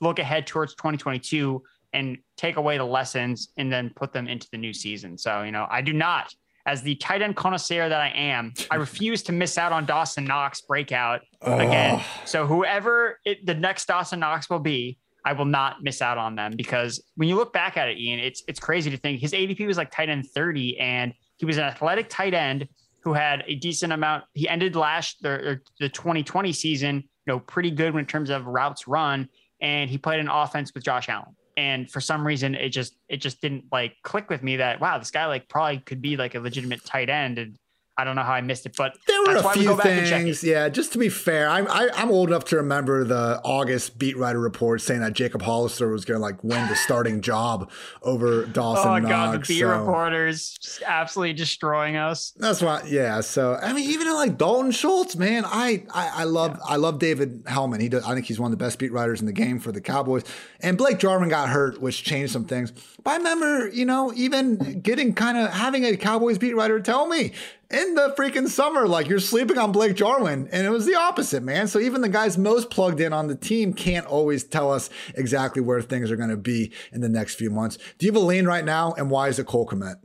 look 0.00 0.18
ahead 0.18 0.46
towards 0.46 0.74
2022 0.74 1.62
and 1.92 2.18
take 2.36 2.56
away 2.56 2.76
the 2.76 2.84
lessons 2.84 3.48
and 3.56 3.72
then 3.72 3.90
put 3.94 4.12
them 4.12 4.26
into 4.28 4.48
the 4.50 4.58
new 4.58 4.72
season. 4.72 5.16
So, 5.16 5.42
you 5.42 5.52
know, 5.52 5.66
I 5.70 5.80
do 5.80 5.92
not 5.92 6.34
as 6.66 6.82
the 6.82 6.94
tight 6.96 7.22
end 7.22 7.36
connoisseur 7.36 7.88
that 7.88 8.00
I 8.00 8.08
am, 8.10 8.54
I 8.70 8.76
refuse 8.76 9.22
to 9.24 9.32
miss 9.32 9.58
out 9.58 9.72
on 9.72 9.86
Dawson 9.86 10.24
Knox 10.24 10.62
breakout 10.62 11.22
again. 11.42 12.02
So 12.24 12.46
whoever 12.46 13.18
it, 13.24 13.44
the 13.44 13.54
next 13.54 13.86
Dawson 13.86 14.20
Knox 14.20 14.48
will 14.48 14.60
be, 14.60 14.98
I 15.24 15.32
will 15.32 15.44
not 15.46 15.82
miss 15.82 16.02
out 16.02 16.18
on 16.18 16.34
them 16.34 16.52
because 16.56 17.02
when 17.16 17.28
you 17.28 17.36
look 17.36 17.52
back 17.52 17.76
at 17.76 17.88
it, 17.88 17.98
Ian, 17.98 18.20
it's 18.20 18.42
it's 18.46 18.60
crazy 18.60 18.90
to 18.90 18.96
think 18.96 19.20
his 19.20 19.32
ADP 19.32 19.66
was 19.66 19.76
like 19.76 19.90
tight 19.90 20.08
end 20.08 20.26
30 20.34 20.78
and 20.78 21.14
he 21.36 21.46
was 21.46 21.56
an 21.56 21.64
athletic 21.64 22.08
tight 22.08 22.34
end 22.34 22.68
who 23.00 23.12
had 23.12 23.42
a 23.46 23.54
decent 23.54 23.92
amount. 23.92 24.24
He 24.32 24.48
ended 24.48 24.76
last 24.76 25.22
the, 25.22 25.60
the 25.78 25.88
2020 25.90 26.52
season, 26.52 26.96
you 26.96 27.32
know, 27.32 27.38
pretty 27.38 27.70
good 27.70 27.94
in 27.94 28.06
terms 28.06 28.30
of 28.30 28.46
routes 28.46 28.88
run, 28.88 29.28
and 29.60 29.90
he 29.90 29.98
played 29.98 30.20
an 30.20 30.28
offense 30.28 30.72
with 30.74 30.84
Josh 30.84 31.08
Allen 31.08 31.36
and 31.56 31.90
for 31.90 32.00
some 32.00 32.26
reason 32.26 32.54
it 32.54 32.70
just 32.70 32.96
it 33.08 33.18
just 33.18 33.40
didn't 33.40 33.64
like 33.70 33.94
click 34.02 34.28
with 34.28 34.42
me 34.42 34.56
that 34.56 34.80
wow 34.80 34.98
this 34.98 35.10
guy 35.10 35.26
like 35.26 35.48
probably 35.48 35.78
could 35.78 36.02
be 36.02 36.16
like 36.16 36.34
a 36.34 36.40
legitimate 36.40 36.84
tight 36.84 37.08
end. 37.08 37.38
And 37.38 37.56
I 37.96 38.02
don't 38.02 38.16
know 38.16 38.22
how 38.22 38.32
I 38.32 38.40
missed 38.40 38.66
it, 38.66 38.74
but 38.76 38.98
there 39.06 39.20
were 39.22 39.36
a 39.36 39.50
few 39.50 39.76
things. 39.76 40.42
Yeah, 40.42 40.68
just 40.68 40.92
to 40.92 40.98
be 40.98 41.08
fair, 41.08 41.48
I'm 41.48 41.68
I, 41.68 41.84
am 41.84 41.90
i 41.94 42.02
am 42.02 42.10
old 42.10 42.28
enough 42.28 42.44
to 42.46 42.56
remember 42.56 43.04
the 43.04 43.40
August 43.44 43.98
beat 43.98 44.16
writer 44.16 44.40
report 44.40 44.80
saying 44.80 45.00
that 45.00 45.12
Jacob 45.12 45.42
Hollister 45.42 45.88
was 45.88 46.04
going 46.04 46.18
to 46.18 46.22
like 46.22 46.42
win 46.42 46.66
the 46.68 46.74
starting 46.74 47.20
job 47.20 47.70
over 48.02 48.46
Dawson. 48.46 48.88
Oh 48.88 48.90
my 48.92 48.98
Knox, 48.98 49.10
god, 49.10 49.32
the 49.34 49.38
beat 49.46 49.60
so. 49.60 49.78
reporters 49.78 50.58
just 50.60 50.82
absolutely 50.84 51.34
destroying 51.34 51.94
us. 51.96 52.32
That's 52.36 52.60
why. 52.60 52.82
Yeah. 52.86 53.20
So 53.20 53.54
I 53.62 53.72
mean, 53.72 53.88
even 53.88 54.12
like 54.12 54.38
Dalton 54.38 54.72
Schultz, 54.72 55.14
man, 55.14 55.44
I 55.46 55.84
I, 55.94 56.10
I 56.14 56.24
love 56.24 56.52
yeah. 56.52 56.74
I 56.74 56.76
love 56.76 56.98
David 56.98 57.44
Helman. 57.46 57.80
He 57.80 57.88
does. 57.88 58.04
I 58.04 58.14
think 58.14 58.26
he's 58.26 58.40
one 58.40 58.52
of 58.52 58.58
the 58.58 58.64
best 58.64 58.80
beat 58.80 58.92
writers 58.92 59.20
in 59.20 59.26
the 59.26 59.32
game 59.32 59.60
for 59.60 59.70
the 59.70 59.80
Cowboys. 59.80 60.24
And 60.60 60.76
Blake 60.76 60.98
Jarwin 60.98 61.28
got 61.28 61.48
hurt, 61.48 61.80
which 61.80 62.02
changed 62.02 62.32
some 62.32 62.44
things. 62.44 62.72
But 63.04 63.10
I 63.10 63.16
remember, 63.18 63.68
you 63.68 63.84
know, 63.84 64.12
even 64.16 64.80
getting 64.80 65.14
kind 65.14 65.38
of 65.38 65.50
having 65.50 65.84
a 65.84 65.96
Cowboys 65.96 66.38
beat 66.38 66.56
writer 66.56 66.80
tell 66.80 67.06
me 67.06 67.32
in 67.70 67.94
the 67.94 68.14
freaking 68.16 68.48
summer, 68.48 68.86
like 68.86 69.08
you're 69.08 69.20
sleeping 69.20 69.58
on 69.58 69.72
Blake 69.72 69.94
Jarwin. 69.94 70.48
And 70.52 70.66
it 70.66 70.70
was 70.70 70.86
the 70.86 70.94
opposite, 70.94 71.42
man. 71.42 71.66
So 71.68 71.78
even 71.78 72.00
the 72.00 72.08
guys 72.08 72.38
most 72.38 72.70
plugged 72.70 73.00
in 73.00 73.12
on 73.12 73.26
the 73.26 73.34
team 73.34 73.72
can't 73.72 74.06
always 74.06 74.44
tell 74.44 74.72
us 74.72 74.90
exactly 75.14 75.62
where 75.62 75.80
things 75.82 76.10
are 76.10 76.16
going 76.16 76.30
to 76.30 76.36
be 76.36 76.72
in 76.92 77.00
the 77.00 77.08
next 77.08 77.34
few 77.34 77.50
months. 77.50 77.78
Do 77.98 78.06
you 78.06 78.12
have 78.12 78.22
a 78.22 78.24
lean 78.24 78.46
right 78.46 78.64
now? 78.64 78.92
And 78.92 79.10
why 79.10 79.28
is 79.28 79.38
it 79.38 79.46
Cole 79.46 79.66
Kmet? 79.66 79.96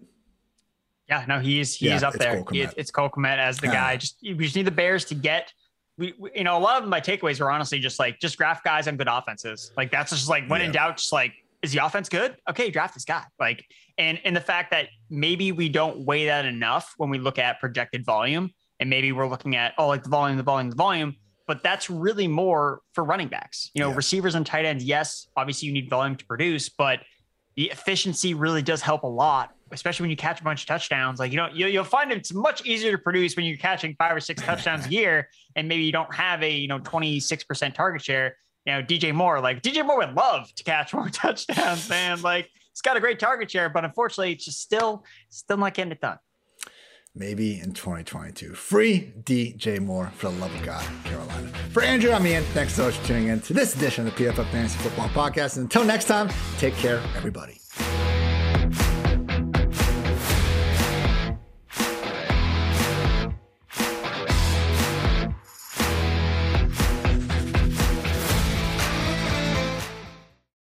Yeah, 1.08 1.26
no, 1.28 1.40
he's 1.40 1.74
he's 1.74 2.02
yeah, 2.02 2.08
up 2.08 2.14
there. 2.14 2.44
Cole 2.44 2.68
it's 2.78 2.92
Cole 2.92 3.10
Kmet 3.10 3.40
as 3.40 3.58
the 3.58 3.68
guy. 3.68 3.98
Just 3.98 4.18
we 4.22 4.36
just 4.36 4.56
need 4.56 4.66
the 4.66 4.72
Bears 4.72 5.06
to 5.06 5.16
get. 5.16 5.52
We, 5.98 6.14
we, 6.20 6.30
you 6.36 6.44
know, 6.44 6.56
a 6.56 6.60
lot 6.60 6.82
of 6.82 6.88
my 6.88 7.02
takeaways 7.02 7.40
were 7.40 7.52
honestly 7.52 7.80
just 7.80 7.98
like 7.98 8.20
just 8.20 8.38
draft 8.38 8.64
guys 8.64 8.88
on 8.88 8.96
good 8.96 9.08
offenses. 9.10 9.72
Like 9.76 9.92
that's 9.92 10.12
just 10.12 10.30
like 10.30 10.48
when 10.48 10.62
yeah. 10.62 10.68
in 10.68 10.72
doubt, 10.72 10.98
just 10.98 11.12
like 11.12 11.34
is 11.62 11.74
the 11.74 11.86
offense 11.86 12.08
good? 12.10 12.38
Okay, 12.50 12.70
draft 12.70 12.94
this 12.94 13.06
guy. 13.06 13.24
Like, 13.40 13.66
and 14.00 14.20
and 14.24 14.36
the 14.36 14.42
fact 14.42 14.72
that 14.72 14.88
maybe 15.10 15.52
we 15.52 15.70
don't 15.70 16.00
weigh 16.00 16.26
that 16.26 16.46
enough 16.46 16.96
when 16.98 17.10
we 17.10 17.20
look 17.20 17.38
at 17.38 17.60
projected 17.60 18.06
volume, 18.06 18.50
and 18.80 18.90
maybe 18.90 19.12
we're 19.12 19.28
looking 19.28 19.56
at 19.56 19.74
oh, 19.78 19.88
like 19.88 20.04
the 20.04 20.10
volume, 20.10 20.38
the 20.38 20.44
volume, 20.44 20.70
the 20.72 20.76
volume. 20.76 21.16
But 21.46 21.64
that's 21.64 21.90
really 21.90 22.28
more 22.28 22.82
for 22.94 23.04
running 23.04 23.28
backs. 23.28 23.70
You 23.74 23.82
know, 23.82 23.90
yeah. 23.90 23.96
receivers 23.96 24.36
and 24.36 24.46
tight 24.46 24.66
ends. 24.66 24.84
Yes, 24.84 25.28
obviously 25.36 25.68
you 25.68 25.74
need 25.74 25.90
volume 25.90 26.16
to 26.16 26.26
produce, 26.26 26.70
but 26.70 27.02
the 27.56 27.72
efficiency 27.72 28.34
really 28.34 28.62
does 28.62 28.82
help 28.82 29.04
a 29.04 29.08
lot, 29.08 29.54
especially 29.72 30.06
when 30.06 30.12
you 30.12 30.16
catch 30.16 30.40
a 30.40 30.44
bunch 30.44 30.62
of 30.62 30.68
touchdowns. 30.68 31.20
Like 31.20 31.32
you 31.32 31.38
know, 31.38 31.50
you'll 31.50 31.84
find 31.84 32.12
it's 32.12 32.34
much 32.34 32.66
easier 32.66 32.92
to 32.92 32.98
produce 32.98 33.36
when 33.36 33.46
you're 33.46 33.58
catching 33.58 33.96
five 34.00 34.16
or 34.16 34.22
six 34.22 34.42
touchdowns 34.46 34.88
a 34.88 34.90
year, 34.90 35.30
and 35.56 35.68
maybe 35.68 35.84
you 35.84 35.92
don't 35.92 36.14
have 36.16 36.42
a 36.42 36.50
you 36.50 36.68
know 36.68 36.80
26 36.80 37.44
percent 37.44 37.76
target 37.76 38.02
share 38.02 38.36
you 38.66 38.74
know, 38.74 38.82
DJ 38.82 39.14
Moore, 39.14 39.40
like 39.40 39.62
DJ 39.62 39.86
Moore 39.86 39.98
would 40.00 40.14
love 40.14 40.54
to 40.56 40.64
catch 40.64 40.94
more 40.94 41.10
touchdowns, 41.12 41.90
man. 41.90 42.22
Like 42.22 42.50
he's 42.74 42.82
got 42.82 42.98
a 42.98 43.00
great 43.00 43.20
target 43.20 43.52
share, 43.52 43.70
but 43.70 43.86
unfortunately, 43.86 44.34
it's 44.34 44.46
just 44.46 44.62
still, 44.62 45.04
still 45.30 45.58
not 45.58 45.74
getting 45.74 45.92
it 45.92 46.02
done. 46.02 46.18
Maybe 47.16 47.60
in 47.60 47.74
2022. 47.74 48.54
Free 48.54 49.14
DJ 49.24 49.80
Moore 49.80 50.12
for 50.16 50.30
the 50.30 50.38
love 50.38 50.54
of 50.54 50.64
God, 50.64 50.86
Carolina. 51.04 51.48
For 51.72 51.82
Andrew, 51.82 52.12
I'm 52.12 52.26
Ian. 52.26 52.44
Thanks 52.54 52.76
so 52.76 52.86
much 52.86 52.96
for 52.96 53.08
tuning 53.08 53.28
in 53.28 53.42
to 53.42 53.54
this 53.54 53.76
edition 53.76 54.08
of 54.08 54.16
the 54.16 54.26
PFF 54.26 54.50
Fantasy 54.52 54.78
Football 54.80 55.10
Podcast. 55.10 55.58
And 55.58 55.64
until 55.64 55.84
next 55.84 56.06
time, 56.06 56.30
take 56.58 56.76
care, 56.76 57.02
everybody. 57.16 57.60